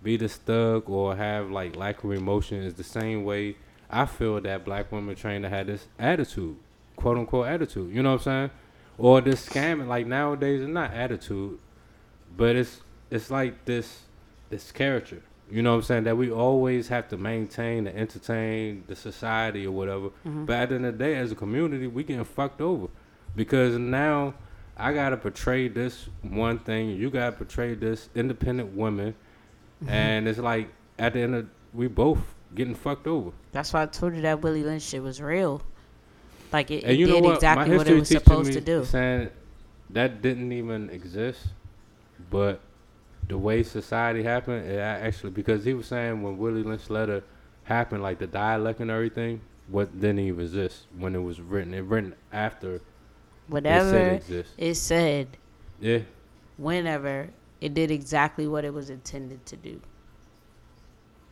[0.02, 3.56] be the thug or have like lack of emotion is the same way
[3.90, 6.56] I feel that black women trained to have this attitude,
[6.96, 7.94] quote unquote attitude.
[7.94, 8.50] You know what I'm saying?
[8.96, 9.86] Or this scamming.
[9.86, 11.58] Like nowadays, it's not attitude,
[12.36, 12.80] but it's
[13.10, 14.02] it's like this
[14.48, 15.22] this character.
[15.50, 16.04] You know what I'm saying?
[16.04, 20.08] That we always have to maintain and entertain the society or whatever.
[20.24, 20.46] Mhm.
[20.46, 22.88] But at the end of the day, as a community, we getting fucked over
[23.36, 24.32] because now
[24.76, 29.14] I gotta portray this one thing, you gotta portray this independent woman,
[29.84, 29.90] Mhm.
[29.90, 30.68] and it's like
[30.98, 32.18] at the end of we both
[32.54, 33.30] getting fucked over.
[33.52, 35.62] that's why I told you that Willie Lynch shit was real.
[36.52, 37.34] Like it, it you know did what?
[37.36, 38.84] exactly My what it was supposed to do.
[38.84, 39.28] saying
[39.90, 41.48] that didn't even exist,
[42.30, 42.60] but
[43.28, 47.22] the way society happened, it actually because he was saying when Willie Lynch letter
[47.64, 51.72] happened, like the dialect and everything, what didn't even exist when it was written.
[51.72, 52.80] It written after
[53.48, 55.36] Whatever it said it said,
[55.80, 56.00] Yeah,
[56.56, 59.80] whenever it did exactly what it was intended to do.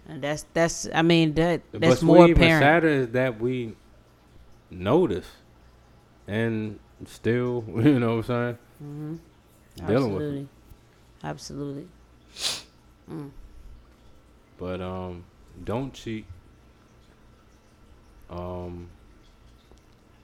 [0.09, 2.63] And that's that's I mean that that's what's more even apparent.
[2.63, 3.75] sadder is that we
[4.71, 5.27] notice
[6.27, 9.15] and still, you know what I'm saying, hmm
[9.87, 10.29] dealing with it.
[10.29, 10.49] Absolutely,
[11.25, 11.89] absolutely.
[13.11, 13.31] Mm.
[14.59, 15.25] But um,
[15.65, 16.27] don't cheat.
[18.29, 18.89] Um,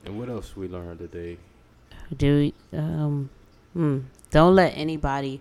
[0.04, 1.38] and what else we learned today?
[2.14, 3.30] Do um,
[3.72, 4.00] hmm.
[4.30, 5.40] don't let anybody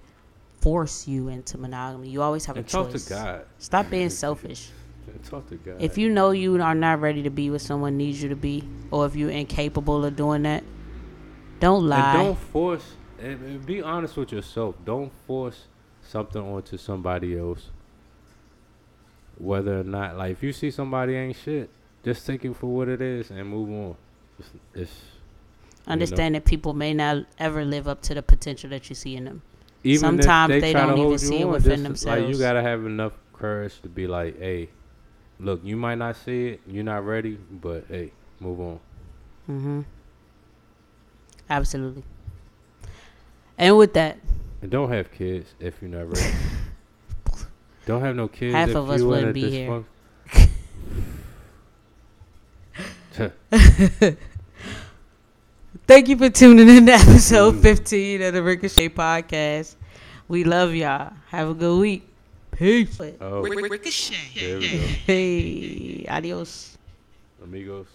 [0.61, 2.09] force you into monogamy.
[2.09, 3.07] You always have And a talk to choice.
[3.07, 3.45] God.
[3.59, 4.69] Stop being selfish.
[5.05, 5.75] And talk to God.
[5.79, 8.67] If you know you are not ready to be what someone needs you to be,
[8.89, 10.63] or if you're incapable of doing that,
[11.59, 12.15] don't lie.
[12.15, 12.95] and don't force.
[13.19, 14.75] And, and be honest with yourself.
[14.83, 15.65] Don't force
[16.01, 17.69] something onto somebody else.
[19.37, 21.69] Whether or not, like, if you see somebody ain't shit,
[22.03, 23.95] just take it for what it is and move on.
[24.39, 25.01] It's, it's
[25.85, 25.93] you know.
[25.93, 29.25] Understand that people may not ever live up to the potential that you see in
[29.25, 29.41] them.
[29.83, 32.21] even Sometimes they, to don't even see it within themselves.
[32.21, 34.69] Like you gotta have enough courage to be like, hey,
[35.39, 38.79] look, you might not see it, you're not ready, but hey, move on.
[39.49, 39.81] Mm-hmm.
[41.49, 42.03] Absolutely.
[43.57, 44.17] And with that,
[44.61, 46.35] And don't have kids if you're not ready.
[47.85, 48.53] don't have no kids.
[48.53, 49.85] Half of us wouldn't be here.
[55.85, 57.61] dysfunction- thank you for tuning in to episode Mhm.
[57.61, 59.75] 15 of the Ricochet Podcast.
[60.27, 61.13] We love y'all.
[61.29, 62.07] Have a good week.
[62.51, 62.99] Peace.
[63.21, 63.67] Oh, there we go.
[65.05, 66.77] Hey, adios.
[67.43, 67.87] Amigos.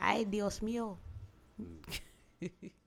[0.00, 0.96] Ay, Dios mío.